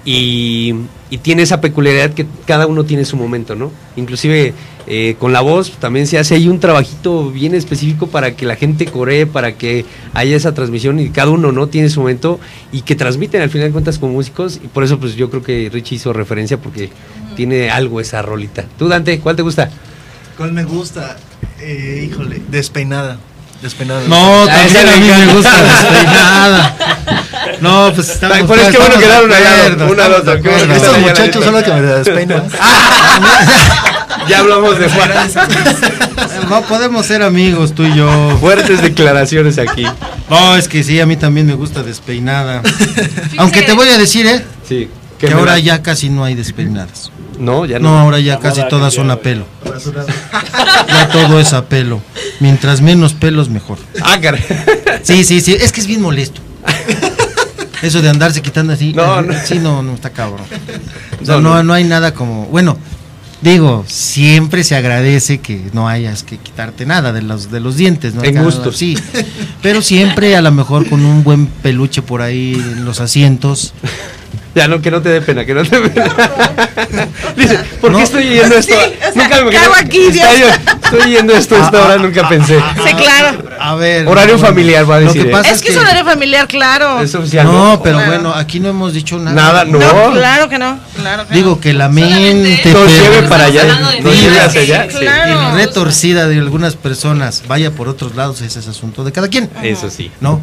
[0.05, 0.75] y,
[1.11, 3.71] y tiene esa peculiaridad que cada uno tiene su momento, ¿no?
[3.97, 4.55] Inclusive
[4.89, 8.55] eh, con la voz también se hace ahí un trabajito bien específico para que la
[8.55, 9.85] gente coree, para que
[10.15, 11.67] haya esa transmisión y cada uno, ¿no?
[11.67, 12.39] Tiene su momento
[12.71, 15.43] y que transmiten al final de cuentas como músicos y por eso pues yo creo
[15.43, 16.91] que Richie hizo referencia porque
[17.35, 18.65] tiene algo esa rolita.
[18.79, 19.71] ¿Tú Dante, cuál te gusta?
[20.37, 21.17] ¿Cuál me gusta?
[21.61, 23.19] Eh, híjole, despeinada.
[23.63, 24.03] Despeinada.
[24.07, 26.77] No, Ah, también a mí me gusta despeinada.
[27.61, 28.39] No, pues estamos.
[28.49, 30.75] Pero es que bueno quedaron al lado, acuerdo, uno al estamos otro, de qué bueno
[30.75, 30.93] acuerdo.
[30.93, 32.49] que Estos muchachos son los que me despeinan.
[34.29, 35.11] Ya hablamos de Juan.
[36.51, 38.37] No podemos ser amigos tú y yo.
[38.41, 39.87] Fuertes declaraciones aquí.
[40.29, 42.63] No, es que sí, a mí también me gusta despeinada.
[43.39, 44.45] Aunque te voy a decir, ¿eh?
[44.69, 44.89] Sí.
[45.19, 47.11] Que ahora ya casi no hay despeinadas.
[47.39, 47.91] No, ya no.
[47.93, 49.45] No, ahora ya casi todas son a pelo.
[50.89, 52.01] Ya todo es a pelo.
[52.41, 53.79] Mientras menos pelos, mejor.
[54.03, 54.45] Ah, caray.
[55.03, 55.55] Sí, sí, sí.
[55.55, 56.41] Es que es bien molesto.
[57.83, 58.93] Eso de andarse quitando así.
[58.93, 59.35] No, no.
[59.45, 60.47] Sí, no, no está cabrón.
[61.21, 61.63] O sea, No, no, no.
[61.65, 62.47] no hay nada como.
[62.47, 62.77] Bueno,
[63.43, 68.15] digo, siempre se agradece que no hayas que quitarte nada de los, de los dientes,
[68.15, 68.25] ¿no?
[68.25, 68.77] En Cada- gustos.
[68.79, 68.97] Sí.
[69.63, 73.73] Pero siempre a lo mejor con un buen peluche por ahí en los asientos.
[74.57, 76.07] Ya no, que no te dé pena, que no te dé pena.
[77.37, 78.03] Dice, ¿por qué No.
[78.03, 78.73] estoy yendo esto?
[78.75, 80.49] Sí, o sea, nunca me ¿qué hago aquí, yo-
[80.83, 82.59] Estoy yendo esto a esta hora, nunca pensé.
[82.59, 83.45] Sí, claro.
[83.61, 84.09] A ver.
[84.09, 85.23] Horario bueno, familiar, va a lo decir.
[85.25, 85.33] que ¿eh?
[85.33, 87.01] pasa Es que es horario familiar, claro.
[87.03, 87.45] Es oficial.
[87.47, 88.13] No, pero Claro.
[88.13, 89.37] bueno, aquí no hemos dicho nada.
[89.37, 89.79] Nada, no.
[89.79, 90.79] No, claro que no.
[90.97, 93.65] Claro que Digo que la mente Nos lleve para allá.
[94.03, 94.87] Nos lleve hacia allá.
[94.91, 94.97] sí.
[95.01, 95.53] claro.
[95.53, 99.51] y retorcida de algunas personas vaya por otros lados, ese es asunto de cada quien.
[99.63, 100.11] Eso sí.
[100.21, 100.41] No,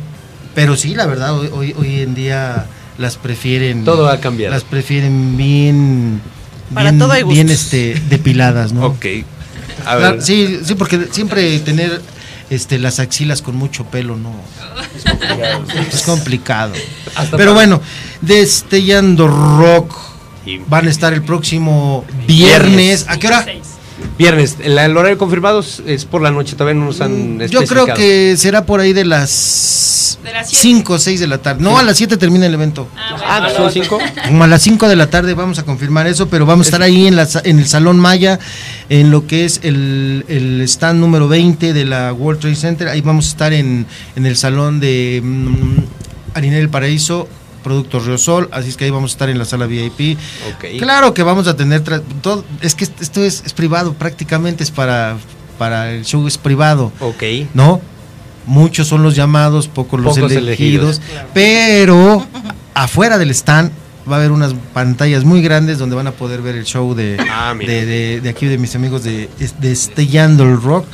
[0.53, 2.65] pero sí, la verdad, hoy, hoy, hoy en día
[2.97, 3.83] las prefieren.
[3.85, 4.53] Todo ha cambiado.
[4.53, 6.21] Las prefieren bien.
[6.73, 8.85] Para bien, todo hay bien este, depiladas, ¿no?
[8.87, 9.05] Ok.
[9.85, 10.21] A ver.
[10.21, 12.01] sí, sí, porque siempre tener
[12.49, 14.33] este, las axilas con mucho pelo, no.
[15.91, 16.73] Es complicado.
[17.15, 17.81] Hasta Pero para- bueno,
[18.21, 19.95] Destellando Rock
[20.45, 23.05] Y- van a estar el próximo viernes.
[23.07, 23.45] ¿A qué hora?
[24.17, 24.57] Viernes.
[24.61, 27.85] El, el horario confirmado es- por la noche, todavía no nos han Mm, Yo creo
[27.87, 30.61] que será por ahí de las De las siete.
[30.61, 31.63] 5 o 6 de la tarde.
[31.63, 32.87] No, a las 7 termina el evento.
[32.95, 33.99] Ah, ¿son cinco?
[34.27, 36.81] Como a las 5 de la tarde vamos a confirmar eso, pero vamos a estar
[36.81, 38.39] ahí en, la en el Salón Maya,
[38.89, 42.87] en lo que es el, el stand número 20 de la World Trade Center.
[42.89, 43.85] Ahí vamos a estar en,
[44.15, 45.77] en el Salón de mm,
[46.35, 47.27] Harina del Paraíso,
[47.63, 50.17] Productos Riosol, así es que ahí vamos a estar en la sala VIP.
[50.79, 51.81] Claro que vamos a tener
[52.21, 55.15] todo, es que esto es, es privado, prácticamente es para,
[55.57, 56.91] para el show es privado.
[56.99, 57.23] Ok.
[57.53, 57.79] ¿no?
[58.45, 61.31] Muchos son los llamados, pocos los Pocos elegidos, elegidos.
[61.33, 62.25] pero
[62.73, 63.71] afuera del stand
[64.11, 67.15] va a haber unas pantallas muy grandes donde van a poder ver el show de,
[67.31, 69.29] Ah, de, de- de aquí de mis amigos de,
[69.59, 70.85] de Estellando el Rock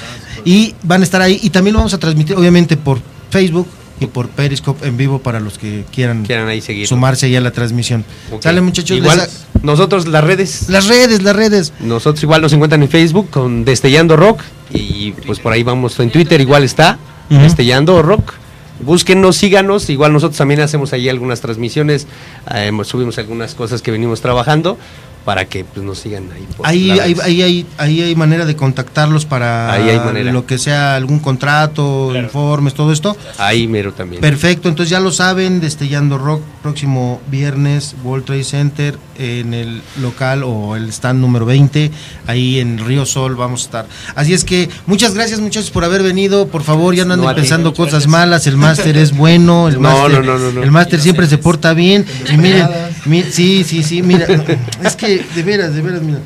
[0.46, 3.00] y van a estar ahí y también lo vamos a transmitir obviamente por
[3.32, 3.68] Facebook
[4.00, 6.88] y por Periscope en vivo para los que quieran, Quieran ahí seguir.
[6.88, 8.06] sumarse ahí a la transmisión.
[8.32, 8.42] Ok.
[8.44, 8.98] Sale muchachos.
[8.98, 10.70] Igual, les- nosotros las redes.
[10.70, 11.74] Las redes, las redes.
[11.82, 14.42] Nosotros igual nos encuentran en Facebook con Destellando Rock
[14.74, 16.98] y pues por ahí vamos en Twitter igual está
[17.30, 17.42] Ujú.
[17.42, 18.34] Destellando Rock.
[18.82, 22.08] Búsquenos, síganos, igual nosotros también hacemos ahí algunas transmisiones,
[22.56, 24.78] eh, subimos algunas cosas que venimos trabajando
[25.26, 26.48] para que pues, nos sigan ahí.
[26.58, 30.32] por Ahí, las ahí, hay, ahí hay manera de contactarlos para Ahí hay manera.
[30.32, 33.16] lo que sea algún contrato, informes, todo esto.
[33.38, 34.22] Ahí mero también.
[34.22, 40.44] Perfecto, entonces ya lo saben, Destellando Rock, próximo viernes, World Trade Center, en el local
[40.44, 41.92] o el stand número 20,
[42.26, 43.86] ahí en Río Sol vamos a estar.
[44.16, 47.30] Así es que muchas gracias muchachos por haber venido, por favor ya no anden No,
[47.30, 47.42] a ti.
[47.42, 50.64] pensando cosas malas, el máster es bueno, el No, máster no, no, no, no.
[50.64, 52.68] el máster siempre se porta bien, y miren,
[53.06, 54.26] mi- sí, sí, sí, mira,
[54.84, 56.20] es que de veras, de veras, mira.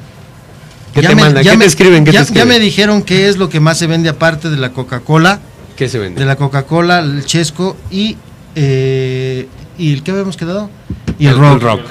[0.94, 1.44] ¿Qué te mandan?
[1.44, 2.04] ¿Qué te escriben?
[2.06, 2.48] ¿Qué te ya, escriben?
[2.48, 5.40] ya me dijeron qué es lo que más se vende aparte de la Coca-Cola.
[5.76, 6.20] ¿Qué se vende?
[6.20, 8.18] De la Coca-Cola, el chesco y
[8.56, 9.48] eh,
[9.78, 10.70] y el que habíamos quedado
[11.18, 11.54] y el, El- rock.
[11.54, 11.82] el rock.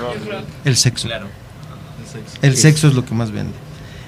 [0.65, 1.09] El sexo.
[2.43, 3.53] El sexo es lo que más vende.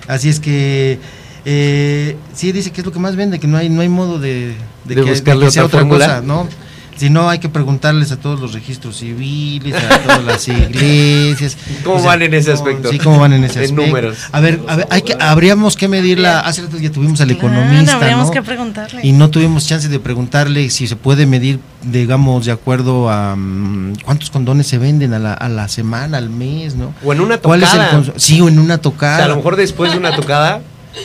[0.06, 0.98] Así es que
[1.44, 4.18] eh, sí dice que es lo que más vende, que no hay no hay modo
[4.20, 4.54] de,
[4.84, 6.06] De que, buscarle que sea otra otra fórmula.
[6.06, 6.48] cosa, ¿no?
[6.96, 11.56] Si no, hay que preguntarles a todos los registros civiles, a todas las iglesias.
[11.84, 12.90] ¿Cómo van en ese aspecto?
[12.90, 13.86] Sí, cómo van en ese En aspecto.
[13.86, 14.16] números.
[14.32, 16.40] A ver, a ver, hay que, habríamos que medirla.
[16.40, 18.32] Hace rato ya tuvimos al economista, habríamos ¿no?
[18.32, 19.00] que preguntarle.
[19.02, 23.96] Y no tuvimos chance de preguntarle si se puede medir, digamos, de acuerdo a mm,
[24.04, 26.94] cuántos condones se venden a la, a la semana, al mes, ¿no?
[27.04, 28.04] O en una ¿Cuál es el tocada.
[28.16, 29.16] Sí, o en una O tocada.
[29.16, 30.60] sea, a lo mejor después de una tocada,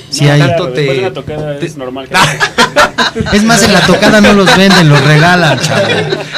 [0.10, 0.40] Sí no hay.
[0.40, 2.08] tanto Claro, te- una tocada es normal.
[3.34, 5.88] Es más, en la tocada no los venden, los regalan, chavo.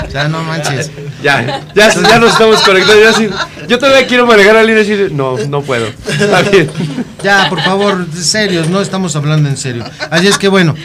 [0.09, 0.89] Sea, no manches.
[1.21, 3.01] Ya, ya, ya nos estamos conectando.
[3.03, 3.29] Yo, sí-
[3.67, 5.87] yo todavía quiero manejar a línea y decir, no, no puedo.
[6.07, 6.69] Está bien.
[7.23, 9.83] Ya, por favor, serios, no estamos hablando en serio.
[10.09, 10.75] Así es que bueno,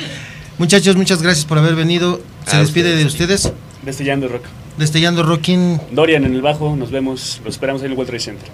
[0.59, 2.21] muchachos, muchas gracias por haber venido.
[2.47, 3.53] Se A despide de ustedes.
[3.83, 4.45] Destellando Rock.
[4.79, 5.81] Destellando Rockin.
[5.93, 8.49] Dorian en el bajo, nos vemos, los esperamos en el World Trade Center.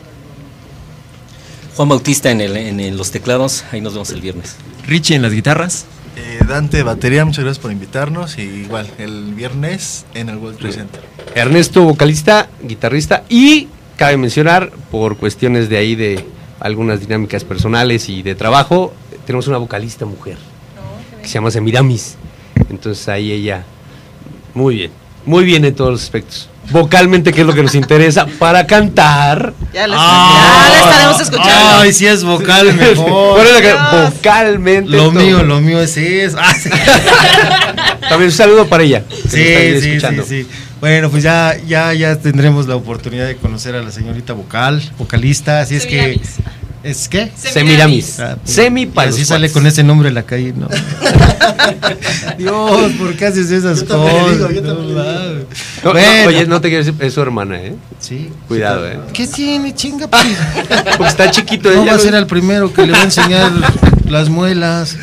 [1.77, 4.57] Juan Bautista en, el, en el- los teclados, ahí nos vemos el viernes.
[4.87, 5.87] Richie en las guitarras.
[6.17, 8.37] Eh, Dante batería, muchas gracias por invitarnos.
[8.39, 11.01] Y igual, el viernes en el World Trade Center.
[11.35, 16.25] Ernesto, vocalista, guitarrista y cabe mencionar, por cuestiones de ahí de
[16.61, 18.93] algunas dinámicas personales y de trabajo,
[19.27, 20.37] tenemos una vocalista mujer
[21.23, 22.17] que se llama Semiramis.
[22.69, 23.65] Entonces ahí ella,
[24.55, 24.91] muy bien,
[25.25, 26.49] muy bien en todos los aspectos.
[26.71, 29.53] Vocalmente, que es lo que nos interesa, para cantar.
[29.75, 31.81] Ya la, Ah, ya la estaremos escuchando.
[31.81, 33.41] Ay, si es vocal, mejor.
[34.15, 34.91] Vocalmente.
[34.91, 35.13] Lo todo.
[35.13, 36.37] mío, lo mío es eso.
[36.41, 36.71] Ah, sí.
[38.09, 39.03] También un saludo para ella.
[39.11, 40.25] Sí, sí, sí, escuchando.
[40.25, 40.47] sí.
[40.81, 45.61] Bueno, pues ya, ya, ya tendremos la oportunidad de conocer a la señorita vocal, vocalista,
[45.61, 46.21] así es que
[46.83, 47.31] ¿es qué?
[47.37, 48.21] Semiramis.
[48.21, 49.53] Ah, pues, Semi para Así sale cuates.
[49.53, 50.69] con ese nombre en la calle, ¿no?
[52.39, 54.27] Dios, ¿por qué haces esas cosas?
[54.29, 56.29] le digo, yo No Bueno.
[56.29, 57.75] oye, no te quiero decir, es su hermana, ¿eh?
[57.99, 58.31] Sí.
[58.49, 58.99] Cuidado, ¿eh?
[59.13, 60.09] ¿Qué tiene, chinga?
[60.09, 60.25] Pues?
[60.97, 61.71] Porque está chiquito.
[61.71, 63.53] No ella va a ser el primero que le va a enseñar
[64.09, 64.97] las muelas,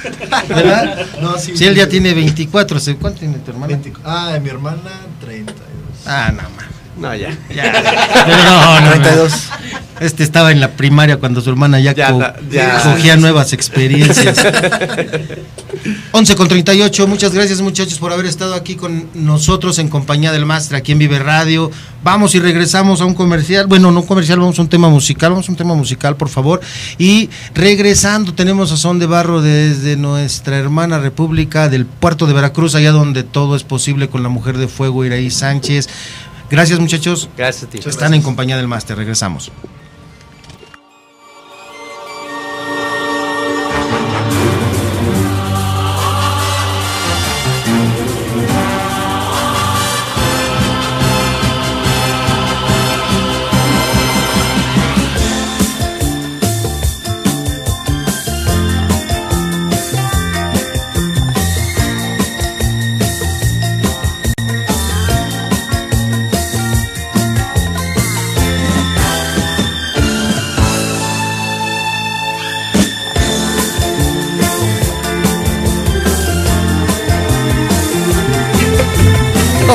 [0.47, 1.05] ¿verdad?
[1.21, 3.67] No, sí, si él ya tiene 24, ¿se- ¿cuánto tiene tu hermana?
[3.77, 4.77] 20 ah, mi hermana
[5.21, 5.55] 32.
[6.05, 6.65] Ah, no, man.
[6.99, 7.29] No, ya.
[7.29, 8.91] No, no, no.
[8.91, 9.33] 32.
[10.01, 12.81] Este estaba en la primaria cuando su hermana ya, Ya, co- ya.
[12.83, 14.37] cogía nuevas experiencias.
[16.11, 20.45] 11 con 38, muchas gracias muchachos por haber estado aquí con nosotros en compañía del
[20.45, 21.69] máster aquí en Vive Radio.
[22.03, 25.47] Vamos y regresamos a un comercial, bueno, no comercial, vamos a un tema musical, vamos
[25.49, 26.61] a un tema musical, por favor.
[26.97, 32.73] Y regresando tenemos a Son de Barro desde nuestra hermana República del puerto de Veracruz,
[32.75, 35.89] allá donde todo es posible con la mujer de fuego Iraí Sánchez.
[36.49, 37.29] Gracias muchachos.
[37.37, 37.79] Gracias a ti.
[37.85, 39.51] Están en compañía del máster, regresamos.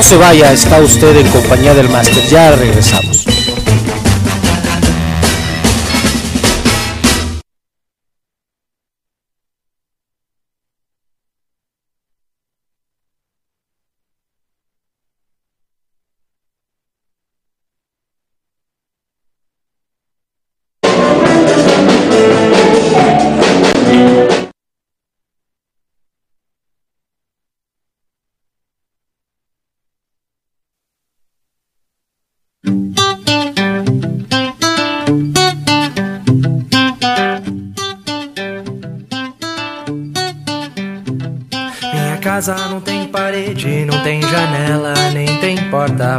[0.05, 2.23] Se vaya, está usted en compañía del máster.
[2.27, 3.25] Ya regresamos.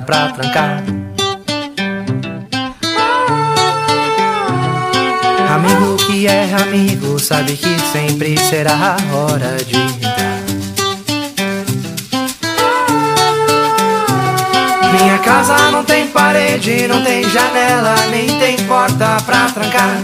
[0.01, 0.82] Pra trancar.
[5.55, 10.36] Amigo que é amigo, sabe que sempre será a hora de entrar.
[14.93, 20.01] Minha casa não tem parede, não tem janela, nem tem porta pra trancar.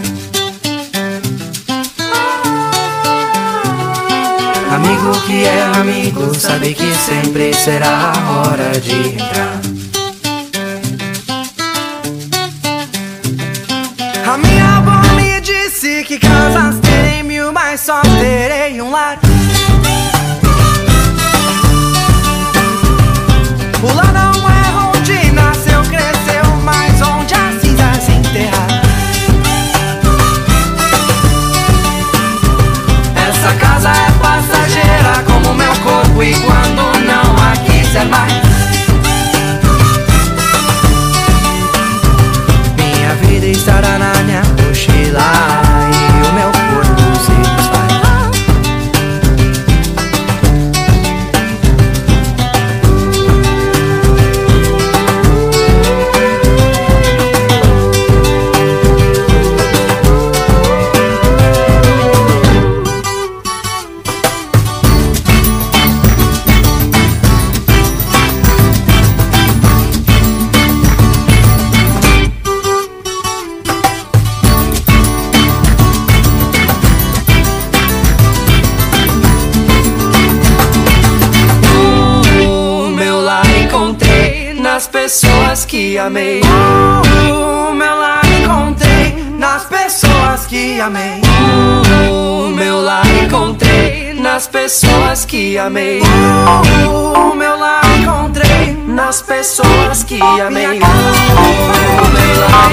[4.75, 9.61] Amigo que é amigo, sabe que sempre será a hora de entrar.
[14.33, 19.19] A minha avó me disse que casas terem mil, mas só terei um lar.
[23.83, 28.83] O lar não é onde nasceu, cresceu, mas onde a cinza se enterrar.
[33.29, 38.52] Essa casa é passageira como meu corpo e quando não a quiser mais.
[45.13, 45.52] Mochila
[86.07, 86.41] amei.
[87.31, 91.21] O meu lar encontrei nas pessoas que amei.
[92.11, 96.03] O meu lar encontrei nas pessoas que amei.
[96.89, 100.81] O meu lar encontrei nas pessoas que amei.
[100.81, 102.73] O meu lar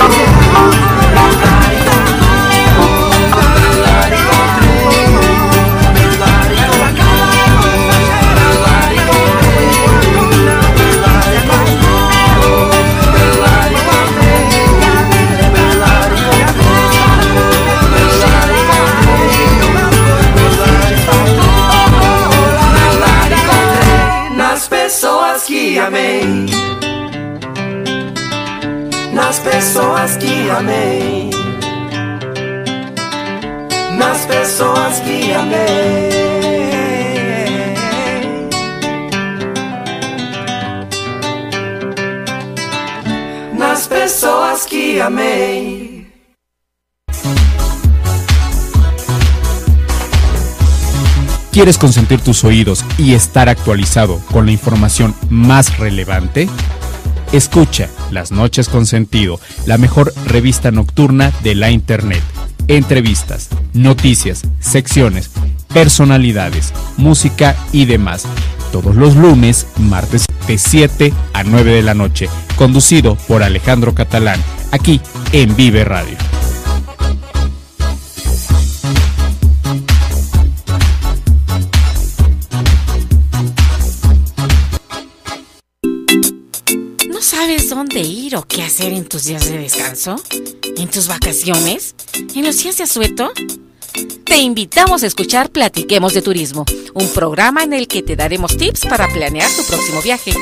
[0.00, 0.89] nas
[25.80, 26.46] amei.
[29.12, 31.30] Nas pessoas que amei.
[33.98, 36.10] Nas pessoas que amei.
[43.56, 45.79] Nas pessoas que amei.
[51.60, 56.48] ¿Quieres consentir tus oídos y estar actualizado con la información más relevante?
[57.32, 62.22] Escucha Las Noches con Sentido, la mejor revista nocturna de la Internet.
[62.66, 65.30] Entrevistas, noticias, secciones,
[65.68, 68.24] personalidades, música y demás.
[68.72, 72.30] Todos los lunes, martes de 7 a 9 de la noche.
[72.56, 74.42] Conducido por Alejandro Catalán,
[74.72, 74.98] aquí
[75.32, 76.16] en Vive Radio.
[87.40, 90.16] Sabes dónde ir o qué hacer en tus días de descanso?
[90.76, 91.94] ¿En tus vacaciones?
[92.34, 93.32] ¿En los días de asueto?
[94.24, 98.84] Te invitamos a escuchar Platiquemos de Turismo, un programa en el que te daremos tips
[98.84, 100.34] para planear tu próximo viaje.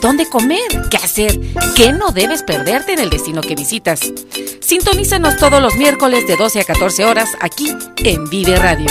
[0.00, 0.88] ¿Dónde comer?
[0.90, 1.38] ¿Qué hacer?
[1.76, 4.00] ¿Qué no debes perderte en el destino que visitas?
[4.62, 8.88] Sintonízanos todos los miércoles de 12 a 14 horas aquí en Vive Radio.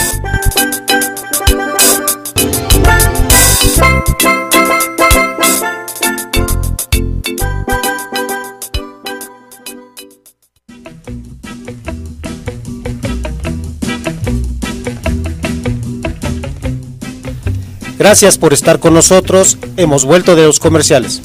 [18.06, 19.58] Gracias por estar con nosotros.
[19.78, 21.24] Hemos vuelto de los comerciales.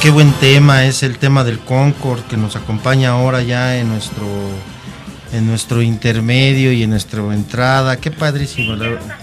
[0.00, 4.26] Qué buen tema es el tema del Concord que nos acompaña ahora ya en nuestro
[5.32, 7.98] en nuestro intermedio y en nuestra entrada.
[7.98, 8.74] Qué padrísimo.
[8.74, 9.18] la verdad.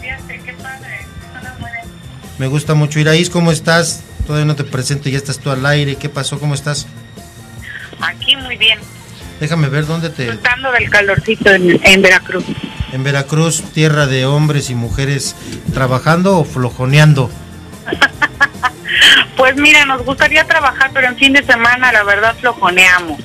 [2.38, 3.00] Me gusta mucho.
[3.00, 4.04] Iraís, ¿cómo estás?
[4.26, 5.96] Todavía no te presento, ya estás tú al aire.
[5.96, 6.40] ¿Qué pasó?
[6.40, 6.88] ¿Cómo estás?
[8.00, 8.80] Aquí muy bien,
[9.40, 10.24] Déjame ver dónde te...
[10.24, 12.46] disfrutando del calorcito en, en Veracruz.
[12.92, 15.36] En Veracruz, tierra de hombres y mujeres
[15.74, 17.32] trabajando o flojoneando.
[19.38, 23.22] Pues mira, nos gustaría trabajar, pero en fin de semana la verdad flojoneamos.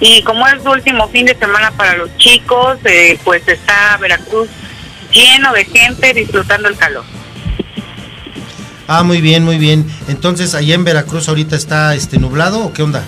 [0.00, 4.48] Y como es el último fin de semana para los chicos, eh, pues está Veracruz
[5.10, 7.04] lleno de gente disfrutando el calor.
[8.86, 9.86] Ah, muy bien, muy bien.
[10.08, 13.02] Entonces, allá en Veracruz ahorita está este nublado o qué onda?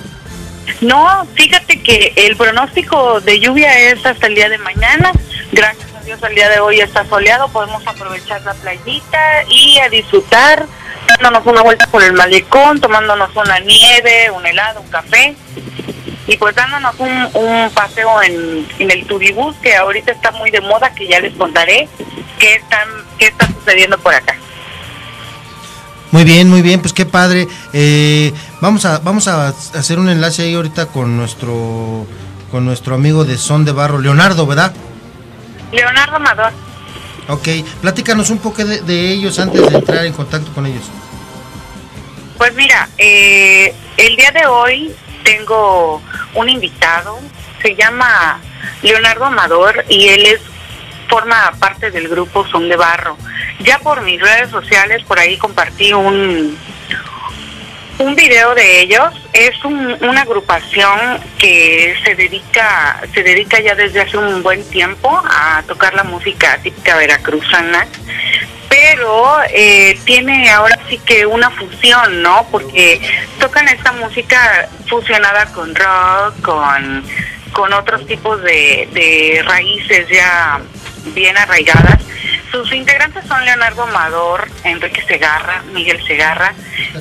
[0.81, 5.13] No, fíjate que el pronóstico de lluvia es hasta el día de mañana.
[5.53, 7.49] Gracias a Dios, el día de hoy está soleado.
[7.49, 10.67] Podemos aprovechar la playita y a disfrutar,
[11.07, 15.35] dándonos una vuelta por el malecón, tomándonos una nieve, un helado, un café.
[16.27, 20.61] Y pues dándonos un, un paseo en, en el turibús, que ahorita está muy de
[20.61, 21.89] moda, que ya les contaré
[22.39, 22.89] qué, están,
[23.19, 24.35] qué está sucediendo por acá.
[26.11, 27.47] Muy bien, muy bien, pues qué padre.
[27.73, 32.07] Eh, vamos a vamos a hacer un enlace ahí ahorita con nuestro
[32.51, 34.73] con nuestro amigo de Son de Barro, Leonardo, ¿verdad?
[35.73, 36.53] Leonardo Amador.
[37.29, 37.49] Ok,
[37.81, 40.85] platícanos un poco de, de ellos antes de entrar en contacto con ellos.
[42.39, 44.93] Pues mira, eh, el día de hoy
[45.25, 46.03] tengo
[46.35, 47.19] un invitado,
[47.63, 48.41] se llama
[48.83, 50.41] Leonardo Amador y él es
[51.09, 53.17] forma parte del grupo Son de Barro.
[53.61, 56.57] Ya por mis redes sociales, por ahí compartí un,
[57.99, 59.13] un video de ellos.
[59.33, 65.09] Es un- una agrupación que se dedica, se dedica ya desde hace un buen tiempo
[65.25, 67.87] a tocar la música típica veracruzana
[68.69, 72.47] pero eh, tiene ahora sí que una fusión, ¿no?
[72.51, 73.01] Porque
[73.41, 77.03] tocan esta música fusionada con rock, con,
[77.53, 80.61] con otros tipos de, de raíces ya
[81.15, 82.03] bien arraigadas.
[82.51, 86.55] Sus integrantes son Leonardo Amador, Enrique Segarra, Miguel Segarra,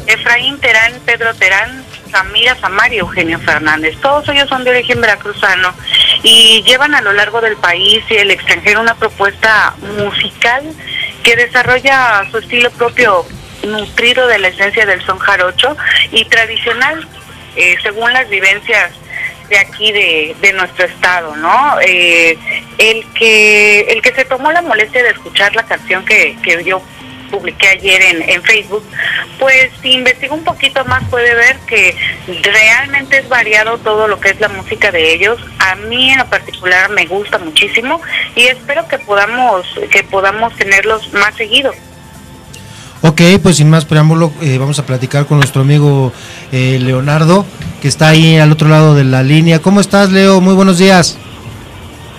[0.08, 3.96] Efraín Terán, Pedro Terán, Samira Samar y Eugenio Fernández.
[4.02, 5.74] Todos ellos son de origen veracruzano
[6.24, 10.64] y llevan a lo largo del país y el extranjero una propuesta musical
[11.24, 13.26] que desarrolla su estilo propio
[13.66, 15.76] nutrido de la esencia del son jarocho
[16.12, 17.08] y tradicional
[17.56, 18.92] eh, según las vivencias
[19.50, 21.78] de aquí de, de nuestro estado, ¿no?
[21.86, 22.38] Eh,
[22.78, 26.82] el que el que se tomó la molestia de escuchar la canción que, que yo
[27.32, 28.84] publiqué ayer en, en Facebook,
[29.40, 31.96] pues si investiga un poquito más puede ver que
[32.28, 35.40] realmente es variado todo lo que es la música de ellos.
[35.60, 38.02] A mí en lo particular me gusta muchísimo
[38.36, 41.74] y espero que podamos que podamos tenerlos más seguido.
[43.02, 46.12] Ok, pues sin más preámbulo, eh, vamos a platicar con nuestro amigo
[46.56, 47.46] eh, Leonardo,
[47.82, 49.62] que está ahí al otro lado de la línea.
[49.62, 50.40] ¿Cómo estás, Leo?
[50.40, 51.18] Muy buenos días.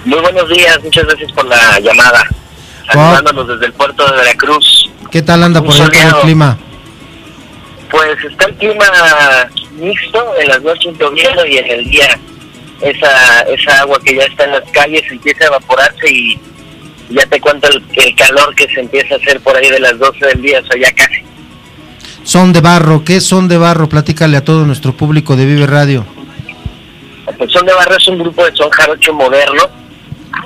[0.05, 2.23] Muy buenos días, muchas gracias por la llamada.
[2.93, 4.91] Saludándonos desde el puerto de Veracruz.
[5.11, 6.59] ¿Qué tal anda por Un todo el clima?
[7.91, 8.85] Pues está el clima
[9.73, 12.19] mixto, en las noches lloviendo y en el día
[12.83, 16.39] esa, esa agua que ya está en las calles empieza a evaporarse y
[17.09, 19.99] ya te cuento el, el calor que se empieza a hacer por ahí de las
[19.99, 21.26] 12 del día, o sea, ya casi.
[22.27, 23.89] Son de barro, ¿qué son de barro?
[23.89, 26.05] Platícale a todo nuestro público de Vive Radio.
[27.39, 29.63] Pues Son de Barro es un grupo de son jarocho moderno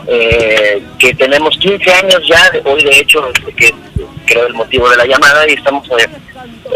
[0.07, 3.27] eh, que tenemos 15 años ya, hoy de hecho,
[3.57, 3.75] que
[4.27, 6.07] creo el motivo de la llamada, y estamos eh,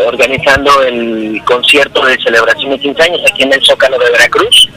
[0.06, 4.70] organizando el concierto de celebración de 15 años aquí en el Zócalo de Veracruz.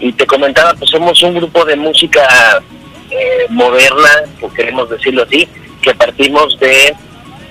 [0.00, 2.62] Y te comentaba, pues somos un grupo de música
[3.10, 4.10] eh, moderna,
[4.42, 5.48] o queremos decirlo así,
[5.80, 6.94] que partimos de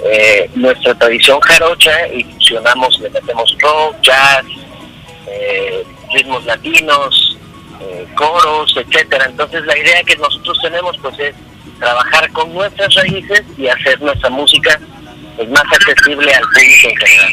[0.04, 4.44] eh, nuestra tradición jarocha y fusionamos, le metemos rock, jazz,
[5.28, 5.84] eh,
[6.14, 7.38] ritmos latinos,
[7.82, 9.26] eh, coros, etcétera.
[9.26, 11.36] Entonces la idea que nosotros tenemos pues es
[11.80, 14.80] trabajar con nuestras raíces y hacer nuestra música
[15.42, 17.32] pues, más accesible al público en general.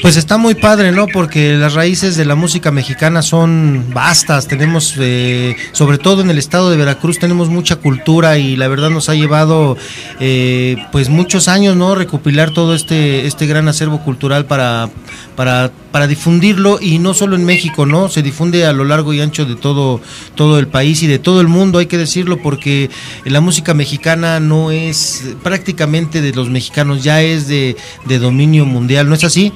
[0.00, 1.06] Pues está muy padre, ¿no?
[1.06, 4.48] Porque las raíces de la música mexicana son vastas.
[4.48, 8.90] Tenemos, eh, sobre todo en el estado de Veracruz, tenemos mucha cultura y la verdad
[8.90, 9.76] nos ha llevado,
[10.18, 11.94] eh, pues muchos años, ¿no?
[11.94, 14.88] Recopilar todo este este gran acervo cultural para
[15.36, 18.08] para para difundirlo y no solo en México, ¿no?
[18.08, 20.00] Se difunde a lo largo y ancho de todo
[20.34, 22.90] todo el país y de todo el mundo, hay que decirlo, porque
[23.24, 27.76] la música mexicana no es prácticamente de los mexicanos, ya es de,
[28.06, 29.52] de dominio mundial, ¿no es así?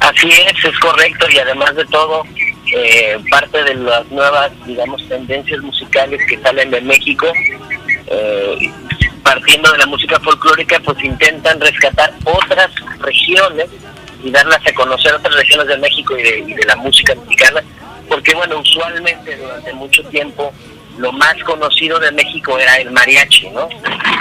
[0.00, 2.24] Así es, es correcto y además de todo,
[2.74, 7.26] eh, parte de las nuevas, digamos, tendencias musicales que salen de México,
[8.06, 8.72] eh,
[9.22, 12.07] partiendo de la música folclórica, pues intentan rescatar
[14.22, 17.62] y darlas a conocer otras regiones de México y de, y de la música mexicana,
[18.08, 20.52] porque bueno, usualmente durante mucho tiempo
[20.98, 23.68] lo más conocido de México era el mariachi, ¿no?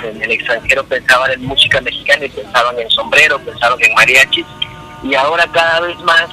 [0.04, 4.46] En el extranjero pensaban en música mexicana y pensaban en sombrero, pensaban en mariachis,
[5.04, 6.28] y ahora cada vez más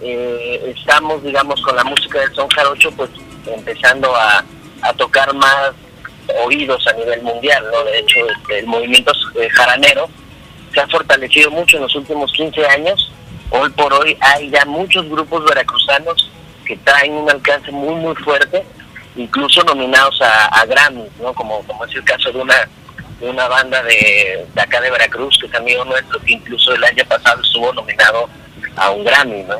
[0.00, 3.10] eh, estamos, digamos, con la música del son jarocho, pues
[3.46, 4.42] empezando a,
[4.82, 5.72] a tocar más
[6.46, 7.84] oídos a nivel mundial, ¿no?
[7.84, 10.08] De hecho, este, el movimiento eh, jaranero
[10.74, 13.12] se ha fortalecido mucho en los últimos 15 años.
[13.50, 16.30] Hoy por hoy hay ya muchos grupos veracruzanos
[16.66, 18.64] que traen un alcance muy, muy fuerte,
[19.16, 21.32] incluso nominados a, Grammy, ¿no?
[21.34, 22.68] Como, como es el caso de una
[23.20, 27.04] una banda de, de acá de Veracruz, que es amigo nuestro, que incluso el año
[27.06, 28.28] pasado estuvo nominado
[28.76, 29.58] a un Grammy, ¿no?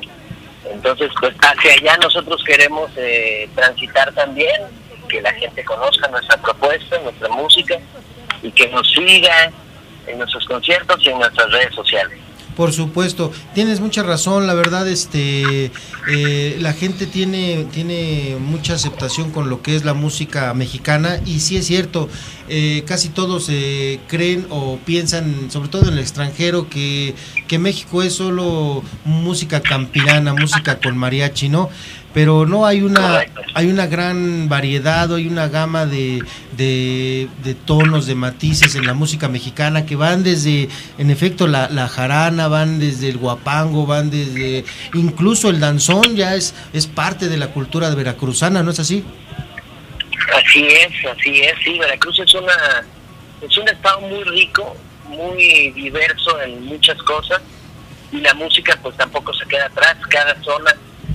[0.70, 4.61] Entonces, pues hacia allá nosotros queremos eh, transitar también,
[5.09, 7.78] que la gente conozca nuestra propuesta, nuestra música,
[8.43, 9.53] y que nos siga
[10.06, 12.18] en nuestros conciertos y en nuestras redes sociales.
[12.56, 15.72] Por supuesto, tienes mucha razón, la verdad, este,
[16.09, 21.40] eh, la gente tiene, tiene mucha aceptación con lo que es la música mexicana y
[21.40, 22.09] sí es cierto,
[22.48, 27.16] eh, casi todos eh, creen o piensan, sobre todo en el extranjero, que,
[27.48, 31.70] que México es solo música campirana, música con mariachi, ¿no?
[32.15, 33.24] Pero no hay una
[33.55, 36.23] hay una gran variedad hay una gama de,
[36.57, 41.69] de, de tonos de matices en la música mexicana que van desde en efecto la,
[41.69, 44.65] la jarana van desde el guapango van desde
[44.95, 49.05] incluso el danzón ya es es parte de la cultura veracruzana no es así
[50.32, 52.85] Así es, así es, sí, Veracruz es una
[53.43, 54.74] es un estado muy rico,
[55.07, 57.43] muy diverso en muchas cosas
[58.11, 60.74] y la música pues tampoco se queda atrás, cada zona,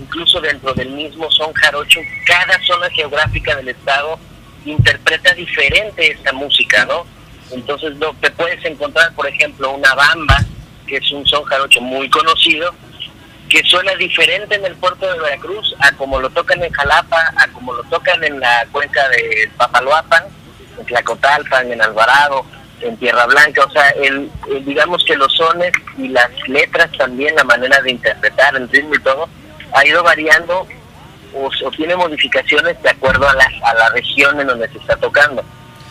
[0.09, 4.19] incluso dentro del mismo son jarocho, cada zona geográfica del estado
[4.65, 7.05] interpreta diferente esta música, ¿no?
[7.51, 10.37] Entonces no te puedes encontrar, por ejemplo, una bamba,
[10.87, 12.73] que es un son jarocho muy conocido,
[13.49, 17.47] que suena diferente en el puerto de Veracruz a como lo tocan en Jalapa, a
[17.49, 20.23] como lo tocan en la cuenca de Papaloapan,
[20.79, 22.45] en Tlacotalpan, en Alvarado,
[22.81, 24.29] en Tierra Blanca, o sea, el,
[24.65, 28.99] digamos que los sones y las letras también, la manera de interpretar, el ritmo y
[29.01, 29.29] todo,
[29.73, 30.67] ha ido variando
[31.33, 34.95] o, o tiene modificaciones de acuerdo a la, a la región en donde se está
[34.97, 35.43] tocando.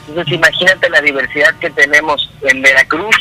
[0.09, 3.17] Entonces imagínate la diversidad que tenemos en Veracruz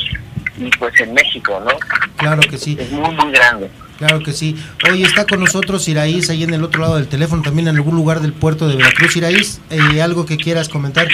[0.58, 1.78] y pues en México, ¿no?
[2.16, 3.70] claro que sí Es muy, muy grande.
[3.98, 4.56] Claro que sí.
[4.90, 7.96] Hoy está con nosotros Iraíz, ahí en el otro lado del teléfono, también en algún
[7.96, 9.16] lugar del puerto de Veracruz.
[9.16, 11.08] Iraíz, eh, ¿algo que quieras comentar?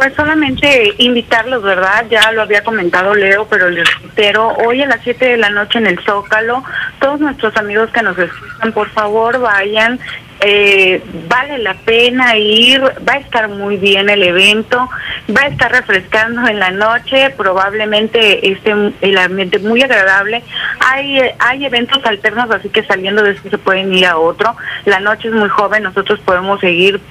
[0.00, 2.06] Pues solamente invitarlos, ¿verdad?
[2.08, 5.78] Ya lo había comentado Leo, pero les reitero, hoy a las 7 de la noche
[5.78, 6.64] en el Zócalo,
[7.00, 10.00] todos nuestros amigos que nos escuchan, por favor vayan,
[10.40, 14.88] eh, vale la pena ir, va a estar muy bien el evento,
[15.36, 18.72] va a estar refrescando en la noche, probablemente esté
[19.02, 20.42] el ambiente muy agradable.
[20.78, 24.56] Hay, hay eventos alternos, así que saliendo de este se pueden ir a otro.
[24.86, 27.02] La noche es muy joven, nosotros podemos seguir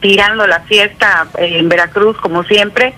[0.00, 2.94] tirando la fiesta eh, en Veracruz como siempre.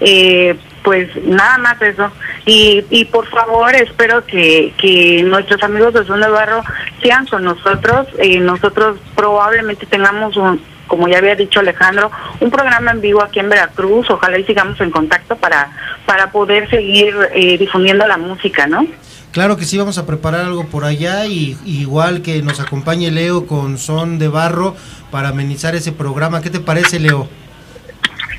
[0.00, 2.10] Eh, pues nada más eso.
[2.44, 6.62] Y, y por favor, espero que, que nuestros amigos de de Barro
[7.00, 8.08] sean con nosotros.
[8.18, 12.10] Eh, nosotros probablemente tengamos un, como ya había dicho Alejandro,
[12.40, 14.10] un programa en vivo aquí en Veracruz.
[14.10, 15.70] Ojalá y sigamos en contacto para,
[16.04, 18.86] para poder seguir eh, difundiendo la música, ¿no?
[19.32, 23.10] Claro que sí, vamos a preparar algo por allá y y igual que nos acompañe
[23.10, 24.76] Leo con Son de Barro
[25.10, 26.42] para amenizar ese programa.
[26.42, 27.28] ¿Qué te parece, Leo?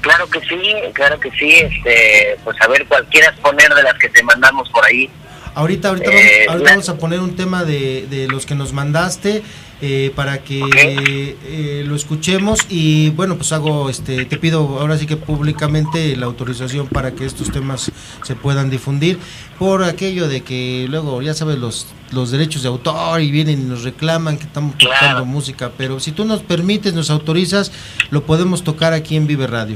[0.01, 0.61] Claro que sí,
[0.93, 4.69] claro que sí, este, pues a ver cuál quieras poner de las que te mandamos
[4.69, 5.09] por ahí.
[5.55, 8.53] Ahorita, ahorita, Eh, vamos, ahorita la- vamos a poner un tema de, de los que
[8.55, 9.43] nos mandaste
[9.85, 15.05] eh, para que eh, lo escuchemos y bueno, pues hago, este, te pido ahora sí
[15.05, 17.91] que públicamente la autorización para que estos temas
[18.23, 19.19] se puedan difundir
[19.59, 23.63] por aquello de que luego, ya sabes, los, los derechos de autor y vienen y
[23.65, 27.73] nos reclaman que estamos tocando música, pero si tú nos permites, nos autorizas,
[28.09, 29.75] lo podemos tocar aquí en Vive Radio.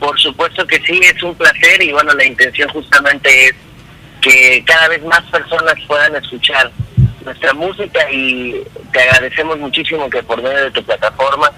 [0.00, 3.54] Por supuesto que sí, es un placer y bueno, la intención justamente es
[4.20, 6.72] que cada vez más personas puedan escuchar
[7.26, 11.50] nuestra música y te agradecemos muchísimo que por medio de tu plataforma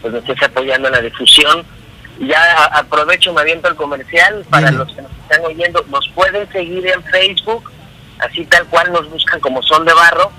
[0.00, 1.64] pues nos estés apoyando en la difusión.
[2.18, 6.86] Ya aprovecho, me aviento el comercial para los que nos están oyendo, nos pueden seguir
[6.86, 7.70] en Facebook,
[8.18, 10.30] así tal cual nos buscan como Son de Barro,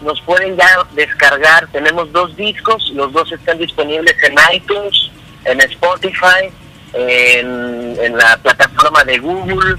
[0.00, 5.10] nos pueden ya descargar, tenemos dos discos, los dos están disponibles en iTunes,
[5.44, 6.50] en Spotify,
[6.94, 9.76] en, en la plataforma de Google,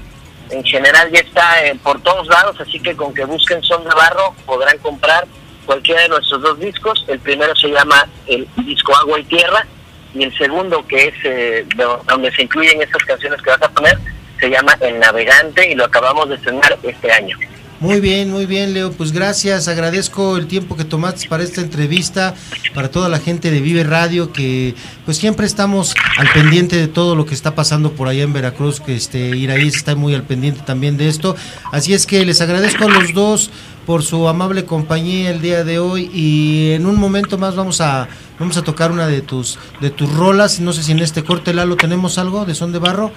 [0.52, 3.90] en general ya está eh, por todos lados, así que con que busquen Son de
[3.94, 5.26] Barro podrán comprar
[5.66, 7.04] cualquiera de nuestros dos discos.
[7.08, 9.66] El primero se llama el disco Agua y Tierra
[10.14, 13.68] y el segundo, que es eh, do- donde se incluyen estas canciones que vas a
[13.70, 13.98] poner,
[14.38, 17.38] se llama El Navegante y lo acabamos de estrenar este año.
[17.82, 18.92] Muy bien, muy bien, Leo.
[18.92, 22.32] Pues gracias, agradezco el tiempo que tomaste para esta entrevista,
[22.76, 27.16] para toda la gente de Vive Radio, que pues siempre estamos al pendiente de todo
[27.16, 30.60] lo que está pasando por allá en Veracruz, que este Iraí está muy al pendiente
[30.64, 31.34] también de esto.
[31.72, 33.50] Así es que les agradezco a los dos
[33.84, 38.06] por su amable compañía el día de hoy y en un momento más vamos a
[38.38, 41.52] vamos a tocar una de tus de tus rolas, no sé si en este corte
[41.52, 43.10] Lalo tenemos algo de son de barro.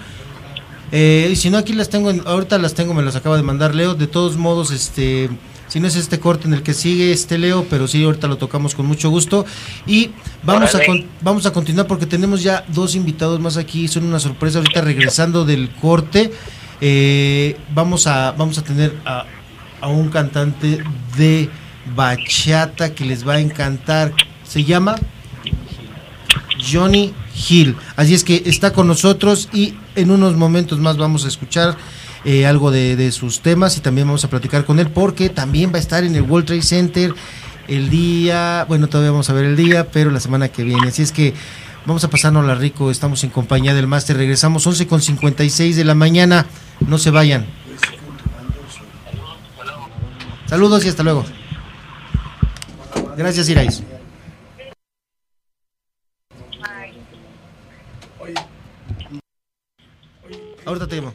[0.91, 3.44] Eh, y si no, aquí las tengo, en- ahorita las tengo, me las acaba de
[3.44, 3.95] mandar Leo.
[3.95, 5.30] De todos modos, este,
[5.68, 8.38] si no es este corte en el que sigue este Leo, pero sí, ahorita lo
[8.38, 9.45] tocamos con mucho gusto.
[9.88, 10.12] Y
[10.44, 14.20] vamos a, con- vamos a continuar porque tenemos ya dos invitados más aquí, son una
[14.20, 14.60] sorpresa.
[14.60, 16.32] Ahorita regresando del corte,
[16.82, 19.26] eh, vamos, a, vamos a tener a,
[19.82, 20.84] a un cantante
[21.18, 21.49] de
[21.95, 24.14] bachata que les va a encantar.
[24.44, 24.95] Se llama
[26.72, 27.14] Johnny
[27.49, 27.76] Hill.
[27.95, 31.77] Así es que está con nosotros y en unos momentos más vamos a escuchar
[32.23, 35.77] eh, algo de, sus temas y también vamos a platicar con él porque también va
[35.77, 37.13] a estar en el World Trade Center
[37.67, 40.88] el día, bueno, todavía vamos a ver el día, pero la semana que viene.
[40.88, 41.34] Así es que
[41.85, 45.95] vamos a pasárnosla rico, estamos en compañía del máster, regresamos 11 con 56 de la
[45.95, 46.45] mañana,
[46.88, 47.45] no se vayan.
[50.47, 51.26] Saludos y hasta luego.
[53.17, 53.84] Gracias, Irais.
[60.65, 61.13] Ahorita te llamo.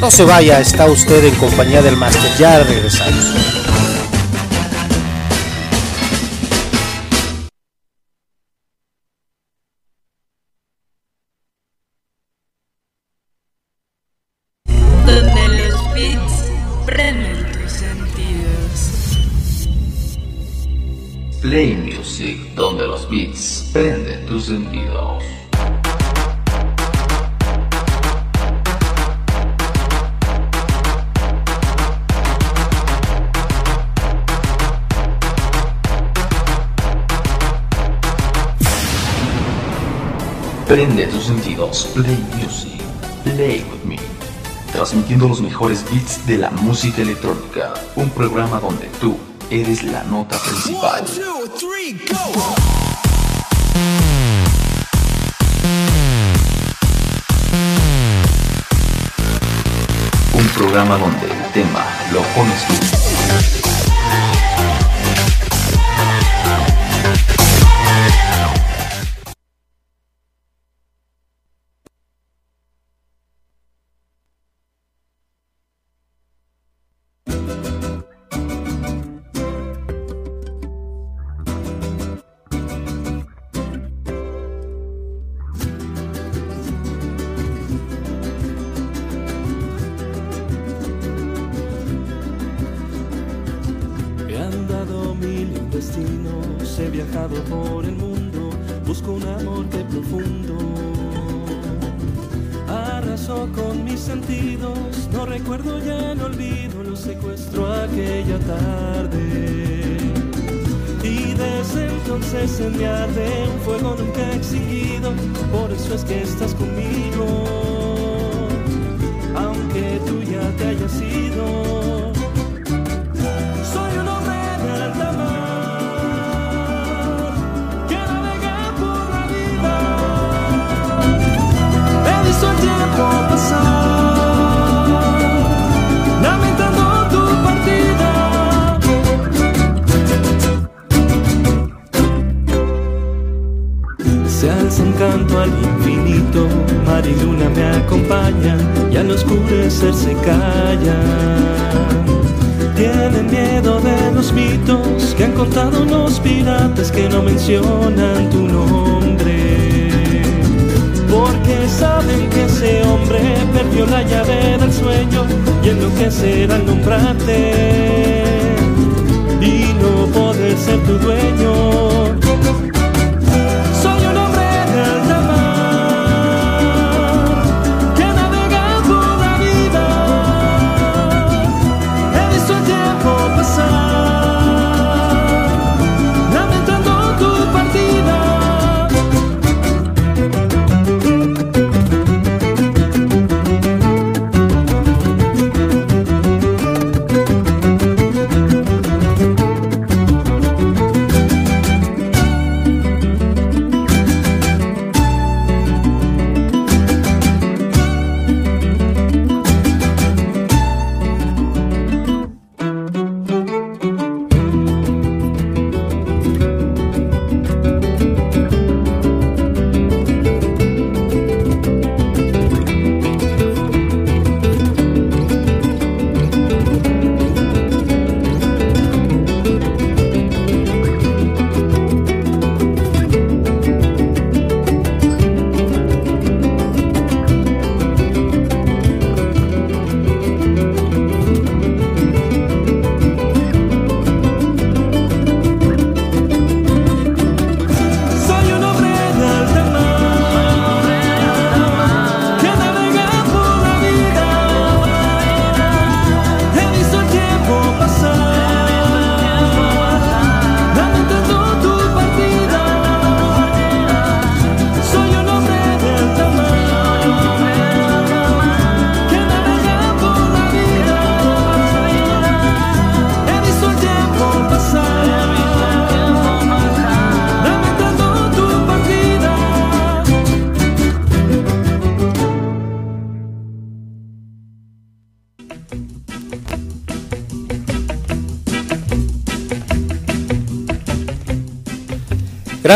[0.00, 2.30] No se vaya, está usted en compañía del máster.
[2.38, 3.67] Ya regresamos.
[41.68, 42.80] Play Music,
[43.24, 43.98] Play with me.
[44.72, 47.74] Transmitiendo los mejores beats de la música electrónica.
[47.94, 49.18] Un programa donde tú
[49.50, 51.04] eres la nota principal.
[60.32, 63.57] Un programa donde el tema lo pones tú.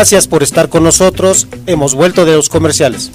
[0.03, 1.47] Gracias por estar con nosotros.
[1.65, 3.09] Hemos vuelto de los comerciales.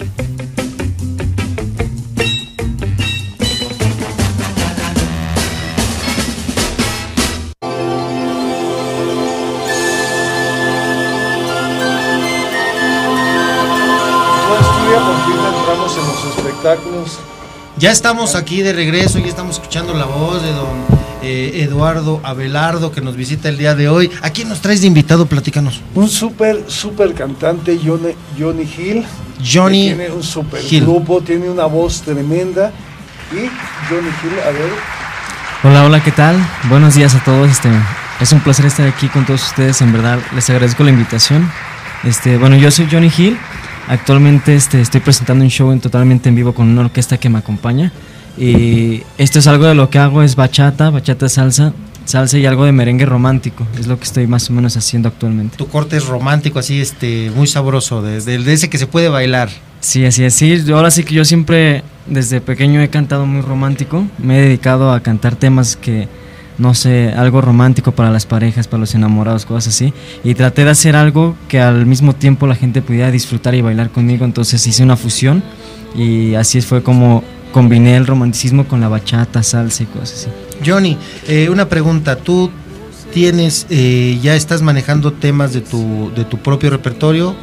[17.77, 22.93] Ya estamos aquí de regreso, ya estamos escuchando la voz de don eh, Eduardo Abelardo
[22.93, 24.11] que nos visita el día de hoy.
[24.23, 25.27] ¿A quién nos traes de invitado?
[25.27, 25.81] Platícanos.
[25.95, 29.05] Un súper, súper cantante, Johnny, Johnny Hill.
[29.45, 30.83] Johnny Tiene un súper Hill.
[30.83, 32.73] grupo, tiene una voz tremenda.
[33.33, 33.37] Y
[33.89, 34.71] Johnny Hill, a ver,
[35.65, 36.37] Hola, hola, ¿qué tal?
[36.69, 37.51] Buenos días a todos.
[37.51, 37.69] Este,
[38.21, 39.83] es un placer estar aquí con todos ustedes.
[39.83, 41.51] En verdad, les agradezco la invitación.
[42.05, 43.37] Este, bueno, yo soy Johnny Hill.
[43.89, 47.39] Actualmente este, estoy presentando un show en, totalmente en vivo con una orquesta que me
[47.39, 47.91] acompaña.
[48.39, 51.73] Y esto es algo de lo que hago, es bachata, bachata salsa,
[52.05, 53.67] salsa y algo de merengue romántico.
[53.79, 55.57] Es lo que estoy más o menos haciendo actualmente.
[55.57, 59.09] Tu corte es romántico, así, este, muy sabroso, de, de- de ese que se puede
[59.09, 59.49] bailar.
[59.81, 60.35] Sí, así es.
[60.35, 64.05] Sí, yo ahora sí que yo siempre desde pequeño he cantado muy romántico.
[64.19, 66.09] Me he dedicado a cantar temas que,
[66.59, 69.93] no sé, algo romántico para las parejas, para los enamorados, cosas así.
[70.25, 73.91] Y traté de hacer algo que al mismo tiempo la gente pudiera disfrutar y bailar
[73.91, 74.25] conmigo.
[74.25, 75.43] Entonces hice una fusión
[75.97, 80.29] y así fue como combiné el romanticismo con la bachata, salsa y cosas así.
[80.65, 80.97] Johnny,
[81.27, 82.17] eh, una pregunta.
[82.17, 82.51] ¿Tú
[83.13, 87.35] tienes, eh, ya estás manejando temas de tu, de tu propio repertorio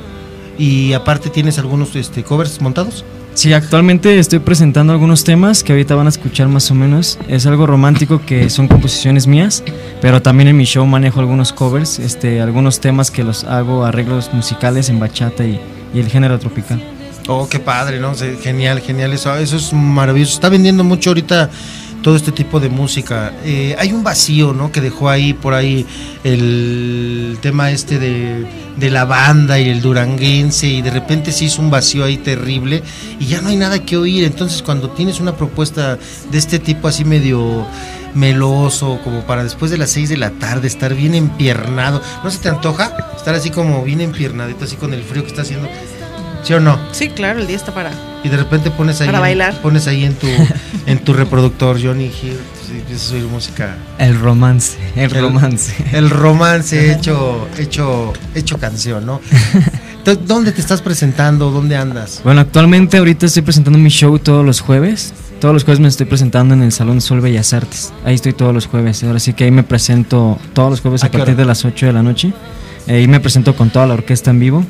[0.57, 3.03] y aparte tienes algunos este, covers montados?
[3.33, 7.19] Sí, actualmente estoy presentando algunos temas que ahorita van a escuchar más o menos.
[7.27, 9.61] Es algo romántico que son composiciones mías,
[10.01, 14.33] pero también en mi show manejo algunos covers, este, algunos temas que los hago arreglos
[14.33, 15.59] musicales en bachata y,
[15.93, 16.81] y el género tropical.
[17.27, 18.13] Oh, qué padre, ¿no?
[18.15, 20.33] Genial, genial, eso, eso es maravilloso.
[20.33, 21.49] Está vendiendo mucho ahorita
[22.03, 23.33] todo este tipo de música.
[23.43, 24.71] Eh, hay un vacío, ¿no?
[24.71, 25.87] Que dejó ahí, por ahí,
[26.23, 28.45] el tema este de,
[28.77, 32.83] de la banda y el duranguense, y de repente se hizo un vacío ahí terrible,
[33.19, 34.23] y ya no hay nada que oír.
[34.23, 35.97] Entonces, cuando tienes una propuesta
[36.29, 37.65] de este tipo así medio
[38.13, 42.37] meloso, como para después de las 6 de la tarde, estar bien empiernado, ¿no se
[42.37, 42.95] te antoja?
[43.17, 45.67] Estar así como bien empiernadito, así con el frío que está haciendo.
[46.45, 46.77] ¿Sí o no?
[46.91, 47.91] Sí, claro, el día está para.
[48.23, 49.61] Y de repente pones ahí, Para en, bailar.
[49.61, 50.27] pones ahí en tu
[50.85, 52.37] en tu reproductor Johnny Hill
[52.71, 53.75] y empiezas a oír música.
[53.97, 55.73] El romance, el romance.
[55.91, 59.21] El romance hecho hecho hecho canción, ¿no?
[59.97, 61.49] Entonces, ¿Dónde te estás presentando?
[61.49, 62.21] ¿Dónde andas?
[62.23, 65.13] Bueno, actualmente ahorita estoy presentando mi show todos los jueves.
[65.41, 67.91] Todos los jueves me estoy presentando en el Salón Sol Bellas Artes.
[68.05, 69.03] Ahí estoy todos los jueves.
[69.03, 71.35] Ahora sí que ahí me presento todos los jueves ¿A partir hora?
[71.35, 72.33] de las 8 de la noche.
[72.87, 74.63] Ahí me presento con toda la orquesta en vivo.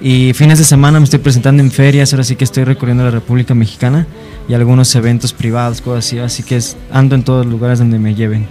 [0.00, 2.12] Y fines de semana me estoy presentando en ferias.
[2.12, 4.06] Ahora sí que estoy recorriendo la República Mexicana
[4.48, 6.18] y algunos eventos privados, cosas así.
[6.18, 8.46] Así que es- ando en todos los lugares donde me lleven.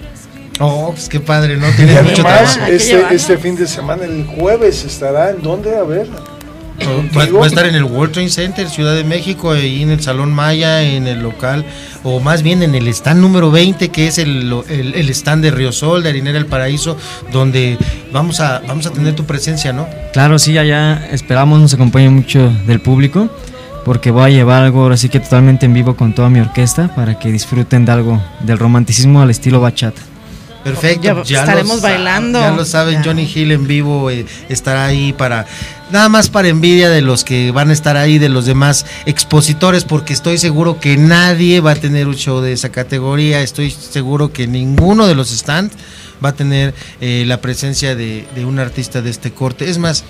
[0.59, 1.69] Oh, pues qué padre, ¿no?
[1.69, 2.71] y Tienes mucho además, trabajo.
[2.73, 5.75] este, este fin de semana, el jueves, estará en dónde?
[5.77, 6.07] A ver.
[6.85, 10.01] Va, va a estar en el World Trade Center, Ciudad de México, ahí en el
[10.01, 11.65] Salón Maya, en el local,
[12.03, 15.51] o más bien en el stand número 20, que es el, el, el stand de
[15.51, 16.97] Río Sol, de Harinera El Paraíso,
[17.31, 17.77] donde
[18.11, 19.87] vamos a, vamos a tener tu presencia, ¿no?
[20.13, 23.29] Claro, sí, allá esperamos nos acompañe mucho del público,
[23.83, 26.93] porque voy a llevar algo ahora sí que totalmente en vivo con toda mi orquesta
[26.93, 30.01] para que disfruten de algo del romanticismo al estilo bachata.
[30.71, 31.23] Perfecto.
[31.23, 32.39] Ya estaremos bailando.
[32.39, 33.03] Ya lo saben, Ya.
[33.03, 35.45] Johnny Hill en vivo eh, estará ahí para.
[35.91, 39.85] Nada más para envidia de los que van a estar ahí, de los demás expositores,
[39.85, 43.41] porque estoy seguro que nadie va a tener un show de esa categoría.
[43.41, 45.73] Estoy seguro que ninguno de los stands
[46.23, 49.69] va a tener eh, la presencia de, de un artista de este corte.
[49.69, 50.03] Es más,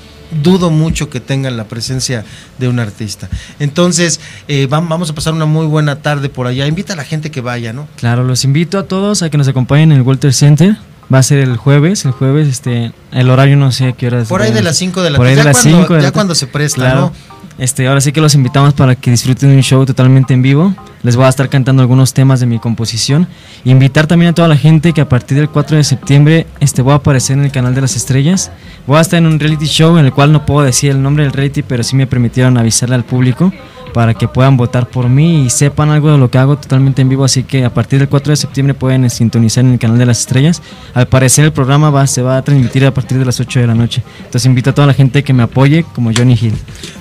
[0.44, 2.26] dudo mucho que tengan la presencia
[2.58, 3.30] de un artista.
[3.60, 6.68] Entonces, eh, vam- vamos a pasar una muy buena tarde por allá.
[6.68, 7.88] Invita a la gente que vaya, ¿no?
[7.98, 10.78] Claro, los invito a todos a que nos acompañen en el Walter Center.
[11.14, 14.28] Va a ser el jueves, el jueves, este, el horario no sé a qué horas.
[14.28, 15.44] Por ahí de las 5 de la Por ahí tarde.
[15.50, 16.40] de Ya las cuando- 5 de ya la cuando tarde.
[16.40, 17.00] se presta, Claro.
[17.00, 17.37] ¿no?
[17.58, 20.76] Este, ahora sí que los invitamos para que disfruten un show totalmente en vivo.
[21.02, 23.28] Les voy a estar cantando algunos temas de mi composición.
[23.66, 26.94] Invitar también a toda la gente que a partir del 4 de septiembre este, voy
[26.94, 28.52] a aparecer en el canal de las estrellas.
[28.86, 31.24] Voy a estar en un reality show en el cual no puedo decir el nombre
[31.24, 33.52] del reality, pero sí me permitieron avisarle al público
[33.94, 37.10] para que puedan votar por mí y sepan algo de lo que hago totalmente en
[37.10, 37.24] vivo.
[37.24, 40.20] Así que a partir del 4 de septiembre pueden sintonizar en el canal de las
[40.20, 40.62] estrellas.
[40.94, 43.68] Al parecer el programa va, se va a transmitir a partir de las 8 de
[43.68, 44.04] la noche.
[44.20, 46.54] Entonces invito a toda la gente que me apoye como Johnny Hill.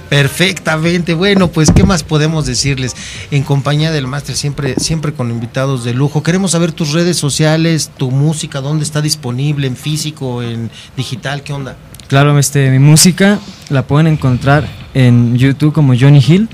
[0.09, 2.95] Perfectamente, bueno, pues qué más podemos decirles
[3.31, 6.23] en compañía del máster, siempre, siempre con invitados de lujo.
[6.23, 11.53] Queremos saber tus redes sociales, tu música, dónde está disponible, en físico, en digital, ¿qué
[11.53, 11.77] onda?
[12.09, 16.49] Claro, este, mi música la pueden encontrar en YouTube como Johnny Hill.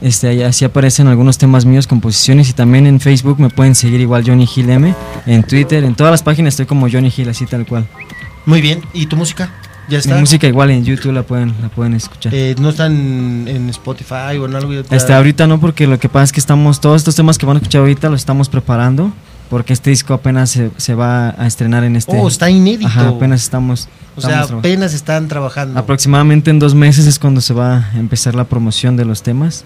[0.00, 4.24] Este, así aparecen algunos temas míos, composiciones y también en Facebook me pueden seguir igual
[4.26, 4.94] Johnny Hill M,
[5.26, 7.86] en Twitter, en todas las páginas estoy como Johnny Hill, así tal cual.
[8.46, 9.50] Muy bien, ¿y tu música?
[9.88, 10.14] Ya está.
[10.14, 12.34] Mi música igual en YouTube la pueden, la pueden escuchar.
[12.34, 14.72] Eh, no están en Spotify o en algo.
[14.72, 17.46] ya- Este, ahorita no, porque lo que pasa es que estamos, todos estos temas que
[17.46, 19.12] van a escuchar ahorita los estamos preparando,
[19.50, 22.16] porque este disco apenas se, se va a estrenar en este...
[22.18, 22.86] Oh, está inédito.
[22.88, 23.88] Ajá, apenas estamos...
[24.16, 24.58] O sea, estamos trabajando.
[24.60, 25.78] apenas están trabajando.
[25.80, 29.64] Aproximadamente en dos meses es cuando se va a empezar la promoción de los temas.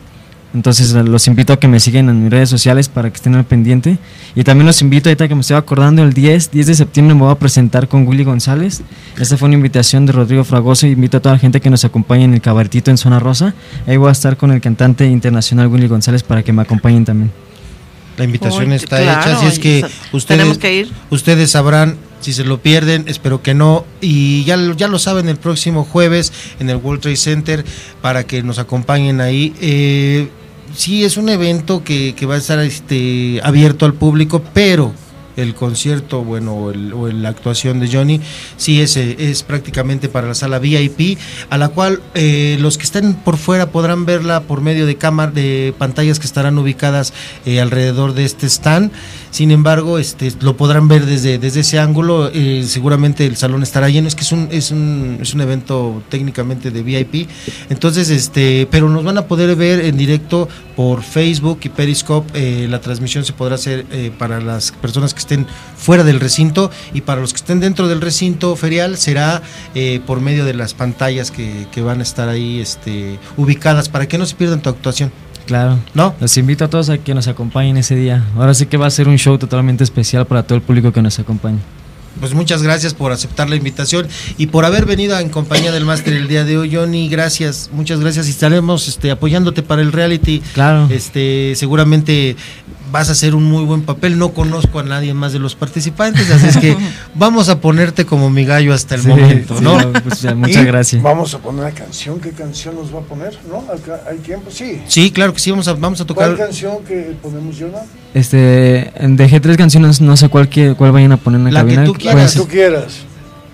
[0.54, 3.34] Entonces eh, los invito a que me sigan en mis redes sociales para que estén
[3.34, 3.98] al pendiente.
[4.34, 7.22] Y también los invito ahorita que me estoy acordando, el 10, 10 de septiembre me
[7.22, 8.82] voy a presentar con Willy González.
[9.18, 10.86] Esta fue una invitación de Rodrigo Fragoso.
[10.86, 13.54] Invito a toda la gente que nos acompañe en el cabaretito en Zona Rosa.
[13.86, 17.30] Ahí voy a estar con el cantante internacional Willy González para que me acompañen también.
[18.16, 20.92] La invitación Uy, está claro, hecha, así es y que ustedes, tenemos que ir.
[21.10, 25.36] ustedes sabrán si se lo pierden, espero que no, y ya, ya lo saben el
[25.36, 27.64] próximo jueves en el World Trade Center
[28.02, 29.54] para que nos acompañen ahí.
[29.60, 30.28] Eh,
[30.74, 34.92] sí, es un evento que, que va a estar este, abierto al público, pero
[35.36, 38.20] el concierto, bueno, o, el- o la actuación de Johnny,
[38.56, 41.16] sí es, eh, es prácticamente para la sala VIP,
[41.48, 45.30] a la cual eh, los que estén por fuera podrán verla por medio de cámara,
[45.30, 47.12] de pantallas que estarán ubicadas
[47.46, 48.90] eh, alrededor de este stand.
[49.30, 52.30] Sin embargo, este, lo podrán ver desde, desde ese ángulo.
[52.32, 54.08] eh, seguramente el salón estará lleno.
[54.08, 57.28] Es que es un, es un, es un evento técnicamente de VIP.
[57.70, 62.30] Entonces, este, pero nos van a poder ver en directo por Facebook y Periscope.
[62.34, 65.46] eh, la transmisión se podrá hacer eh, para las personas que estén
[65.76, 69.42] fuera del recinto y para los que estén dentro del recinto ferial será
[70.06, 74.18] por medio de las pantallas que, que van a estar ahí este, ubicadas para que
[74.18, 75.12] no se pierdan tu actuación.
[75.48, 75.78] Claro.
[75.94, 76.14] ¿No?
[76.20, 78.22] Los invito a todos a que nos acompañen ese día.
[78.36, 81.00] Ahora sí que va a ser un show totalmente especial para todo el público que
[81.00, 81.58] nos acompañe.
[82.20, 84.06] Pues muchas gracias por aceptar la invitación
[84.36, 87.08] y por haber venido en compañía del máster el día de hoy, Johnny.
[87.08, 88.26] Gracias, muchas gracias.
[88.26, 90.42] Y estaremos este, apoyándote para el reality.
[90.52, 90.86] Claro.
[90.90, 92.36] Este, seguramente
[92.90, 94.18] vas a hacer un muy buen papel.
[94.18, 96.76] No conozco a nadie más de los participantes, así es que
[97.14, 99.78] vamos a ponerte como mi gallo hasta el Sí, momento, sí, ¿no?
[100.04, 101.02] pues ya, muchas Y gracias.
[101.02, 102.20] Vamos a poner una canción.
[102.20, 103.38] ¿Qué canción nos va a poner?
[103.50, 103.64] ¿No?
[104.10, 104.50] ¿Hay tiempo?
[104.50, 104.80] Sí.
[104.86, 106.46] Sí, claro que sí, vamos a, vamos a ¿Cuál tocar.
[106.46, 107.82] canción que ponemos, Jonah?
[108.14, 111.66] Este, dejé tres canciones, no sé cuál, que, cuál vayan a poner en la, La
[111.68, 112.32] que tú quieras.
[112.32, 112.98] ser Tú quieras.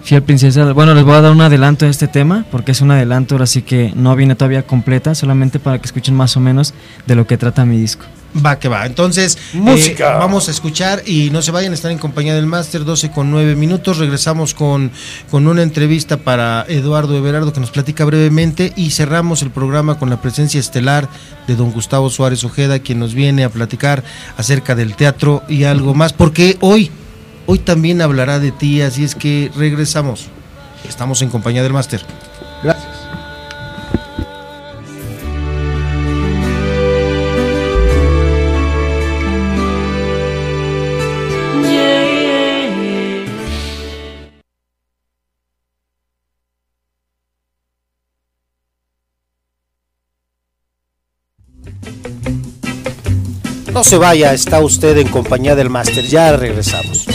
[0.03, 0.73] Fiel Princesa.
[0.73, 3.63] Bueno, les voy a dar un adelanto de este tema, porque es un adelanto, así
[3.63, 6.75] que no viene todavía completa, solamente para que escuchen más o menos
[7.07, 8.05] de lo que trata mi disco.
[8.45, 8.85] Va que va.
[8.87, 10.15] Entonces, Música.
[10.15, 13.31] eh, vamos a escuchar y no se vayan, están en compañía del máster, 12 con
[13.31, 13.99] 9 minutos.
[13.99, 14.91] Regresamos con,
[15.31, 20.11] con una entrevista para Eduardo Everardo que nos platica brevemente y cerramos el programa con
[20.11, 21.09] la presencia estelar
[21.47, 24.03] de don Gustavo Suárez Ojeda, quien nos viene a platicar
[24.37, 26.91] acerca del teatro y algo más, porque hoy,
[27.47, 30.27] hoy también hablará de ti, así es que regresamos.
[30.89, 32.05] Estamos en compañía del máster.
[32.63, 32.93] Gracias.
[53.85, 56.07] Se vaya, está usted en compañía del máster.
[56.07, 57.07] Ya regresamos.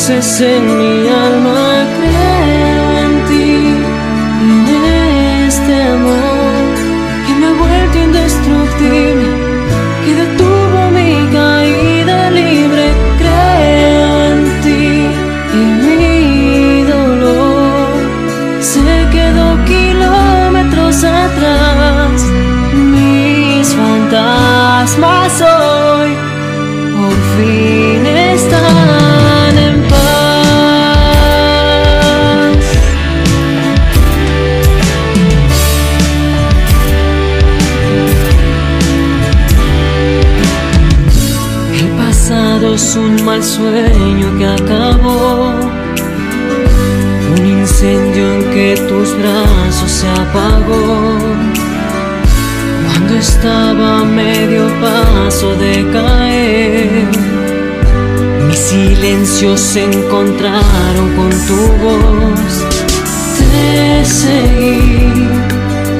[0.00, 0.99] Luces en mi
[59.40, 62.66] silencios se encontraron con tu voz.
[63.38, 65.28] Te seguí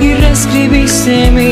[0.00, 1.49] y reescribiste mi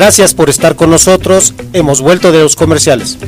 [0.00, 1.52] Gracias por estar con nosotros.
[1.74, 3.18] Hemos vuelto de los comerciales.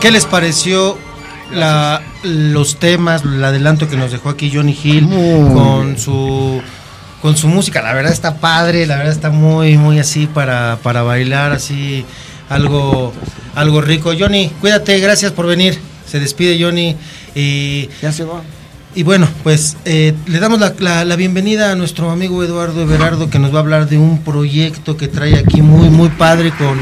[0.00, 0.98] ¿Qué les pareció
[1.52, 5.98] la- los temas, el adelanto que nos dejó aquí Johnny Hill Muy con bien.
[5.98, 6.60] su
[7.20, 7.82] con su música?
[7.82, 12.04] La verdad está padre, la verdad está muy muy así para, para bailar así
[12.48, 13.12] algo
[13.54, 14.12] algo rico.
[14.18, 15.78] Johnny, cuídate, gracias por venir.
[16.06, 16.96] Se despide Johnny
[17.34, 18.42] y ya se va.
[18.94, 23.30] Y bueno, pues eh, le damos la, la- la bienvenida a nuestro amigo Eduardo Everardo
[23.30, 26.78] que nos va a hablar de un proyecto que trae aquí muy muy padre con,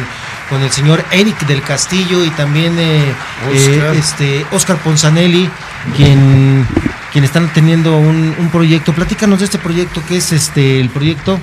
[0.49, 3.12] con el señor Eric del Castillo y también eh,
[3.49, 3.95] Oscar.
[3.95, 5.49] eh, este Oscar Ponzanelli,
[5.97, 6.67] quien,
[7.12, 8.93] quien están teniendo un, un proyecto.
[8.93, 11.39] Platícanos de este proyecto, ¿qué es este el proyecto?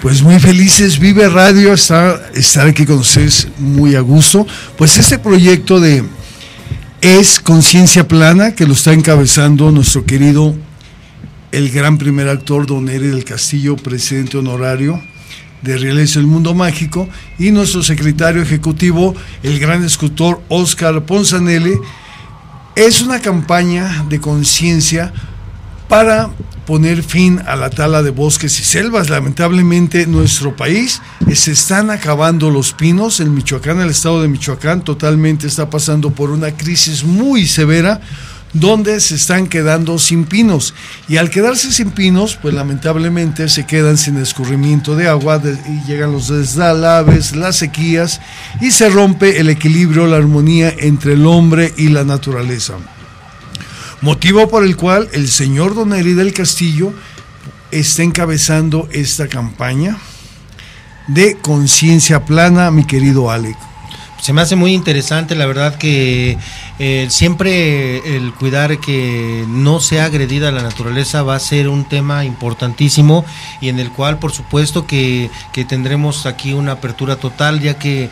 [0.00, 4.46] Pues muy felices, Vive Radio, estar, estar aquí con ustedes muy a gusto.
[4.76, 6.04] Pues este proyecto de
[7.00, 10.54] Es Conciencia Plana, que lo está encabezando nuestro querido,
[11.52, 15.02] el gran primer actor, don Eri del Castillo, presidente honorario
[15.64, 17.08] de Realiza el Mundo Mágico,
[17.38, 21.72] y nuestro secretario ejecutivo, el gran escultor Oscar Ponzanelli.
[22.76, 25.12] Es una campaña de conciencia
[25.88, 26.30] para
[26.66, 29.08] poner fin a la tala de bosques y selvas.
[29.08, 33.20] Lamentablemente, en nuestro país eh, se están acabando los pinos.
[33.20, 38.02] En Michoacán, el estado de Michoacán, totalmente está pasando por una crisis muy severa,
[38.54, 40.74] donde se están quedando sin pinos.
[41.08, 46.12] Y al quedarse sin pinos, pues lamentablemente se quedan sin escurrimiento de agua y llegan
[46.12, 48.20] los deslaves, las sequías
[48.60, 52.74] y se rompe el equilibrio, la armonía entre el hombre y la naturaleza.
[54.00, 56.92] Motivo por el cual el señor Don Eri del Castillo
[57.70, 59.98] está encabezando esta campaña
[61.08, 63.56] de conciencia plana, mi querido Alec.
[64.24, 66.38] Se me hace muy interesante, la verdad que
[66.78, 72.24] eh, siempre el cuidar que no sea agredida la naturaleza va a ser un tema
[72.24, 73.26] importantísimo
[73.60, 78.08] y en el cual por supuesto que, que tendremos aquí una apertura total, ya que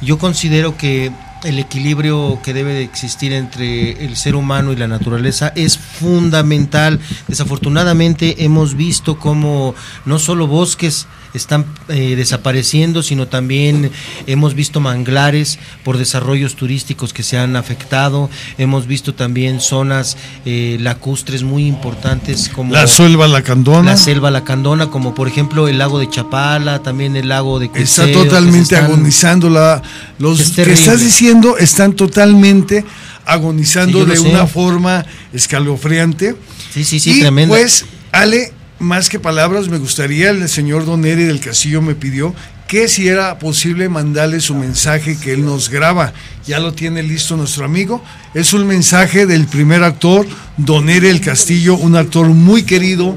[0.00, 1.12] yo considero que
[1.44, 6.98] el equilibrio que debe de existir entre el ser humano y la naturaleza es fundamental.
[7.28, 9.76] Desafortunadamente hemos visto cómo
[10.06, 13.90] no solo bosques están eh, desapareciendo, sino también
[14.26, 18.28] hemos visto manglares por desarrollos turísticos que se han afectado,
[18.58, 23.92] hemos visto también zonas eh, lacustres muy importantes como La selva lacandona.
[23.92, 27.78] la selva lacandona, como por ejemplo el lago de Chapala, también el lago de Está
[27.78, 29.48] que se totalmente están- agonizando.
[29.50, 29.82] La,
[30.18, 32.84] los Es que estás diciendo están totalmente
[33.24, 34.28] agonizando Sí, de sé.
[34.28, 36.34] una forma escalofriante.
[36.72, 37.54] Sí, sí, sí, y tremenda.
[37.54, 38.52] Pues, Ale,
[38.82, 42.34] más que palabras, me gustaría, el señor Don Eri del Castillo me pidió
[42.66, 46.12] que si era posible mandarle su mensaje que él nos graba.
[46.46, 48.02] Ya lo tiene listo nuestro amigo.
[48.34, 50.26] Es un mensaje del primer actor,
[50.56, 53.16] Don Eri del Castillo, un actor muy querido,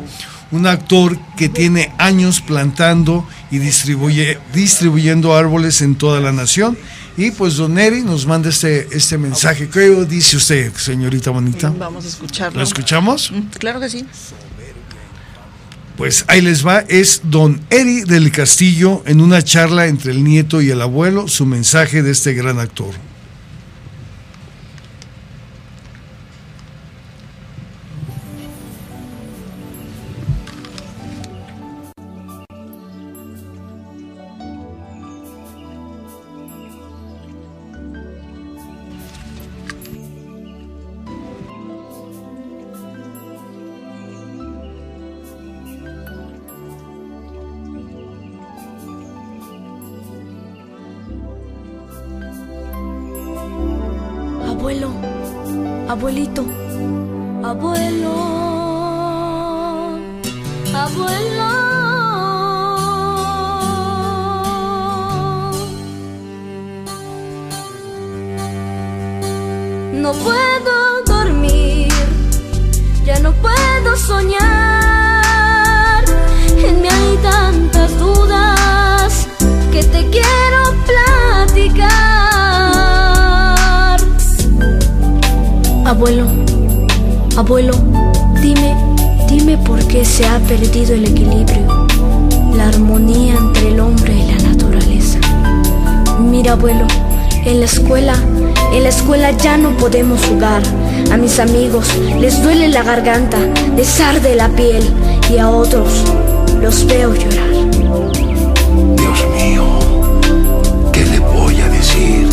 [0.51, 6.77] un actor que tiene años plantando y distribuye, distribuyendo árboles en toda la nación.
[7.17, 9.69] Y pues Don Eri nos manda este, este mensaje.
[9.69, 11.73] ¿Qué dice usted, señorita bonita?
[11.79, 12.57] Vamos a escucharlo.
[12.57, 13.31] ¿Lo escuchamos?
[13.31, 14.05] Mm, Claro que sí.
[15.97, 20.61] Pues ahí les va, es don Eri del Castillo en una charla entre el nieto
[20.61, 22.93] y el abuelo, su mensaje de este gran actor.
[103.05, 103.37] Garganta,
[103.75, 104.83] les arde la piel
[105.31, 106.03] y a otros
[106.59, 107.51] los veo llorar.
[108.97, 109.63] Dios mío,
[110.91, 112.27] ¿qué le voy a decir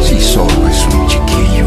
[0.00, 1.66] si solo es un chiquillo?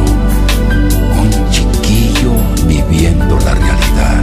[1.20, 2.32] Un chiquillo
[2.68, 4.22] viviendo la realidad.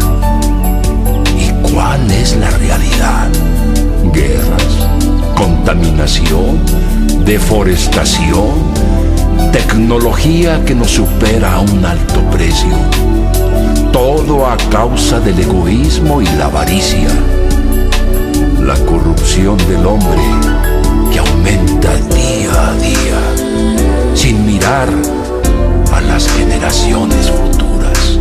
[1.36, 3.28] ¿Y cuál es la realidad?
[4.14, 4.88] Guerras,
[5.36, 6.60] contaminación,
[7.26, 8.54] deforestación,
[9.52, 13.07] tecnología que nos supera a un alto precio.
[13.98, 17.08] Todo a causa del egoísmo y la avaricia
[18.68, 20.22] la corrupción del hombre
[21.10, 24.88] que aumenta día a día, sin mirar
[25.92, 28.18] a las generaciones futuras.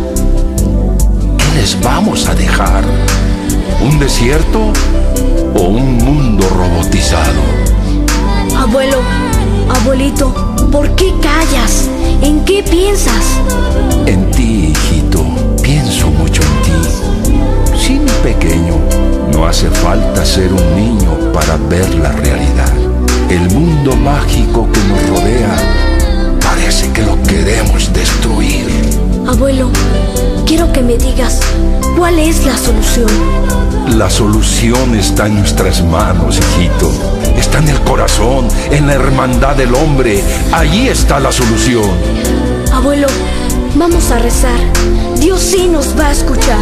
[1.36, 2.82] ¿Qué les vamos a dejar?
[3.80, 4.72] ¿Un desierto
[5.54, 7.42] o un mundo robotizado?
[8.56, 8.98] Abuelo,
[9.68, 10.34] abuelito,
[10.72, 11.88] ¿por qué callas?
[12.22, 13.38] ¿En qué piensas?
[14.06, 14.97] En ti, hijito,
[17.88, 18.74] Mi pequeño,
[19.32, 22.70] no hace falta ser un niño para ver la realidad.
[23.30, 25.56] El mundo mágico que nos rodea
[26.42, 28.66] parece que lo queremos destruir.
[29.26, 29.70] Abuelo,
[30.44, 31.40] quiero que me digas
[31.96, 33.08] cuál es la solución.
[33.96, 36.92] La solución está en nuestras manos, hijito.
[37.38, 40.22] Está en el corazón, en la hermandad del hombre.
[40.52, 41.88] Allí está la solución.
[42.70, 43.06] Abuelo,
[43.76, 44.60] vamos a rezar.
[45.18, 46.58] Dios sí nos va a escuchar.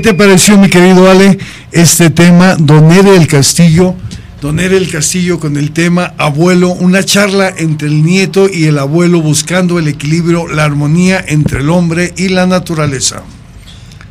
[0.00, 1.36] ¿Qué te pareció, mi querido Ale,
[1.72, 3.94] este tema, Don Ere del Castillo?
[4.40, 8.78] Don Ere del Castillo con el tema Abuelo, una charla entre el nieto y el
[8.78, 13.24] abuelo buscando el equilibrio, la armonía entre el hombre y la naturaleza.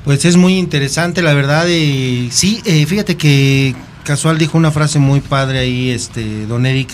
[0.05, 1.67] Pues es muy interesante, la verdad.
[1.67, 6.89] Y sí, eh, fíjate que Casual dijo una frase muy padre ahí, este, don Eric,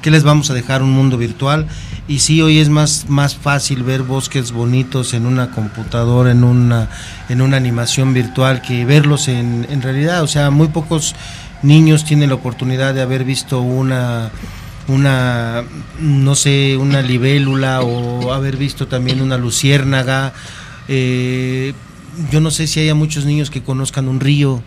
[0.00, 1.68] que les vamos a dejar un mundo virtual.
[2.10, 6.88] Y sí, hoy es más, más fácil ver bosques bonitos en una computadora, en una,
[7.28, 10.24] en una animación virtual, que verlos en, en realidad.
[10.24, 11.14] O sea, muy pocos
[11.62, 14.32] niños tienen la oportunidad de haber visto una
[14.88, 15.62] una
[16.00, 20.32] no sé una libélula o haber visto también una luciérnaga
[20.88, 21.74] eh,
[22.32, 24.64] yo no sé si haya muchos niños que conozcan un río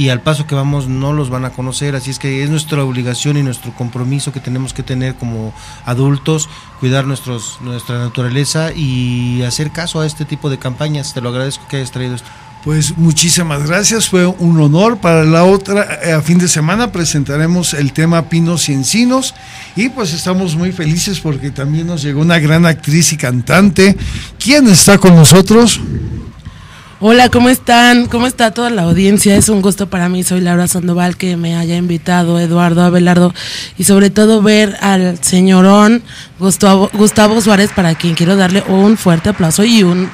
[0.00, 2.82] y al paso que vamos no los van a conocer, así es que es nuestra
[2.82, 5.52] obligación y nuestro compromiso que tenemos que tener como
[5.84, 6.48] adultos,
[6.80, 11.12] cuidar nuestros, nuestra naturaleza y hacer caso a este tipo de campañas.
[11.12, 12.30] Te lo agradezco que hayas traído esto.
[12.64, 14.96] Pues muchísimas gracias, fue un honor.
[14.96, 19.34] Para la otra, eh, a fin de semana presentaremos el tema Pinos y Encinos
[19.76, 23.94] y pues estamos muy felices porque también nos llegó una gran actriz y cantante.
[24.38, 25.78] ¿Quién está con nosotros?
[27.02, 28.04] Hola, ¿cómo están?
[28.04, 29.34] ¿Cómo está toda la audiencia?
[29.34, 30.22] Es un gusto para mí.
[30.22, 33.32] Soy Laura Sandoval que me haya invitado Eduardo Abelardo
[33.78, 36.02] y sobre todo ver al señorón
[36.38, 40.10] Gustavo, Gustavo Suárez para quien quiero darle un fuerte aplauso y un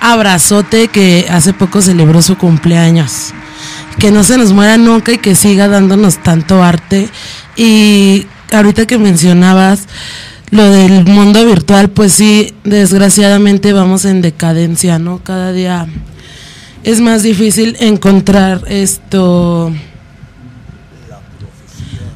[0.00, 3.32] abrazote que hace poco celebró su cumpleaños.
[3.98, 7.08] Que no se nos muera nunca y que siga dándonos tanto arte.
[7.56, 9.88] Y ahorita que mencionabas
[10.50, 15.18] lo del mundo virtual, pues sí, desgraciadamente vamos en decadencia, ¿no?
[15.18, 15.86] Cada día
[16.84, 19.72] es más difícil encontrar esto,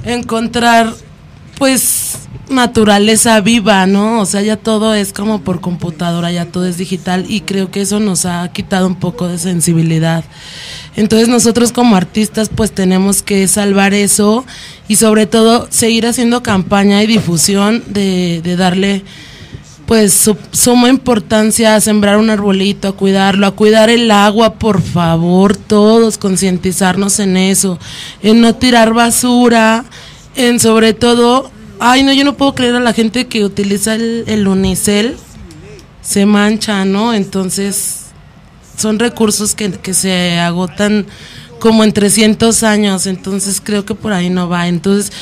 [0.04, 0.94] encontrar
[1.58, 4.20] pues naturaleza viva, ¿no?
[4.20, 7.80] O sea, ya todo es como por computadora, ya todo es digital y creo que
[7.80, 10.24] eso nos ha quitado un poco de sensibilidad.
[10.96, 14.44] Entonces nosotros como artistas pues tenemos que salvar eso
[14.88, 19.04] y sobre todo seguir haciendo campaña y difusión de, de darle
[19.88, 24.82] pues su, suma importancia a sembrar un arbolito, a cuidarlo, a cuidar el agua, por
[24.82, 27.78] favor, todos concientizarnos en eso,
[28.22, 29.86] en no tirar basura,
[30.36, 34.48] en sobre todo Ay, no, yo no puedo creer a la gente que utiliza el,
[34.48, 35.16] unicel,
[36.02, 37.14] se mancha, ¿no?
[37.14, 38.06] Entonces,
[38.76, 41.06] son recursos que, que se agotan
[41.60, 44.68] como en 300 años, entonces creo que por ahí no va.
[44.68, 45.12] Entonces,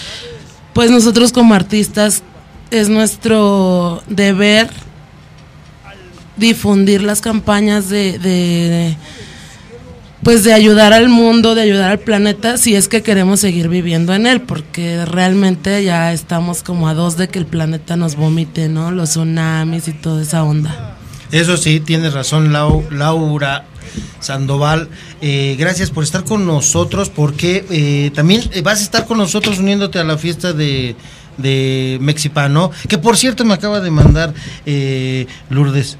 [0.72, 2.22] pues nosotros como artistas
[2.70, 4.70] es nuestro deber
[6.36, 8.96] difundir las campañas de, de
[10.26, 14.12] pues de ayudar al mundo, de ayudar al planeta, si es que queremos seguir viviendo
[14.12, 18.68] en él, porque realmente ya estamos como a dos de que el planeta nos vomite,
[18.68, 18.90] ¿no?
[18.90, 20.96] Los tsunamis y toda esa onda.
[21.30, 23.66] Eso sí, tienes razón, Laura
[24.18, 24.88] Sandoval.
[25.20, 30.00] Eh, gracias por estar con nosotros, porque eh, también vas a estar con nosotros uniéndote
[30.00, 30.96] a la fiesta de,
[32.00, 34.34] Mexipano, que por cierto me acaba de mandar
[34.66, 35.98] eh, Lourdes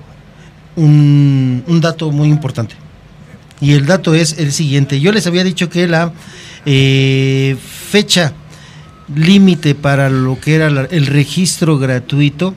[0.74, 2.85] un dato muy importante.
[3.60, 5.00] Y el dato es el siguiente.
[5.00, 6.12] Yo les había dicho que la
[6.66, 7.56] eh,
[7.90, 8.32] fecha
[9.14, 12.54] límite para lo que era el registro gratuito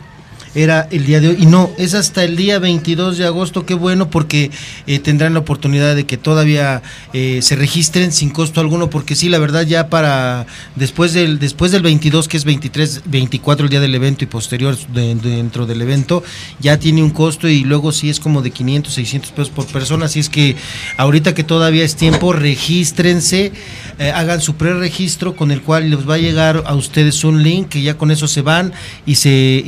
[0.55, 1.37] era el día de hoy.
[1.39, 3.65] Y no, es hasta el día 22 de agosto.
[3.65, 4.51] Qué bueno porque
[4.87, 6.81] eh, tendrán la oportunidad de que todavía
[7.13, 8.89] eh, se registren sin costo alguno.
[8.89, 10.45] Porque sí, la verdad, ya para
[10.75, 14.77] después del, después del 22, que es 23, 24 el día del evento y posterior
[14.93, 16.23] dentro del evento,
[16.59, 20.05] ya tiene un costo y luego sí es como de 500, 600 pesos por persona.
[20.05, 20.55] Así es que
[20.97, 23.51] ahorita que todavía es tiempo, regístrense,
[23.99, 27.69] eh, hagan su preregistro con el cual les va a llegar a ustedes un link
[27.69, 28.73] que ya con eso se van
[29.05, 29.63] y se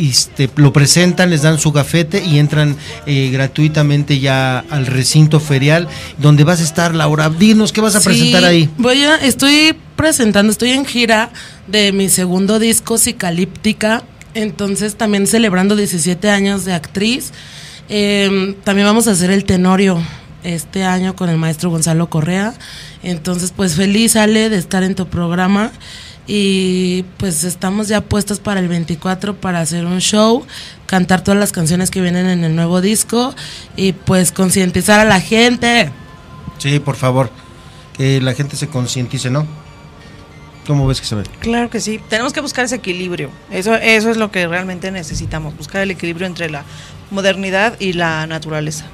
[0.55, 2.75] lo presentan, les dan su gafete y entran
[3.05, 7.29] eh, gratuitamente ya al recinto ferial donde vas a estar, Laura.
[7.29, 8.69] Dinos, ¿qué vas a presentar ahí?
[8.77, 11.31] Voy a, estoy presentando, estoy en gira
[11.67, 17.31] de mi segundo disco, Cicalíptica, entonces también celebrando 17 años de actriz.
[17.89, 20.01] Em, también vamos a hacer el Tenorio
[20.43, 22.53] este año con el maestro Gonzalo Correa.
[23.03, 25.71] Entonces, pues feliz, Ale, de estar en tu programa
[26.33, 30.45] y pues estamos ya puestos para el 24 para hacer un show,
[30.85, 33.35] cantar todas las canciones que vienen en el nuevo disco
[33.75, 35.91] y pues concientizar a la gente.
[36.57, 37.29] Sí, por favor,
[37.97, 39.45] que la gente se concientice, ¿no?
[40.65, 41.23] ¿Cómo ves que se ve?
[41.41, 45.57] Claro que sí, tenemos que buscar ese equilibrio, eso, eso es lo que realmente necesitamos,
[45.57, 46.63] buscar el equilibrio entre la
[47.09, 48.85] modernidad y la naturaleza.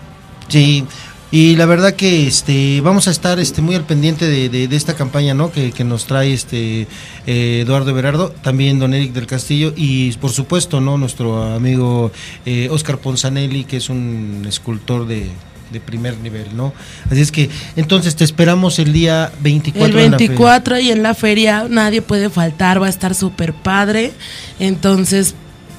[0.48, 0.88] Sí,
[1.32, 4.96] y la verdad que este vamos a estar este muy al pendiente de, de, esta
[4.96, 5.52] campaña ¿no?
[5.52, 6.88] que, que, nos trae este
[7.26, 12.12] eh, Eduardo Berardo, también don Eric del Castillo y por supuesto no nuestro amigo
[12.46, 15.30] eh, Oscar Ponzanelli, que es un escultor de
[15.72, 16.74] de primer nivel, ¿no?
[17.12, 20.00] Así es que, entonces te esperamos el día 24.
[20.00, 20.28] El en la feria.
[20.30, 24.14] 24 y en la feria nadie puede faltar, va a estar súper padre.
[24.60, 25.36] Entonces,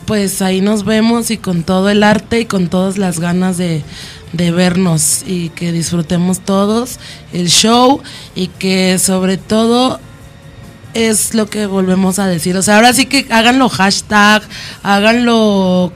[0.06, 3.82] pues ahí nos vemos y con todo el arte y con todas las ganas de,
[4.32, 6.98] de vernos y que disfrutemos todos
[7.32, 8.02] el show
[8.34, 10.00] y que sobre todo
[10.94, 12.56] es lo que volvemos a decir.
[12.56, 14.42] O sea, ahora sí que háganlo hashtag,
[14.82, 15.92] háganlo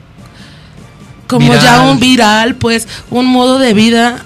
[1.27, 4.25] como ya un viral, pues un modo de vida,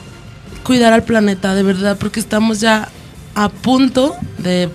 [0.65, 2.89] cuidar al planeta, de verdad, porque estamos ya
[3.35, 4.69] a punto de,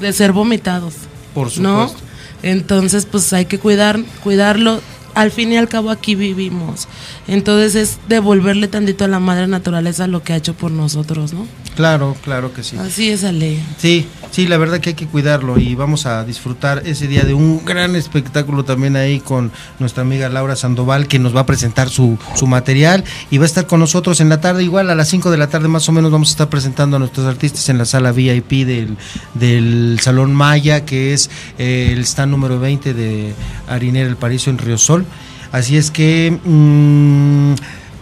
[0.00, 0.94] de ser vomitados.
[1.34, 1.88] Por ¿no?
[1.88, 2.08] supuesto.
[2.42, 4.80] Entonces, pues hay que cuidar, cuidarlo.
[5.18, 6.86] Al fin y al cabo aquí vivimos.
[7.26, 11.44] Entonces es devolverle tantito a la madre naturaleza lo que ha hecho por nosotros, ¿no?
[11.74, 12.76] Claro, claro que sí.
[12.78, 13.58] Así es, Ale.
[13.78, 17.34] Sí, sí, la verdad que hay que cuidarlo y vamos a disfrutar ese día de
[17.34, 21.88] un gran espectáculo también ahí con nuestra amiga Laura Sandoval que nos va a presentar
[21.88, 25.08] su, su material y va a estar con nosotros en la tarde, igual a las
[25.08, 27.78] 5 de la tarde más o menos vamos a estar presentando a nuestros artistas en
[27.78, 28.96] la sala VIP del,
[29.34, 33.34] del Salón Maya, que es eh, el stand número 20 de
[33.68, 35.04] Harinera El Paricio en Río Sol.
[35.52, 36.38] Así es que...
[36.44, 37.54] mm,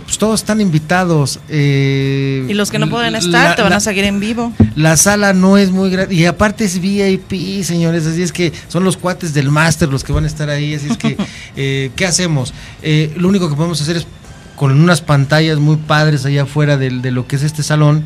[0.07, 1.41] pues todos están invitados.
[1.49, 4.53] eh, Y los que no pueden estar la- te van la- a seguir en vivo.
[4.77, 8.85] la sala no es muy grande y aparte es VIP, señores, así es que son
[8.85, 11.17] los cuates del máster los que van a estar ahí, así es que,
[11.57, 12.55] eh, ¿qué hacemos?
[12.83, 14.07] Eh, lo único que podemos hacer es
[14.55, 18.05] con unas pantallas muy padres allá afuera del- de, lo que es este salón,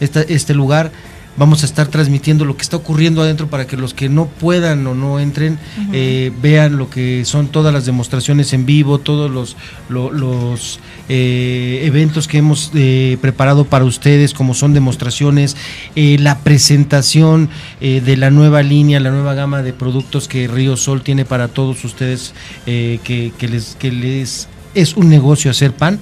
[0.00, 0.90] esta- este lugar,
[1.36, 4.86] vamos a estar transmitiendo lo que está ocurriendo adentro para que los que no puedan
[4.86, 5.58] o no entren
[5.92, 9.56] eh, vean lo que son todas las demostraciones en vivo, todos los,
[9.88, 15.56] lo- los eh, eventos que hemos eh, preparado para ustedes, como son demostraciones,
[15.94, 17.48] la presentación
[17.80, 21.84] de la nueva línea, la nueva gama de productos que Río Sol tiene para todos
[21.84, 22.34] ustedes,
[22.64, 25.98] que, que les, que les es un negocio hacer pan.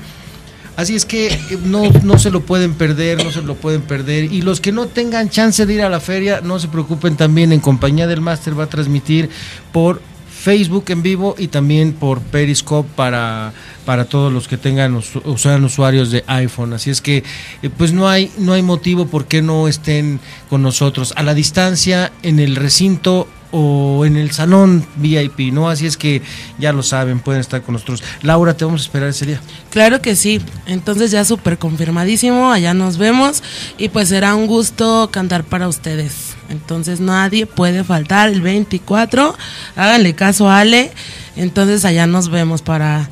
[0.77, 4.33] Así es que eh, no, no se lo pueden perder, no se lo pueden perder.
[4.33, 7.53] Y los que no tengan chance de ir a la feria, no se preocupen también,
[7.53, 9.31] en compañía del máster va a transmitir
[9.73, 10.01] por
[10.44, 13.55] Facebook en vivo y también por Periscope para,
[13.86, 16.75] para todos los que tengan o sean usuarios de iPhone.
[16.75, 17.25] Así es que
[17.62, 20.20] eh, pues no hay, no hay motivo por qué no estén
[20.51, 25.68] con nosotros a la distancia, en el recinto o en el salón VIP, ¿no?
[25.68, 26.23] Así es que
[26.58, 28.02] ya lo saben, pueden estar con nosotros.
[28.23, 29.41] Laura, te vamos a esperar ese día.
[29.70, 30.41] Claro que sí.
[30.66, 33.44] Entonces ya súper confirmadísimo, allá nos vemos
[33.78, 36.34] y pues será un gusto cantar para ustedes.
[36.49, 39.36] Entonces nadie puede faltar el 24.
[39.76, 40.91] Háganle caso a Ale.
[41.36, 43.08] Entonces allá nos vemos para,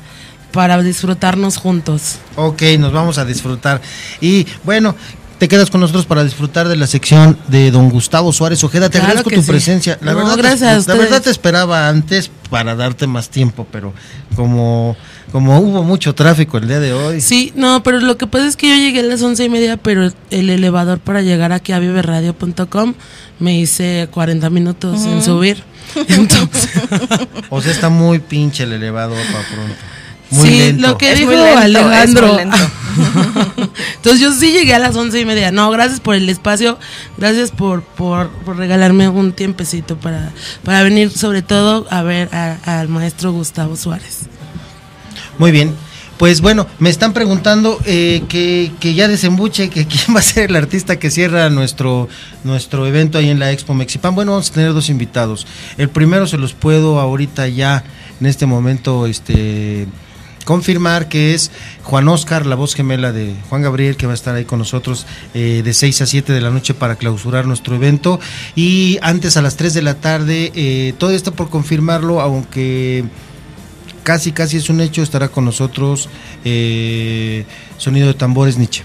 [0.51, 2.17] para disfrutarnos juntos.
[2.35, 3.81] Ok, nos vamos a disfrutar.
[4.19, 4.93] Y bueno,
[5.43, 8.87] te quedas con nosotros para disfrutar de la sección de don Gustavo Suárez Ojeda.
[8.89, 9.51] Te Claro agradezco tu sí.
[9.51, 9.97] presencia.
[9.99, 13.91] La, No, verdad, te- gracias la verdad te esperaba antes para darte más tiempo, pero
[14.37, 14.95] como,
[15.33, 17.19] como hubo mucho tráfico el día de hoy.
[17.19, 19.75] Sí, no, pero lo que pasa es que yo llegué a las once y media,
[19.75, 22.93] pero el elevador para llegar aquí a viveradio.com
[23.39, 25.21] me hice 40 minutos en Ujú.
[25.23, 25.61] subir.
[26.07, 26.69] Entonces,
[27.49, 29.75] O sea, está muy pinche el elevador para pronto.
[30.33, 30.87] Muy sí, lento.
[30.87, 32.37] lo que Es dijo lento, Alejandro.
[33.95, 35.51] Entonces yo sí llegué a las once y media.
[35.51, 36.77] No, gracias por el espacio,
[37.17, 40.31] gracias por, por, por regalarme un tiempecito para,
[40.63, 44.21] para venir sobre todo a ver a- al maestro Gustavo Suárez.
[45.37, 45.73] Muy bien.
[46.17, 50.51] Pues bueno, me están preguntando eh, que, que ya desembuche, que quién va a ser
[50.51, 52.07] el artista que cierra nuestro,
[52.43, 54.13] nuestro evento ahí en la Expo Mexipan.
[54.13, 55.47] Bueno, vamos a tener dos invitados.
[55.77, 57.83] El primero se los puedo ahorita ya,
[58.21, 59.87] en este momento, este
[60.43, 61.51] confirmar que es
[61.83, 65.05] Juan Oscar, la voz gemela de Juan Gabriel, que va a estar ahí con nosotros
[65.33, 68.19] eh, de 6 a 7 de la noche para clausurar nuestro evento.
[68.55, 73.05] Y antes a las 3 de la tarde, eh, todo esto por confirmarlo, aunque
[74.03, 76.09] casi casi es un hecho, estará con nosotros
[76.43, 77.45] eh,
[77.77, 78.83] Sonido de Tambores Nietzsche.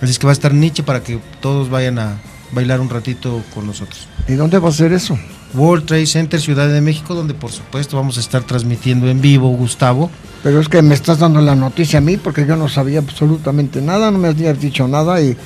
[0.00, 2.18] Así es que va a estar Nietzsche para que todos vayan a
[2.52, 4.06] bailar un ratito con nosotros.
[4.28, 5.18] ¿Y dónde va a ser eso?
[5.54, 9.48] World Trade Center, Ciudad de México, donde por supuesto vamos a estar transmitiendo en vivo,
[9.50, 10.10] Gustavo.
[10.42, 13.80] Pero es que me estás dando la noticia a mí porque yo no sabía absolutamente
[13.80, 15.36] nada, no me habías dicho nada y,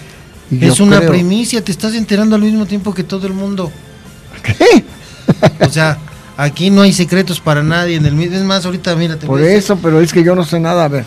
[0.50, 3.70] es una creo- primicia, te estás enterando al mismo tiempo que todo el mundo.
[5.60, 5.98] o sea,
[6.36, 7.96] aquí no hay secretos para nadie.
[7.96, 10.44] En el mismo, es más, ahorita mira, te Por eso, pero es que yo no
[10.44, 10.84] sé nada.
[10.84, 11.04] A ver,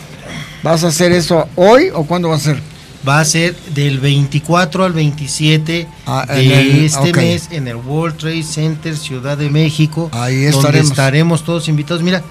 [0.62, 2.60] ¿vas a hacer eso hoy o cuándo va a ser?
[3.06, 8.16] Va a ser del 24 al 27 Ah, de el- este mes en el World
[8.16, 10.08] Trade Center Ciudad de México.
[10.12, 10.90] Ahí donde estaremos.
[10.90, 12.02] estaremos todos invitados.
[12.04, 12.22] Mira,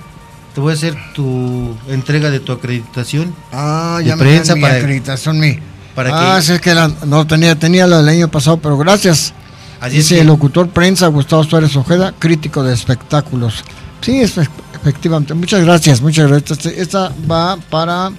[0.56, 3.35] te voy a hacer tu entrega de tu acreditación.
[3.51, 5.59] Ah, de ya me prensa mi para, acreditación, mi.
[5.93, 8.77] para ah, que sí, es que la- no tenía, tenía la del año pasado, pero
[8.77, 9.33] gracias.
[9.82, 13.64] Así es Dice que- el locutor prensa Gustavo Suárez Ojeda, crítico de espectáculos.
[14.00, 14.35] Sí, es-
[14.74, 15.33] efectivamente.
[15.33, 16.51] Muchas gracias, muchas gracias.
[16.66, 18.11] Este- Esta va para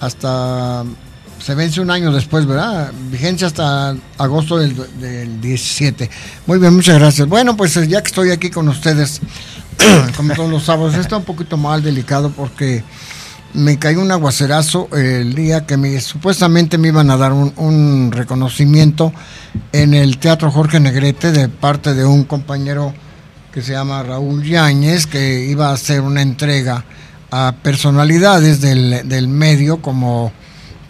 [0.00, 0.84] hasta
[1.40, 2.92] se vence un año después, ¿verdad?
[3.10, 6.10] Vigencia hasta agosto del, del 17.
[6.46, 7.26] Muy bien, muchas gracias.
[7.26, 9.20] Bueno, pues ya que estoy aquí con ustedes,
[10.16, 12.84] como todos los sábados, está un poquito mal delicado porque
[13.54, 18.12] me cayó un aguacerazo el día que me, supuestamente me iban a dar un, un
[18.12, 19.12] reconocimiento
[19.72, 22.94] en el Teatro Jorge Negrete de parte de un compañero
[23.52, 26.84] que se llama Raúl Yáñez, que iba a hacer una entrega
[27.32, 30.32] a personalidades del, del medio como,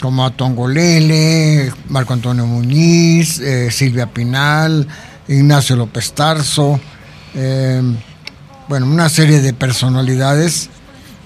[0.00, 4.88] como a Tongolele, Marco Antonio Muñiz, eh, Silvia Pinal,
[5.28, 6.80] Ignacio López Tarso,
[7.34, 7.82] eh,
[8.68, 10.70] bueno, una serie de personalidades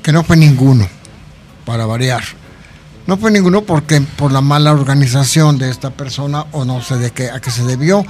[0.03, 0.89] que no fue ninguno,
[1.65, 2.23] para variar.
[3.07, 7.11] No fue ninguno porque por la mala organización de esta persona o no sé de
[7.11, 8.05] qué a qué se debió,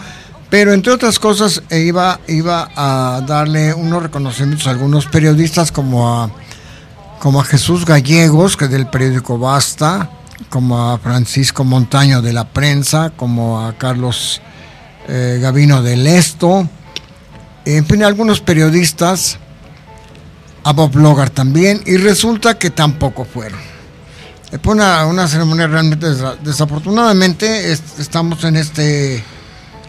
[0.51, 6.09] pero entre otras cosas eh, iba, iba a darle unos reconocimientos a algunos periodistas como
[6.09, 6.31] a,
[7.18, 10.09] como a Jesús Gallegos, que es del periódico Basta,
[10.49, 14.41] como a Francisco Montaño de la Prensa, como a Carlos
[15.09, 16.69] eh, Gavino del Esto,
[17.65, 19.39] en fin, algunos periodistas,
[20.65, 23.59] a Bob Logar también, y resulta que tampoco fueron.
[24.53, 29.23] Eh, Fue una, una ceremonia realmente desa- desafortunadamente es- estamos en este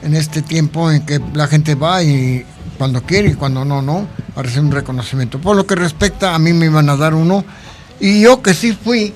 [0.04, 2.46] en este tiempo en que la gente va y
[2.78, 5.40] cuando quiere y cuando no, no, a recibir un reconocimiento.
[5.42, 7.44] Por lo que respecta, a mí me iban a dar uno
[8.00, 9.16] y yo que sí fui,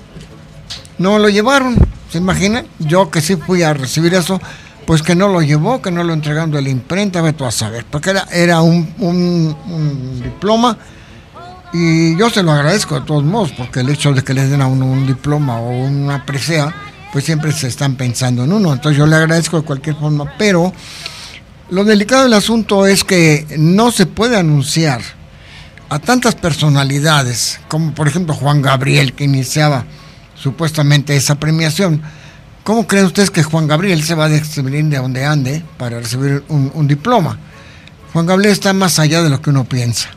[0.99, 1.75] no lo llevaron,
[2.11, 2.65] ¿se imaginan?
[2.79, 4.39] Yo que sí fui a recibir eso,
[4.85, 7.51] pues que no lo llevó, que no lo entregaron de la imprenta, ve tú a
[7.51, 10.77] saber, porque era, era un, un- un diploma
[11.73, 14.61] y yo se lo agradezco de todos modos, porque el hecho de que le den
[14.61, 16.73] a uno un diploma o una presea,
[17.13, 18.73] pues siempre se están pensando en uno.
[18.73, 20.73] Entonces yo le agradezco de cualquier forma, pero
[21.69, 25.01] lo delicado del asunto es que no se puede anunciar
[25.89, 29.85] a tantas personalidades, como por ejemplo Juan Gabriel, que iniciaba
[30.41, 32.01] supuestamente esa premiación.
[32.63, 36.43] ¿Cómo creen ustedes que Juan Gabriel se va a distribuir de donde ande para recibir
[36.49, 37.37] un, un diploma?
[38.13, 40.09] Juan Gabriel está más allá de lo que uno piensa.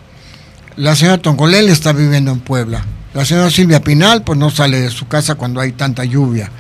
[0.76, 2.84] La señora Tongolel está viviendo en Puebla.
[3.14, 6.50] La señora Silvia Pinal, pues no sale de su casa cuando hay tanta lluvia.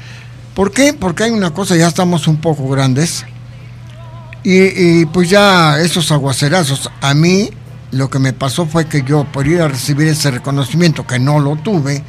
[0.54, 0.92] ¿Por qué?
[0.92, 3.24] Porque hay una cosa, ya estamos un poco grandes.
[4.44, 4.58] Y,
[5.00, 7.48] y, pues ya esos aguacerazos, a mí
[7.90, 11.38] lo que me pasó fue que yo por ir a recibir ese reconocimiento, que no
[11.40, 12.02] lo tuve,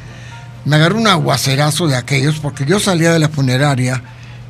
[0.64, 4.02] me agarró un aguacerazo de aquellos, porque yo salía de la funeraria,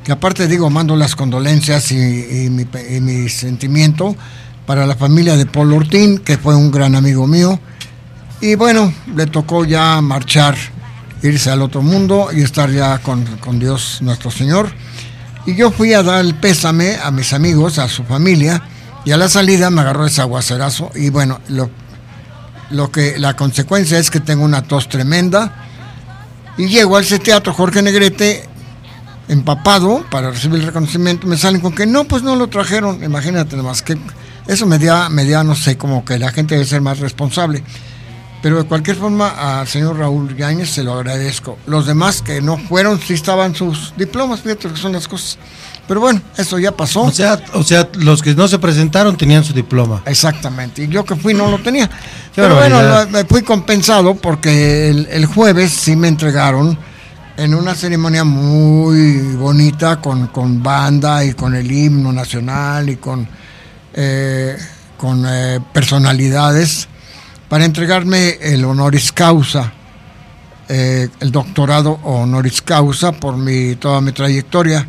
[0.03, 4.15] que aparte digo, mando las condolencias y, y mi, y mi sentimiento
[4.65, 7.59] para la familia de Paul Ortín, que fue un gran amigo mío.
[8.41, 10.55] Y bueno, le tocó ya marchar,
[11.21, 14.71] irse al otro mundo y estar ya con, con Dios nuestro Señor.
[15.45, 18.61] Y yo fui a dar el pésame a mis amigos, a su familia,
[19.05, 20.91] y a la salida me agarró ese aguacerazo.
[20.95, 21.69] Y bueno, lo,
[22.71, 25.64] lo que, la consecuencia es que tengo una tos tremenda.
[26.57, 28.47] Y llego a ese teatro Jorge Negrete
[29.27, 31.27] empapado para recibir el reconocimiento.
[31.27, 33.03] Me salen con que no, pues no lo trajeron.
[33.03, 33.97] Imagínate nomás que
[34.47, 37.63] eso me da, me da, no sé, como que la gente debe ser más responsable.
[38.41, 41.57] Pero de cualquier forma, al señor Raúl Yáñez se lo agradezco.
[41.65, 45.39] Los demás que no fueron, sí estaban sus diplomas, fíjate que son las cosas.
[45.87, 47.03] Pero bueno, eso ya pasó.
[47.03, 50.01] O sea, o sea, los que no se presentaron tenían su diploma.
[50.05, 51.89] Exactamente, y yo que fui no lo tenía.
[52.35, 53.09] Pero bueno, barbaridad.
[53.09, 56.77] me fui compensado porque el, el jueves sí me entregaron
[57.37, 63.27] en una ceremonia muy bonita con, con banda y con el himno nacional y con,
[63.93, 64.57] eh,
[64.97, 66.87] con eh, personalidades
[67.49, 69.71] para entregarme el honoris causa,
[70.67, 74.87] eh, el doctorado honoris causa por mi, toda mi trayectoria,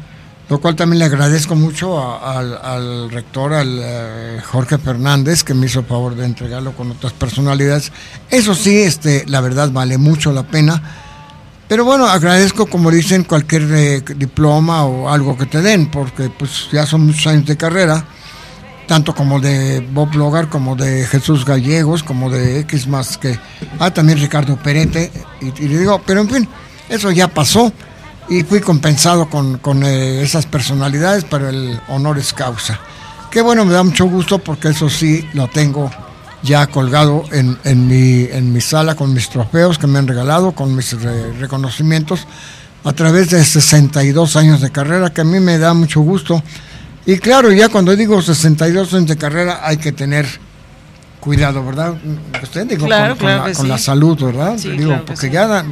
[0.48, 5.80] lo cual también le agradezco mucho al rector, al eh, Jorge Fernández, que me hizo
[5.80, 7.90] el favor de entregarlo con otras personalidades.
[8.30, 10.80] Eso sí, este, la verdad vale mucho la pena.
[11.68, 16.68] Pero bueno, agradezco, como dicen, cualquier eh, diploma o algo que te den, porque pues
[16.70, 18.04] ya son muchos años de carrera,
[18.86, 23.36] tanto como de Bob Logar, como de Jesús Gallegos, como de X más que...
[23.80, 25.10] Ah, también Ricardo Perete,
[25.40, 26.48] y, y le digo, pero en fin,
[26.88, 27.72] eso ya pasó
[28.28, 32.78] y fui compensado con, con eh, esas personalidades para el honoris causa.
[33.30, 35.90] Qué bueno, me da mucho gusto porque eso sí lo tengo
[36.42, 40.52] ya colgado en, en, mi, en mi sala con mis trofeos que me han regalado,
[40.52, 42.26] con mis re- reconocimientos
[42.84, 46.42] a través de 62 años de carrera, que a mí me da mucho gusto.
[47.04, 50.26] Y claro, ya cuando digo 62 años de carrera hay que tener
[51.20, 51.94] cuidado, ¿verdad?
[52.42, 53.68] Usted digo, Claro, con, con claro la, que con sí.
[53.70, 54.54] la salud, ¿verdad?
[54.58, 55.32] Sí, digo, claro que porque sí.
[55.32, 55.64] ya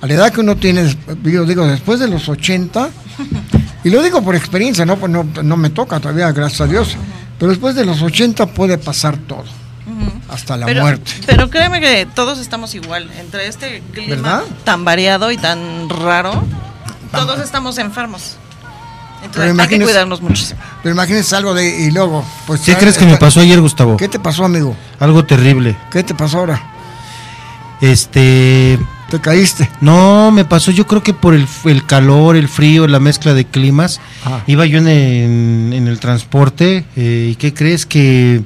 [0.00, 2.90] a la edad que uno tiene, yo digo, después de los 80,
[3.84, 4.96] y lo digo por experiencia, ¿no?
[4.96, 6.96] Pues no, no me toca todavía, gracias a Dios,
[7.38, 9.44] pero después de los 80 puede pasar todo.
[10.28, 11.12] hasta la pero, muerte.
[11.26, 13.10] Pero créeme que todos estamos igual.
[13.18, 14.42] Entre este clima ¿Verdad?
[14.64, 16.44] tan variado y tan raro,
[17.12, 18.36] todos estamos enfermos.
[19.32, 20.60] Pero Entonces hay que cuidarnos muchísimo.
[20.82, 23.96] Pero imagínense algo de y luego, pues ¿Qué crees que me pasó ayer, Gustavo?
[23.96, 24.76] ¿Qué te pasó, amigo?
[25.00, 25.76] Algo terrible.
[25.90, 26.62] ¿Qué te pasó ahora?
[27.80, 28.78] Este.
[29.10, 29.70] ¿Te caíste?
[29.80, 33.46] No, me pasó, yo creo que por el, el calor, el frío, la mezcla de
[33.46, 34.00] climas.
[34.24, 34.42] Ah.
[34.46, 37.86] Iba yo en, en- en el transporte eh, y ¿qué crees?
[37.86, 38.42] Que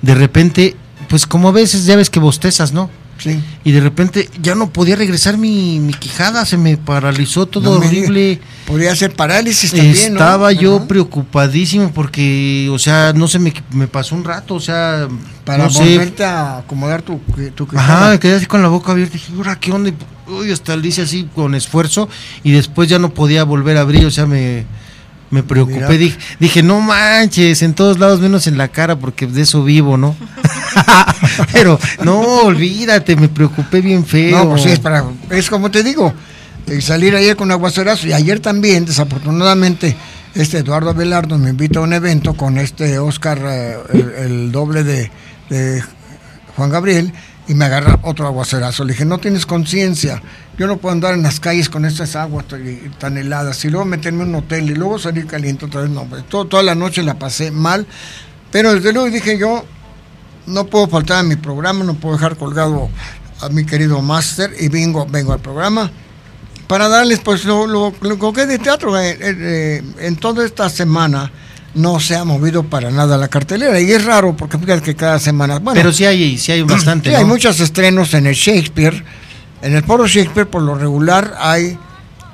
[0.00, 0.76] de repente,
[1.08, 2.88] pues como a veces ya ves que bostezas, ¿no?
[3.18, 3.40] Sí.
[3.64, 7.80] Y de repente ya no podía regresar mi, mi quijada, se me paralizó todo No
[7.80, 8.10] me digas.
[8.10, 8.40] horrible.
[8.66, 10.18] Podría ser parálisis también, ¿no?
[10.20, 15.08] Estaba yo preocupadísimo porque, o sea, no se me, me pasó un rato, o sea,
[15.44, 15.80] Para no sé.
[15.80, 17.20] volverte a acomodar tu,
[17.54, 17.98] tu quijada.
[17.98, 19.14] Ajá, me quedé así con la boca abierta.
[19.14, 19.90] Dije, ¿ahora qué onda?
[19.90, 19.94] Y,
[20.30, 22.08] Uy, hasta le hice así con esfuerzo
[22.42, 24.66] y después ya no podía volver a abrir, o sea, me,
[25.30, 25.76] me preocupé.
[25.76, 25.88] Mira.
[25.88, 29.96] Dije, dije, no manches, en todos lados menos en la cara porque de eso vivo,
[29.96, 30.16] ¿no?
[31.52, 34.38] Pero no, olvídate, me preocupé bien feo.
[34.38, 35.04] No, pues sí, es para.
[35.30, 36.12] Es como te digo,
[36.80, 39.96] salir ayer con aguacerazo y ayer también, desafortunadamente,
[40.34, 44.84] este Eduardo Abelardo me invita a un evento con este Oscar, eh, el, el doble
[44.84, 45.10] de,
[45.48, 45.82] de
[46.56, 47.12] Juan Gabriel,
[47.48, 48.84] y me agarra otro aguacerazo.
[48.84, 50.22] Le dije, no tienes conciencia,
[50.58, 52.44] yo no puedo andar en las calles con estas aguas
[52.98, 55.90] tan- heladas, y luego meterme en un hotel y luego salir caliente otra vez.
[55.90, 57.86] No, pues, todo- toda la noche la pasé mal,
[58.50, 59.64] pero desde luego dije yo,
[60.46, 62.88] no puedo faltar a mi programa, no puedo dejar colgado
[63.40, 65.90] a mi querido máster y vengo, vengo al programa
[66.66, 68.98] para darles pues lo, lo, lo que de teatro.
[68.98, 71.30] Eh, eh, eh, en toda esta semana
[71.76, 75.18] no se ha movido para nada la cartelera y es raro porque fíjate que cada
[75.18, 75.58] semana...
[75.58, 79.04] Bueno, Pero sí hay, sí hay bastante, Sí, hay muchos estrenos en el Shakespeare.
[79.62, 81.78] En el Foro Shakespeare, por lo regular, hay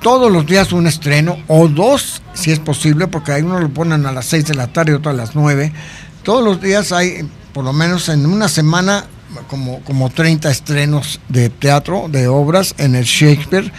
[0.01, 4.05] todos los días un estreno, o dos, si es posible, porque hay uno lo ponen
[4.05, 5.71] a las 6 de la tarde y otro a las 9.
[6.23, 9.05] Todos los días hay, por lo menos en una semana,
[9.47, 13.71] como, como 30 estrenos de teatro, de obras en el Shakespeare.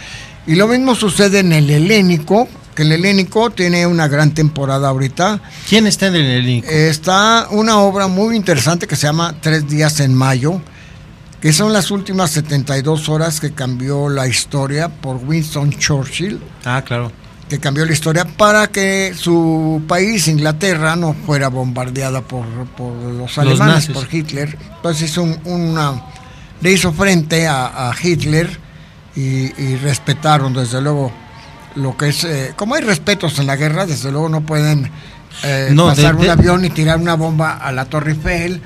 [0.47, 5.39] Y lo mismo sucede en el Helénico, que el Helénico tiene una gran temporada ahorita.
[5.69, 6.67] ¿Quién está en el Helénico?
[6.69, 10.61] Está una obra muy interesante que se llama Tres días en mayo,
[11.41, 17.11] que son las últimas 72 horas que cambió la historia por Winston Churchill, Ah, claro.
[17.47, 22.45] que cambió la historia para que su país, Inglaterra, no fuera bombardeada por,
[22.75, 24.57] por los alemanes, por Hitler.
[24.77, 26.03] Entonces hizo un- una,
[26.61, 28.49] le hizo frente a, a Hitler
[29.15, 29.21] y,
[29.61, 31.11] y respetaron desde luego
[31.75, 34.89] lo que es, eh, como hay respetos en la guerra, desde luego no pueden
[35.43, 38.61] eh, No, de- pasar un de- avión y tirar una bomba a la Torre Eiffel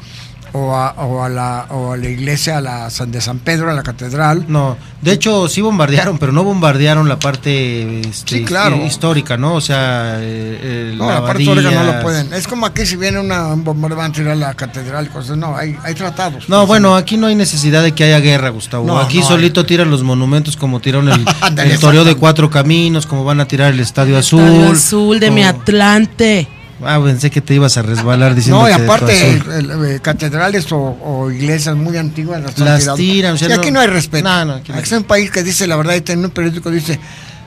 [0.54, 3.70] o a, o a la, o a la iglesia a la San de San Pedro,
[3.70, 4.46] a la catedral.
[4.48, 8.78] No, de hecho sí bombardearon, pero no bombardearon la parte este, Sí, claro.
[8.78, 9.54] hi- histórica, ¿no?
[9.56, 12.34] O sea, eh, eh, No, la parte histórica no lo pueden.
[12.34, 15.10] Es como aquí si viene una, un bombardeo van a tirar a la catedral y
[15.10, 15.38] cosas.
[15.38, 16.50] No, hay, hay tratados.
[16.50, 18.86] No, bueno, aquí no hay necesidad de que haya guerra, Gustavo.
[18.86, 21.26] No, aquí no solito tiran los monumentos como tiraron el,
[21.58, 24.42] el toreo de cuatro caminos, como van a tirar el Estadio Azul.
[24.42, 26.48] Estadio Azul de mi Atlante.
[26.84, 29.52] Ah, pensé que te ibas a resbalar diciendo No, y aparte, azul.
[29.54, 33.52] el- el- eh, catedrales o, o iglesias muy antiguas las, Las tiran, o sea, Y
[33.52, 34.24] aquí no- hay respeto.
[34.28, 34.78] No, no, aquí no.
[34.78, 37.00] Aquí es un país que dice la verdad, y en un periódico dice,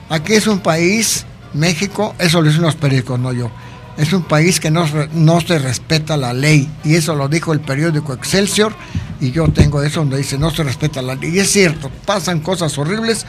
[0.09, 3.49] aquí es un país, México, eso lo dicen los periódicos, no yo.
[3.97, 6.67] Es un país que no, no se respeta la ley.
[6.83, 8.73] Y eso lo dijo el periódico Excelsior.
[9.21, 11.35] Y yo tengo eso donde dice no se respeta la ley.
[11.35, 13.25] Y es cierto, pasan cosas horribles.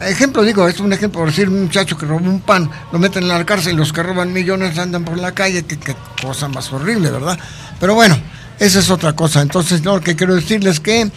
[0.00, 3.28] Ejemplo, digo, es un ejemplo, decir, un muchacho que robó un pan, lo meten en
[3.28, 5.78] la cárcel, los que roban millones andan por la calle, qué,
[6.20, 7.38] cosa más horrible, ¿verdad?
[7.78, 8.18] Pero bueno,
[8.58, 9.40] esa es otra cosa.
[9.40, 11.10] Entonces, lo que quiero decirles que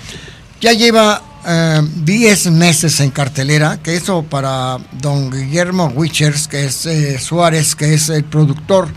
[0.62, 6.86] ya lleva eh, 10 meses en cartelera, que eso para don Guillermo Wichers, que es
[6.86, 8.90] eh, Suárez, que es el productor,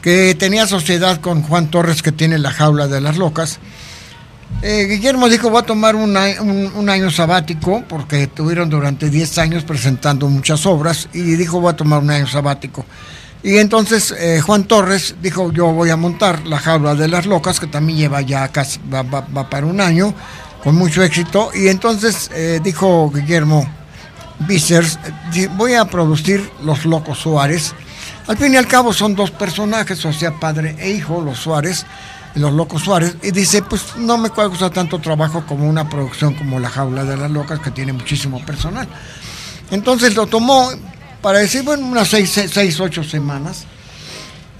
[0.00, 3.58] que tenía sociedad con Juan Torres, que tiene la jaula de las locas.
[4.62, 10.28] Eh, Guillermo dijo, voy a tomar un, año sabático, porque tuvieron durante 10 años presentando
[10.28, 12.84] muchas obras, y dijo, voy a tomar un año sabático.
[13.42, 17.60] Y entonces eh, Juan Torres dijo, yo voy a montar la jaula de las locas,
[17.60, 20.12] que también lleva ya casi, va, va- va para un año,
[20.64, 21.50] con mucho éxito.
[21.54, 23.64] Y entonces eh, dijo Guillermo
[24.48, 27.74] eh, voy a producir Los Locos Suárez.
[28.26, 31.86] Al fin y al cabo son dos personajes, o sea, padre e hijo, los Suárez,
[32.38, 33.16] los Locos Suárez.
[33.22, 37.16] Y dice, pues no me cuesta tanto trabajo como una producción como La Jaula de
[37.16, 38.88] las Locas, que tiene muchísimo personal.
[39.70, 40.70] Entonces lo tomó
[41.20, 43.66] para decir, bueno, unas seis, seis, ocho semanas.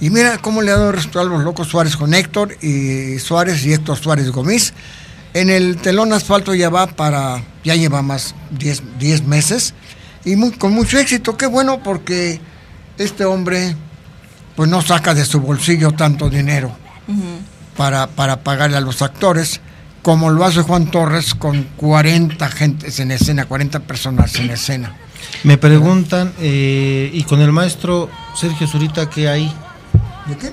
[0.01, 3.65] Y mira cómo le ha dado resultado a los Locos Suárez con Héctor y Suárez
[3.65, 4.73] y Héctor Suárez Gómez.
[5.35, 9.75] En el telón asfalto ya va para, ya lleva más 10 10 meses
[10.25, 11.37] y con mucho éxito.
[11.37, 12.41] Qué bueno porque
[12.97, 13.77] este hombre
[14.57, 16.73] pues no saca de su bolsillo tanto dinero.
[17.79, 19.61] Para, para pagarle a los actores,
[20.03, 24.95] como lo hace Juan Torres con 40 gentes en escena, 40 personas en escena.
[25.45, 29.55] Me preguntan, eh, ¿y con el maestro Sergio Zurita qué hay?
[30.27, 30.53] ¿De qué?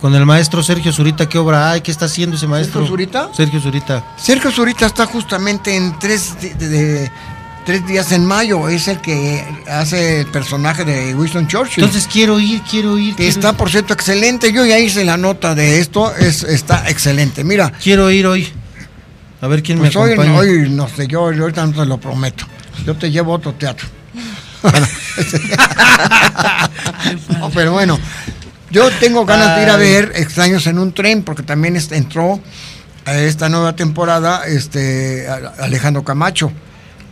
[0.00, 1.80] Con el maestro Sergio Zurita, ¿qué obra hay?
[1.80, 2.80] ¿Qué está haciendo ese maestro?
[2.82, 3.28] ¿Sergio Zurita?
[3.34, 4.04] Sergio Zurita.
[4.18, 7.10] Sergio Zurita está justamente en tres, de- de- de-
[7.68, 11.84] tres días en mayo, es el que hace el personaje de Winston Churchill.
[11.84, 13.14] Entonces quiero ir, quiero ir.
[13.18, 14.54] Está, por cierto, excelente.
[14.54, 17.44] Yo ya hice la nota de esto, es, está excelente.
[17.44, 17.70] Mira.
[17.72, 18.48] Quiero ir hoy.
[19.42, 20.38] A ver quién Pues me hoy, acompaña.
[20.38, 22.46] hoy no sé, yo yo ahorita no te lo prometo.
[22.86, 23.86] Yo te llevo a otro teatro.
[27.38, 27.98] No, pero bueno,
[28.70, 32.40] yo tengo ganas de ir a ver Extraños en un tren, porque también entró
[33.04, 36.50] a esta nueva temporada este Alejandro Camacho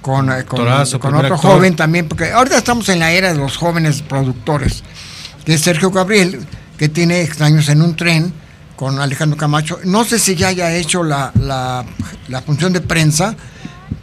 [0.06, 0.60] con, eh, con,
[1.00, 1.38] con otro actor.
[1.38, 4.84] joven también, porque ahorita estamos en la era de los jóvenes productores,
[5.44, 6.46] que es Sergio Gabriel,
[6.78, 8.32] que tiene Extraños en un tren
[8.76, 9.80] con Alejandro Camacho.
[9.82, 11.84] No sé si ya haya hecho la, la,
[12.28, 13.34] la función de prensa,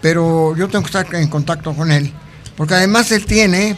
[0.02, 2.12] pero yo tengo que estar en contacto con él,
[2.58, 3.78] porque además él tiene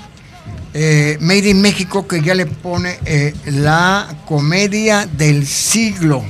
[0.73, 6.23] eh, Made in México que ya le pone eh, la comedia del siglo.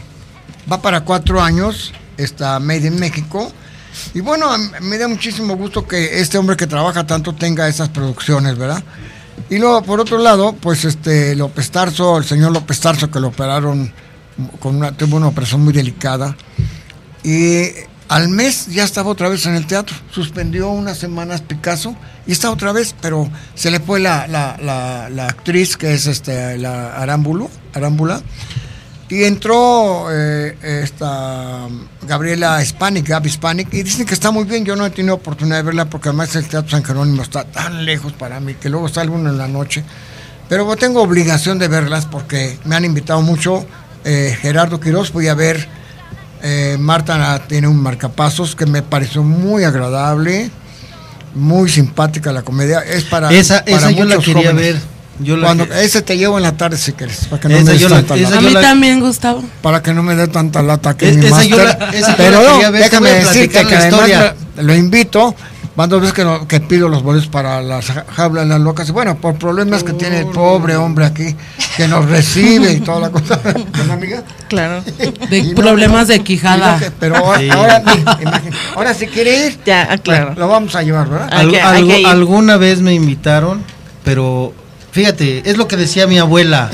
[0.69, 3.53] Va para cuatro años, está Made in México.
[4.13, 4.47] Y bueno,
[4.81, 8.83] me da muchísimo gusto que este hombre que trabaja tanto tenga esas producciones, ¿verdad?
[9.49, 13.27] Y luego, por otro lado, pues este López Tarso, el señor López Tarso, que lo
[13.27, 13.93] operaron
[14.59, 16.35] con una, tuvo una operación muy delicada.
[17.23, 17.67] Y
[18.07, 19.95] al mes ya estaba otra vez en el teatro.
[20.11, 21.95] Suspendió unas semanas Picasso
[22.27, 26.07] y está otra vez, pero se le fue la, la, la, la actriz que es
[26.07, 28.21] este, la Arámbulo, Arámbula.
[29.15, 31.67] Y entró eh, esta
[32.05, 34.65] Gabriela Hispanic, Gaby Hispanic, y dicen que está muy bien.
[34.65, 37.85] Yo no he tenido oportunidad de verla porque además el Teatro San Jerónimo está tan
[37.85, 39.85] lejos para mí que luego sale uno en la noche.
[40.49, 43.65] Pero tengo obligación de verlas porque me han invitado mucho.
[44.03, 45.65] eh, Gerardo Quiroz, voy a ver.
[46.43, 50.51] eh, Marta tiene un marcapasos que me pareció muy agradable,
[51.33, 52.81] muy simpática la comedia.
[52.81, 53.31] Es para.
[53.31, 54.73] Esa- para esa yo la quería jóvenes.
[54.73, 54.94] ver.
[55.19, 57.55] Yo la Cuando, que- ese te llevo en la tarde si quieres, para que no
[57.55, 58.37] Esa me des yo la- tanta esa lata.
[58.37, 59.43] A mí también, Gustavo.
[59.61, 61.79] Para que no me dé tanta lata que Es- mi esa yo máster.
[61.79, 64.35] la- esa yo Pero no, déjame decirte que la además historia.
[64.57, 65.35] lo, invito.
[65.77, 68.61] Van dos veces que, no- que pido los boletos para las ja- jaula de las
[68.61, 68.87] locas.
[68.87, 71.35] Y bueno, por problemas que tiene el pobre hombre aquí,
[71.75, 73.37] que nos recibe y toda la cosa.
[73.43, 74.23] ¿Verdad, amiga?
[74.47, 74.81] Claro.
[75.29, 76.79] De Y problemas no, de quijada.
[76.79, 77.49] que- pero ahora, Sí.
[77.49, 77.83] ahora,
[78.75, 80.27] ahora si quiere ir, Ya, ah, claro.
[80.27, 81.29] bueno, lo vamos a llevar, ¿verdad?
[81.33, 83.61] Algo- alguna vez me invitaron,
[84.05, 84.53] pero
[84.95, 86.71] fíjate, es lo que decía mi abuela.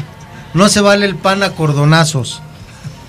[0.53, 2.43] No se vale el pan a cordonazos.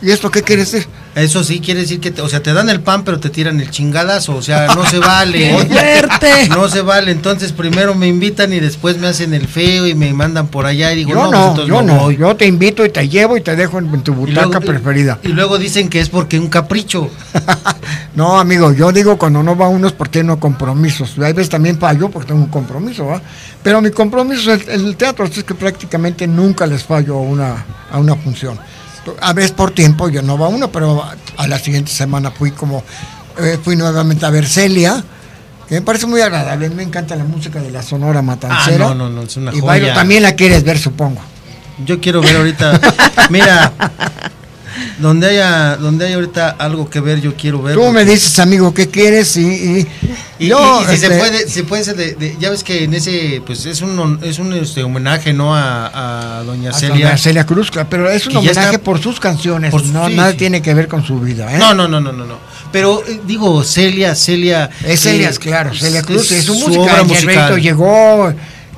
[0.00, 0.89] ¿Y esto qué quiere decir?
[1.15, 3.60] Eso sí quiere decir que, te- o sea, te dan el pan, pero te tiran
[3.60, 4.34] el chingadazo.
[4.34, 5.55] O sea, no se vale.
[5.68, 6.49] ¡Qué fuerte!
[6.49, 7.10] No se vale.
[7.12, 10.91] Entonces, primero me invitan y después me hacen el feo y me mandan por allá
[10.92, 12.16] y digo, Yo no, pues no, yo no voy.
[12.16, 14.60] Yo te invito y te llevo y te dejo en, en tu Y butaca luego-
[14.62, 15.18] preferida.
[15.23, 17.10] Y luego dicen que es porque un capricho.
[18.15, 21.15] No, amigo, yo digo cuando no va uno es porque no compromisos.
[21.18, 23.23] Hay veces también fallo porque tengo un compromiso, ¿va?
[23.62, 27.20] Pero mi compromiso es el, el teatro, así es que prácticamente nunca les fallo a
[27.23, 28.58] una, a una función.
[29.21, 31.03] A veces por tiempo yo no va uno, pero
[31.37, 32.85] a, la siguiente semana fui como,
[33.39, 35.03] eh, fui nuevamente a ver Celia,
[35.69, 36.71] que me parece muy agradable.
[36.71, 38.87] Me encanta la música de la Sonora Matancera.
[38.87, 39.67] Ah, no, no, no, es una y joya.
[39.67, 41.21] bailo, también la quieres ver, supongo.
[41.85, 42.81] Yo quiero ver ahorita.
[43.31, 43.73] Mira,
[44.99, 47.75] donde haya, donde haya ahorita algo que ver, yo quiero ver.
[47.75, 49.86] Tú me dices, amigo, qué quieres y, y,
[50.39, 52.65] Y, yo, y- y si se este, puede, se puede ser de, de- ya ves
[52.65, 55.55] que en ese, pues es un, es un este, homenaje, ¿no?
[55.57, 57.07] A, a doña a Celia.
[57.07, 60.15] doña Celia Cruz, pero es un homenaje está- por sus canciones, por su- no, sí,
[60.15, 60.36] nada sí.
[60.39, 61.59] tiene que ver con su vida, ¿eh?
[61.59, 62.39] No, no, no, no, no, no.
[62.73, 64.70] Pero eh, digo, Celia, Celia.
[64.84, 67.60] Es Celia, eh, claro, Celia Cruz, es su, su música, obra musical.
[67.60, 68.33] Llegó,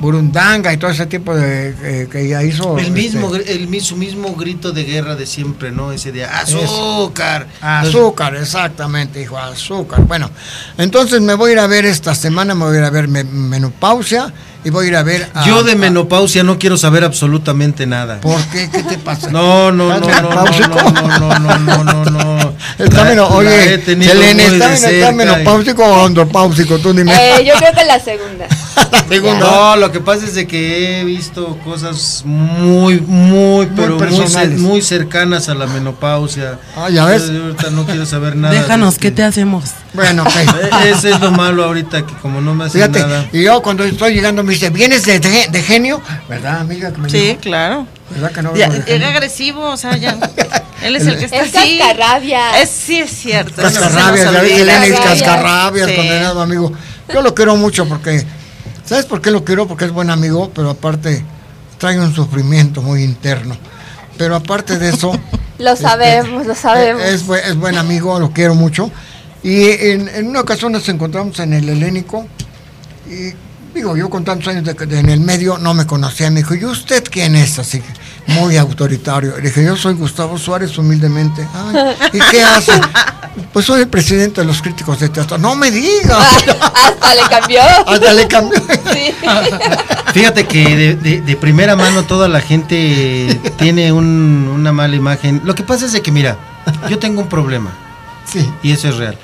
[0.05, 2.79] Burundanga y todo ese tipo de eh, que ella hizo.
[2.79, 5.93] El mismo, este, el, su mismo grito de guerra de siempre, ¿no?
[5.93, 7.47] Ese de azúcar.
[7.63, 10.01] Azúcar, exactamente, hijo, azúcar.
[10.03, 10.31] Bueno,
[10.77, 13.09] entonces me voy a ir a ver esta semana, me voy a ir a ver
[13.09, 14.31] me- menopausia
[14.63, 18.21] y voy a ir a ver a, Yo de menopausia no quiero saber absolutamente nada.
[18.21, 18.69] ¿Por qué?
[18.71, 19.31] ¿Qué te pasa?
[19.31, 22.55] No, no, no, ¿Estás no, no, no, no, no, no, no, no.
[22.79, 26.79] Está La- meno- la oye, Selene, ¿está, menopáusico o andropáusico?
[26.79, 27.13] Tú dime.
[27.15, 28.47] Eh, yo creo que la segunda.
[29.39, 34.59] No, lo que pasa es de que he visto cosas muy, muy, pero muy, personales.
[34.59, 36.59] muy cercanas a la menopausia.
[36.77, 37.31] Ah, ya ves.
[37.31, 38.55] Yo ahorita no quiero saber nada.
[38.55, 39.65] Déjanos, este- ¿qué te hacemos?
[39.93, 40.85] Bueno, ok.
[40.87, 43.29] Ese es lo malo ahorita, que como no me hacen Fíjate, nada.
[43.33, 46.01] y yo cuando estoy llegando me dice, ¿vienes de, de- de genio?
[46.29, 46.93] ¿Verdad, amiga?
[46.93, 47.41] Que me Sí, dijo?
[47.41, 47.87] claro.
[48.11, 50.17] ¿Verdad que no Ya, era agresivo, o sea, ya.
[50.83, 51.79] Él es el que está Es así.
[51.79, 52.61] cascarrabia.
[52.61, 53.63] Es, sí, es cierto.
[53.63, 54.57] Cascarrabias, ya ves, olvida.
[54.63, 55.23] Elena es Cascarrabias.
[55.23, 55.97] cascarrabias, Sí.
[55.97, 56.73] condenado amigo.
[57.13, 58.25] Yo lo quiero mucho porque,
[58.85, 59.67] ¿sabes por qué lo quiero?
[59.67, 61.25] Porque es buen amigo, pero aparte
[61.79, 63.57] trae un sufrimiento muy interno.
[64.17, 65.13] Pero aparte de eso,
[65.59, 67.03] Lo sabemos, lo sabemos.
[67.03, 68.91] Es, es buen amigo, lo quiero mucho.
[69.43, 72.27] Y en, en una ocasión nos encontramos en el Helénico
[73.09, 73.35] y
[73.75, 76.31] digo, yo con tantos años de, de- en el medio no me conocía.
[76.31, 77.59] Me dijo, ¿y usted quién es?
[77.59, 79.35] Así que muy autoritario.
[79.37, 81.47] Le dije, yo soy Gustavo Suárez, humildemente.
[81.53, 82.73] "Ay, ¿Y qué hace?
[83.53, 85.37] Pues soy el presidente de los críticos de teatro.
[85.39, 86.19] No me diga.
[86.75, 87.61] Hasta le cambió.
[87.87, 88.59] Hasta le cambió.
[88.93, 89.15] Sí.
[90.13, 95.43] Fíjate que de, de- de primera mano toda la gente tiene un- una mala imagen.
[95.45, 96.39] Lo que pasa es de que, mira,
[96.89, 97.73] yo tengo un problema.
[98.33, 98.49] Sí.
[98.63, 99.19] Y eso es real.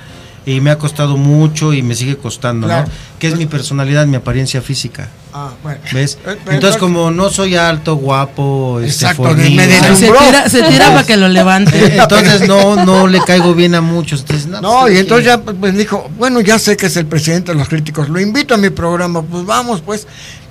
[0.46, 2.86] Y me ha costado mucho y me sigue costando, Claro.
[2.86, 2.92] ¿no?
[3.18, 5.08] Que es mi personalidad, mi apariencia física.
[5.34, 5.78] Ah, bueno.
[5.92, 6.18] ¿Ves?
[6.26, 10.86] Eh, Entonces, como no soy alto, guapo, este, Exacto, fornido, me Se tira, se tira
[10.88, 11.96] para que lo levante.
[12.02, 14.20] Entonces no, no le caigo bien a muchos.
[14.20, 16.96] Entonces, no, No, pues, y entonces ya pues, me dijo, bueno, ya sé que es
[16.96, 20.06] el presidente de los críticos, lo invito a mi programa, pues vamos, pues.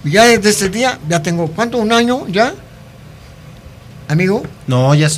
[0.06, 1.77] Ya desde ese día, ya tengo, ¿cuánto?
[1.77, 2.53] ¿Un año ya?
[4.08, 4.43] Amigo.
[4.68, 5.09] No, ya.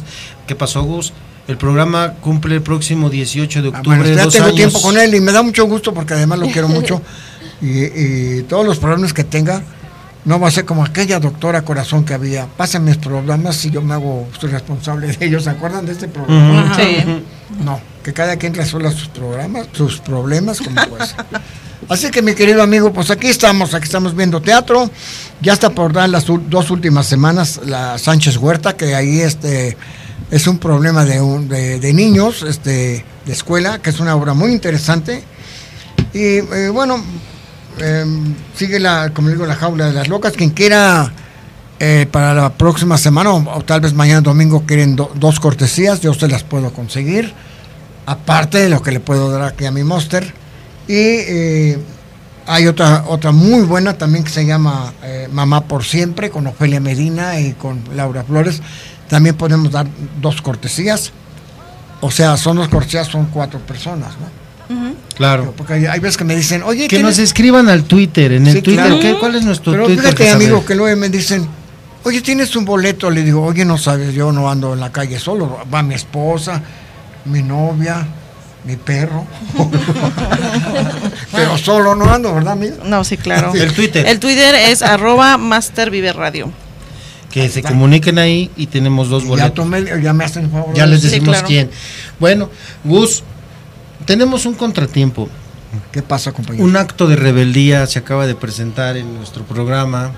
[0.48, 1.14] ¿Qué pasó, Gus?
[1.52, 3.98] El programa cumple el próximo 18 de Ah, octubre.
[4.00, 4.56] bueno, ya dos tengo años.
[4.56, 7.02] tiempo con él y me da mucho gusto porque además lo quiero mucho.
[7.62, 7.84] Y,
[8.40, 9.62] y todos los problemas que tenga,
[10.26, 12.48] no va a ser como aquella doctora corazón que había.
[12.48, 15.44] Pasen mis problemas y yo me hago, soy responsable de ellos.
[15.44, 16.76] ¿Se acuerdan de este programa?
[16.76, 17.22] Sí.
[17.64, 21.18] No, que cada quien resuelva sus programas, sus problemas como puede ser.
[21.88, 24.90] Así que mi querido amigo, pues aquí estamos, aquí estamos viendo teatro.
[25.42, 29.78] Ya está por dar las dos últimas semanas la Sánchez Huerta, que ahí este
[30.32, 34.34] es un problema de, un- de, de niños, este, de escuela, que es una obra
[34.34, 35.24] muy interesante.
[36.14, 37.04] Y eh, bueno,
[37.80, 40.34] em, sigue la, como digo, la jaula de las locas.
[40.34, 41.12] Quien quiera
[41.80, 46.14] eh, para la próxima semana o, tal vez mañana domingo quieren do- dos cortesías, yo
[46.14, 47.34] se las puedo conseguir.
[48.06, 50.34] Aparte de lo que le puedo dar aquí a mi Monster.
[50.88, 51.78] Y eh,
[52.48, 54.94] hay otra, otra muy buena también que se llama
[55.32, 58.62] Mamá por Siempre, con Ofelia Medina y con Laura Flores.
[59.12, 59.86] También podemos dar
[60.20, 61.12] dos cortesías.
[62.00, 64.42] O sea, son dos cortesías, son cuatro personas, ¿no?
[65.16, 65.54] Claro.
[65.56, 68.32] Porque hay, hay veces que me dicen, oye, Que ¿tienes- nos escriban al Twitter.
[68.32, 69.00] En el Sí, Twitter, claro.
[69.02, 69.18] ¿qué?
[69.20, 70.06] ¿cuál es nuestro Pero Twitter?
[70.06, 70.48] fíjate, Jezabel?
[70.48, 71.46] amigo, que luego me dicen,
[72.04, 73.12] oye, ¿tienes un boleto?
[73.12, 75.60] Le digo, oye, no sabes, yo no ando en la calle solo.
[75.72, 76.62] Va mi esposa,
[77.26, 78.08] mi novia,
[78.64, 79.28] mi perro.
[81.34, 82.78] Pero solo no ando, ¿verdad, amigo?
[82.86, 83.54] No, sí, claro.
[83.54, 84.06] El Twitter.
[84.08, 86.50] El Twitter es arroba Master Vive Radio.
[87.32, 89.54] Que se comuniquen ahí y tenemos dos Ya, boletos.
[89.54, 90.74] tomé, ya me hacen favor.
[90.76, 91.48] Ya les Sí, decimos claro.
[91.48, 91.70] quién.
[92.20, 92.50] Bueno,
[92.84, 93.24] Gus,
[94.06, 95.30] tenemos un contratiempo.
[95.94, 96.66] ¿Qué pasa, compañero?
[96.66, 100.12] Un acto de rebeldía se acaba de presentar en nuestro programa.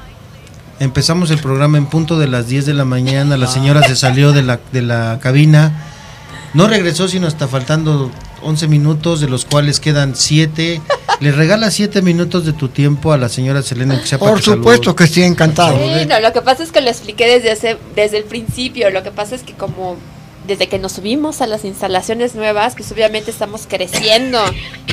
[0.80, 3.38] Empezamos el programa en punto de las 10 de la mañana.
[3.38, 5.72] La señora se salió de la, de la cabina.
[6.56, 8.12] No regresó sino hasta faltando
[8.44, 10.82] 11 minutos, de los cuales quedan 7.
[11.20, 14.02] Le regala 7 minutos de tu tiempo a la señora Selena.
[14.02, 15.78] Que Por que supuesto que sí, encantado.
[15.78, 18.90] Sí, no, lo que pasa es que lo expliqué desde ese, desde el principio.
[18.90, 19.98] Lo que pasa es que como
[20.46, 24.40] desde que nos subimos a las instalaciones nuevas, pues obviamente estamos creciendo.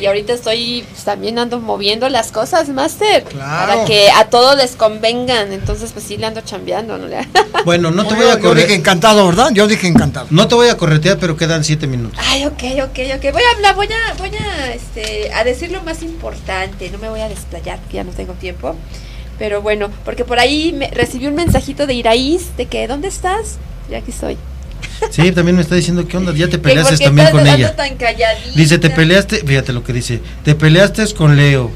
[0.01, 3.25] Y ahorita estoy pues, también ando moviendo las cosas, Master.
[3.25, 3.67] Claro.
[3.67, 5.53] Para que a todos les convengan.
[5.53, 7.07] Entonces, pues sí le ando chambeando, ¿no?
[7.65, 9.51] Bueno, no te voy a yo dije encantado, ¿verdad?
[9.53, 10.27] Yo dije encantado.
[10.31, 12.19] No te voy a corretear, pero quedan 7 minutos.
[12.27, 13.33] Ay, ok, ok, ok.
[13.33, 16.89] Voy a hablar, voy a, voy a, este, a decir lo más importante.
[16.91, 18.77] No me voy a desplayar, que ya no tengo tiempo.
[19.39, 23.59] Pero bueno, porque por ahí me, recibí un mensajito de Iraíz de que, ¿dónde estás?
[23.91, 24.37] Y aquí estoy.
[25.11, 26.33] Sí, también me está diciendo qué onda.
[26.33, 27.75] Ya te peleaste también con ella.
[27.75, 27.97] tan.
[28.55, 31.71] Dice, te peleaste, fíjate lo que dice, te peleaste con Leo,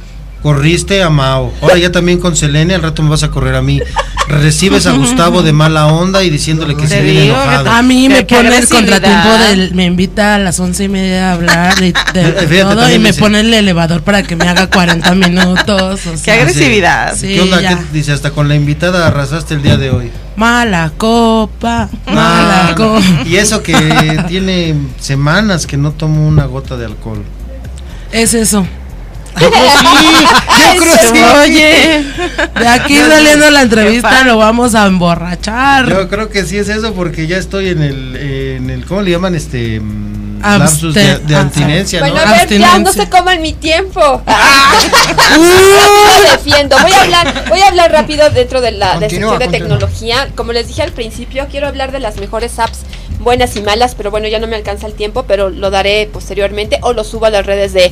[0.44, 3.62] corriste a Mao, ahora ya también con Selene, al rato me vas a correr a
[3.62, 3.80] mí.
[4.28, 7.70] Recibes a Gustavo de mala onda y diciéndole que se viene enojado.
[7.70, 11.32] A mí me pone el contratiempo del, me invita a las once y media a
[11.34, 14.66] hablar de, de Fíjate, todo y me dice- pone el elevador para que me haga
[14.68, 16.00] 40 minutos.
[16.06, 17.16] o Qué agresividad.
[17.16, 17.60] Sí, ¿Qué onda?
[17.62, 17.78] ya.
[17.78, 20.10] ¿Qué- dice, hasta con la invitada arrasaste el día de hoy.
[20.36, 23.00] Mala copa, mala Ah, copa.
[23.26, 23.74] Y eso que
[24.28, 27.22] tiene semanas que no tomo una gota de alcohol.
[28.12, 28.66] Es eso.
[29.40, 29.86] Yo creo sí,
[30.74, 31.22] yo creo sí.
[31.42, 32.04] Oye,
[32.58, 35.88] de aquí saliendo la entrevista lo vamos a emborrachar.
[35.88, 39.10] Yo creo que sí es eso porque ya estoy en el, en el ¿cómo le
[39.10, 39.34] llaman?
[39.34, 39.80] Este...
[39.80, 42.22] mm, lapsus de, de ah, abstinencia, Bueno, ¿no?
[42.22, 44.00] a ver, ya no se coman mi tiempo.
[45.36, 46.76] Lo defiendo.
[46.80, 50.28] Voy a hablar, voy a hablar rápido dentro de la de sección de tecnología.
[50.34, 52.80] Como les dije al principio, quiero hablar de las mejores apps
[53.24, 56.78] buenas y malas, pero bueno, ya no me alcanza el tiempo, pero lo daré posteriormente
[56.82, 57.90] o lo subo a las redes de,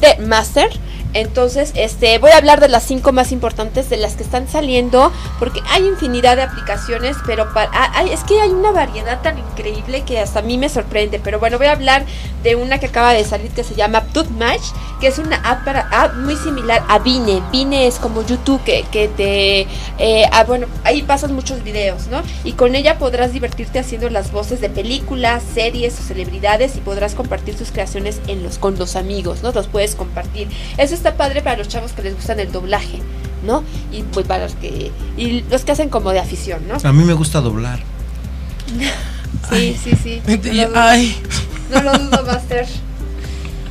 [0.00, 0.68] de Master.
[1.14, 5.12] Entonces, este, voy a hablar de las cinco más importantes de las que están saliendo,
[5.38, 10.02] porque hay infinidad de aplicaciones, pero para, ah, es que hay una variedad tan increíble
[10.02, 11.20] que hasta a mí me sorprende.
[11.22, 12.04] Pero bueno, voy a hablar
[12.42, 14.62] de una que acaba de salir que se llama Toothmatch,
[15.00, 17.42] que es una app, para, app muy similar a Vine.
[17.52, 19.60] Vine es como YouTube que, que te,
[19.98, 22.22] eh, ah, bueno, ahí pasan muchos videos, ¿no?
[22.42, 27.14] Y con ella podrás divertirte haciendo las voces de películas, series o celebridades y podrás
[27.14, 29.52] compartir tus creaciones en los con los amigos, ¿no?
[29.52, 30.48] Los puedes compartir.
[30.76, 32.98] Eso está padre para los chavos que les gustan el doblaje,
[33.44, 33.62] ¿no?
[33.92, 36.76] Y pues para los que y los que hacen como de afición, ¿no?
[36.82, 37.80] A mí me gusta doblar.
[39.50, 40.22] Sí, sí, sí.
[40.26, 41.20] No ay.
[41.70, 42.66] No lo dudo, Master.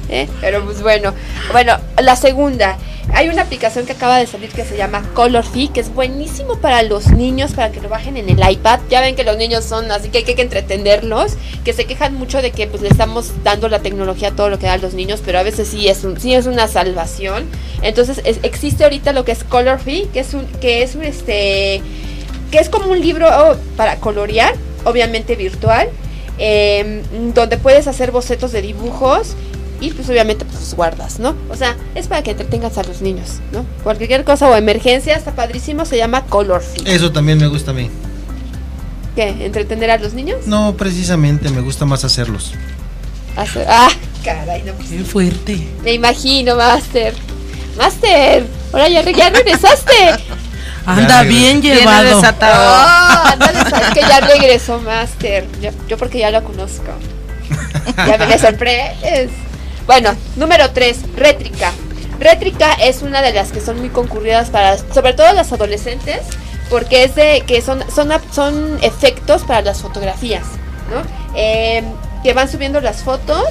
[0.10, 0.28] ¿Eh?
[0.42, 1.14] Pero pues bueno.
[1.52, 2.78] Bueno, la segunda.
[3.14, 6.82] Hay una aplicación que acaba de salir que se llama Colorfy, que es buenísimo para
[6.84, 8.80] los niños, para que lo bajen en el iPad.
[8.90, 11.34] Ya ven que los niños son así que hay que entretenerlos,
[11.66, 14.58] que se quejan mucho de que pues le estamos dando la tecnología a todo lo
[14.58, 17.46] que dan los niños, pero a veces sí es un, sí es una salvación.
[17.82, 21.82] Entonces es- existe ahorita lo que es Colorfy, que es un que es un este
[22.52, 24.54] que es como un libro oh, para colorear,
[24.86, 25.90] obviamente virtual,
[26.40, 27.04] eh,
[27.36, 29.36] donde puedes hacer bocetos de dibujos
[29.80, 31.36] y pues obviamente pues los guardas, ¿no?
[31.50, 33.66] O sea, es para que entretengas a los niños, ¿no?
[33.84, 36.84] Cualquier cosa o emergencia, está padrísimo, se llama Colorfy.
[36.86, 37.90] Eso también me gusta a mí.
[39.16, 39.46] ¿Qué?
[39.46, 40.48] ¿Entretener a los niños?
[40.48, 42.54] No, precisamente, me gusta más hacerlos.
[43.36, 43.90] Hacer- ah,
[44.24, 45.68] caray, no pues, Qué fuerte.
[45.84, 47.14] Me imagino, Master.
[47.78, 49.94] Master, ahora ya, re- ya regresaste.
[50.86, 52.16] Anda bien llevado.
[52.18, 52.74] desatado.
[52.76, 53.54] Ah, anda
[53.94, 55.46] que ya regresó Master.
[55.62, 56.92] Yo, yo porque ya lo conozco.
[57.96, 59.30] Ya me, me sorprendes.
[59.86, 61.72] Bueno, número 3, rétrica.
[62.20, 66.22] Rétrica es una de las que son muy concurridas para, sobre todo las adolescentes,
[66.70, 70.46] porque es de que son, son, son efectos para las fotografías,
[70.90, 71.02] ¿no?
[71.36, 71.84] Eh,
[72.24, 73.46] que van subiendo las fotos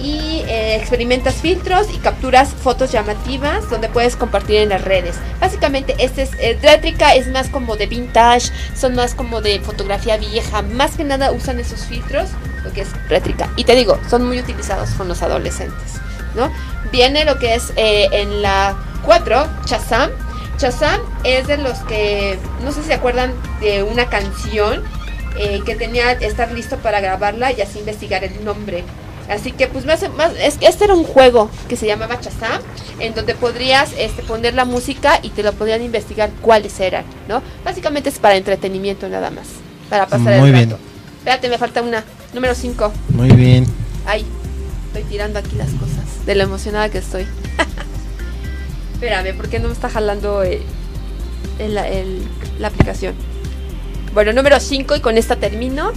[0.00, 5.16] y eh, experimentas filtros y capturas fotos llamativas donde puedes compartir en las redes.
[5.40, 6.58] Básicamente, este es eh,
[7.16, 11.60] es más como de vintage, son más como de fotografía vieja, más que nada usan
[11.60, 12.30] esos filtros,
[12.64, 13.48] lo que es Rétrica.
[13.56, 15.94] Y te digo, son muy utilizados con los adolescentes,
[16.34, 16.50] ¿no?
[16.92, 20.10] Viene lo que es eh, en la 4, Chazam.
[20.56, 24.82] Chazam es de los que, no sé si se acuerdan de una canción
[25.36, 28.84] eh, que tenía estar listo para grabarla y así investigar el nombre.
[29.28, 32.60] Así que pues más, más es que este era un juego que se llamaba Chazam,
[33.00, 37.42] en donde podrías este, poner la música y te lo podrían investigar cuáles eran, ¿no?
[37.64, 39.46] Básicamente es para entretenimiento nada más,
[39.88, 40.70] para pasar Muy el bien.
[40.70, 40.82] rato.
[41.18, 42.04] Espérate, me falta una,
[42.34, 42.92] número 5.
[43.10, 43.66] Muy bien.
[44.06, 44.26] Ay,
[44.88, 47.26] estoy tirando aquí las cosas, de lo emocionada que estoy.
[48.94, 50.60] Espérame, ¿por qué no me está jalando eh,
[51.58, 52.28] el- el-
[52.58, 53.14] la aplicación?
[54.12, 55.92] Bueno, número 5 y con esta termino.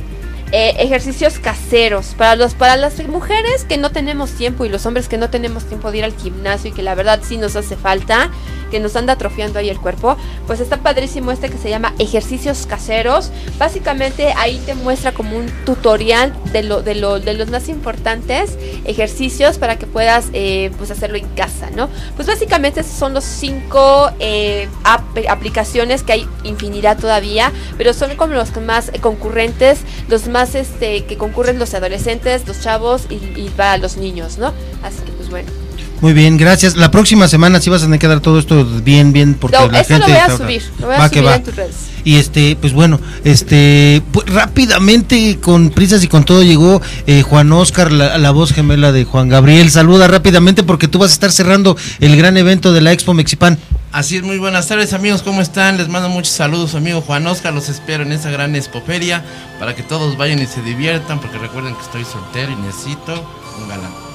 [0.54, 5.10] Eh, ejercicios caseros para los para las mujeres que no tenemos tiempo y los hombres
[5.10, 7.76] que no tenemos tiempo de ir al gimnasio y que la verdad sí nos hace
[7.76, 8.32] falta
[8.72, 12.66] que nos anda atrofiando ahí el cuerpo pues está padrísimo este que se llama ejercicios
[12.66, 13.30] caseros.
[13.58, 18.58] Básicamente ahí te muestra como un tutorial de lo de lo de los más importantes
[18.86, 23.26] ejercicios para que puedas eh, pues hacerlo en casa no pues básicamente esos son los
[23.26, 30.28] cinco eh, ap- aplicaciones que hay infinidad todavía pero son como los más concurrentes los
[30.28, 35.02] más este que concurren los adolescentes los chavos y, y para los niños no así
[35.04, 35.67] que pues bueno
[36.00, 36.76] Muy bien, gracias.
[36.76, 39.68] La próxima semana sí vas a tener que dar todo esto bien, bien, porque No,
[39.68, 40.08] la eso gente...
[40.08, 41.36] lo voy a subir lo voy a Va que subir va.
[41.38, 46.44] en tus redes Y este, pues bueno, este, pues rápidamente, con prisas y con todo,
[46.44, 49.72] llegó eh, Juan Oscar, la, la voz gemela de Juan Gabriel.
[49.72, 53.58] Saluda rápidamente porque tú vas a estar cerrando el gran evento de la Expo Mexipan.
[53.92, 55.78] Así es, muy buenas tardes amigos, ¿cómo están?
[55.78, 59.24] Les mando muchos saludos, amigo Juan Oscar, los espero en esta gran expoferia
[59.60, 63.26] para que todos vayan y se diviertan, porque recuerden que estoy soltero y necesito
[63.60, 64.07] un galán.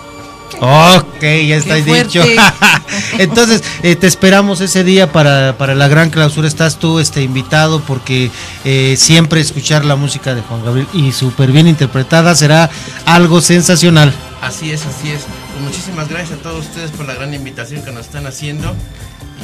[0.60, 2.22] Ok, ya está dicho.
[3.18, 6.48] Entonces, eh, te esperamos ese día para, para la gran clausura.
[6.48, 8.30] Estás tú este, invitado porque
[8.64, 12.70] eh, siempre escuchar la música de Juan Gabriel y súper bien interpretada será
[13.06, 14.12] algo sensacional.
[14.40, 15.22] Así es, así es.
[15.52, 18.74] Pues muchísimas gracias a todos ustedes por la gran invitación que nos están haciendo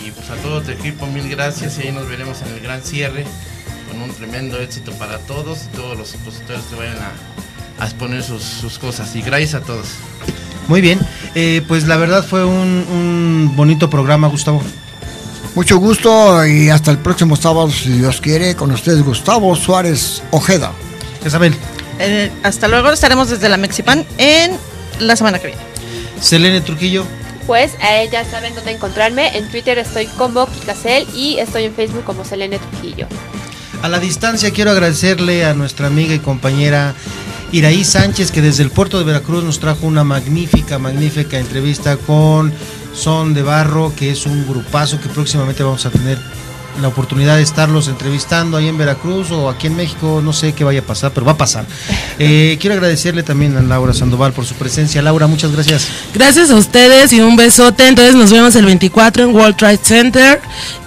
[0.05, 2.83] y pues a todo tu equipo mil gracias y ahí nos veremos en el gran
[2.83, 3.25] cierre
[3.89, 7.13] con un tremendo éxito para todos y todos los expositores que vayan a,
[7.79, 9.87] a exponer sus, sus cosas y gracias a todos.
[10.69, 11.01] Muy bien,
[11.35, 14.63] eh, pues la verdad fue un, un bonito programa, Gustavo.
[15.55, 20.73] Mucho gusto y hasta el próximo sábado, si Dios quiere, con ustedes Gustavo Suárez Ojeda.
[21.25, 21.55] Isabel.
[21.99, 24.57] Eh, hasta luego, estaremos desde la Mexipan en
[25.01, 25.63] la semana que viene.
[26.21, 27.05] Selene Trujillo.
[27.47, 29.37] Pues eh, ya saben dónde encontrarme.
[29.37, 33.07] En Twitter estoy como Kikacel y estoy en Facebook como Selene Trujillo.
[33.83, 36.95] A la distancia quiero agradecerle a nuestra amiga y compañera
[37.51, 42.53] Iraí Sánchez que desde el puerto de Veracruz nos trajo una magnífica, magnífica entrevista con
[42.93, 46.19] Son de Barro, que es un grupazo que próximamente vamos a tener
[46.81, 50.65] la oportunidad de estarlos entrevistando ahí en Veracruz o aquí en México, no sé qué
[50.65, 51.67] vaya a pasar, pero va a pasar.
[52.21, 55.01] Eh, quiero agradecerle también a Laura Sandoval por su presencia.
[55.03, 55.87] Laura, muchas gracias.
[56.13, 57.87] Gracias a ustedes y un besote.
[57.87, 60.41] Entonces nos vemos el 24 en World Trade Center.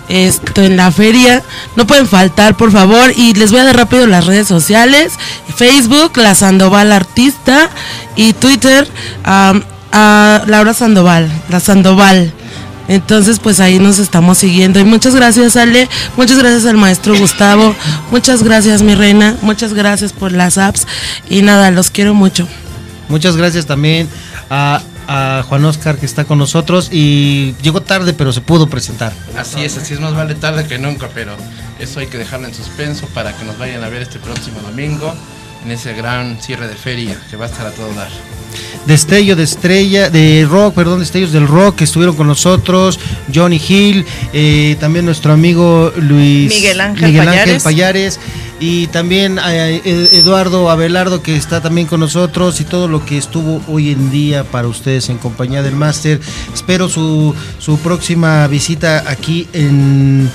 [0.09, 1.41] Esto en la feria.
[1.77, 3.13] No pueden faltar, por favor.
[3.15, 5.13] Y les voy a dar rápido las redes sociales.
[5.55, 7.69] Facebook, La Sandoval Artista.
[8.17, 8.85] Y Twitter,
[9.23, 11.31] a Laura Sandoval.
[11.47, 12.33] La Sandoval.
[12.88, 14.80] Entonces, pues ahí nos estamos siguiendo.
[14.80, 15.88] Y muchas gracias, Ale.
[16.18, 17.76] Muchas gracias al maestro Gustavo.
[18.11, 19.35] Muchas gracias, mi reina.
[19.42, 20.88] Muchas gracias por las apps.
[21.30, 22.48] Y nada, los quiero mucho.
[23.08, 24.08] Muchas gracias también
[24.50, 29.11] a, a Juan Oscar que está con nosotros y llegó tarde, pero se pudo presentar.
[29.38, 31.35] Así es, así es, más vale tarde que nunca, pero
[31.80, 35.14] eso hay que dejarlo en suspenso para que nos vayan a ver este próximo domingo
[35.66, 38.10] en ese gran cierre de feria que va a estar a todo dar.
[38.88, 43.00] Destello de estrella, de rock, perdón, destellos del rock que estuvieron con nosotros,
[43.34, 47.64] Johnny Hill, eh, también nuestro amigo Luis Miguel Ángel Payares.
[47.64, 48.19] Payares,
[48.60, 53.18] y también eh, Ed- Eduardo Abelardo que está también con nosotros y todo lo que
[53.19, 56.19] estuvo hoy en día para ustedes en compañía del máster.
[56.53, 60.30] Espero su, su próxima visita aquí en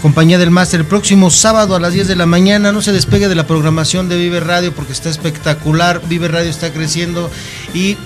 [0.00, 2.72] compañía del máster el próximo sábado a las 10 de la mañana.
[2.72, 6.02] No se despegue de la programación de Vive Radio porque está espectacular.
[6.08, 7.30] Vive Radio está creciendo
[7.74, 7.96] y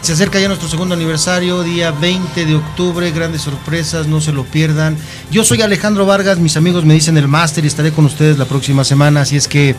[0.00, 3.10] se acerca ya nuestro segundo aniversario, día 20 de octubre.
[3.12, 4.96] Grandes sorpresas, no se lo pierdan.
[5.30, 8.46] Yo soy Alejandro Vargas, mis amigos me dicen el máster y estaré con ustedes la
[8.46, 9.20] próxima semana.
[9.20, 9.76] Así es que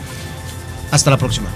[0.90, 1.48] hasta la próxima.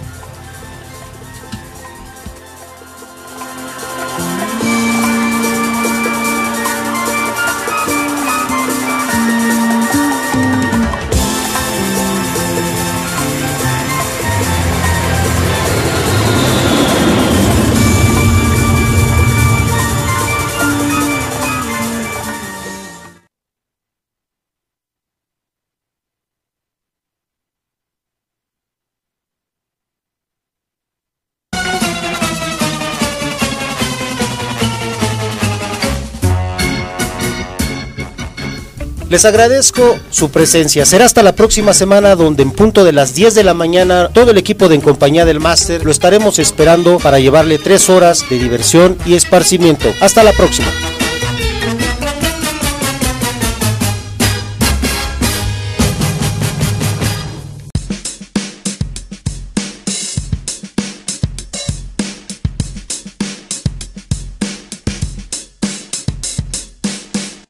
[39.18, 40.86] Les agradezco su presencia.
[40.86, 44.30] Será hasta la próxima semana donde en punto de las 10 de la mañana todo
[44.30, 48.38] el equipo de En Compañía del Máster lo estaremos esperando para llevarle tres horas de
[48.38, 49.92] diversión y esparcimiento.
[50.00, 50.68] Hasta la próxima.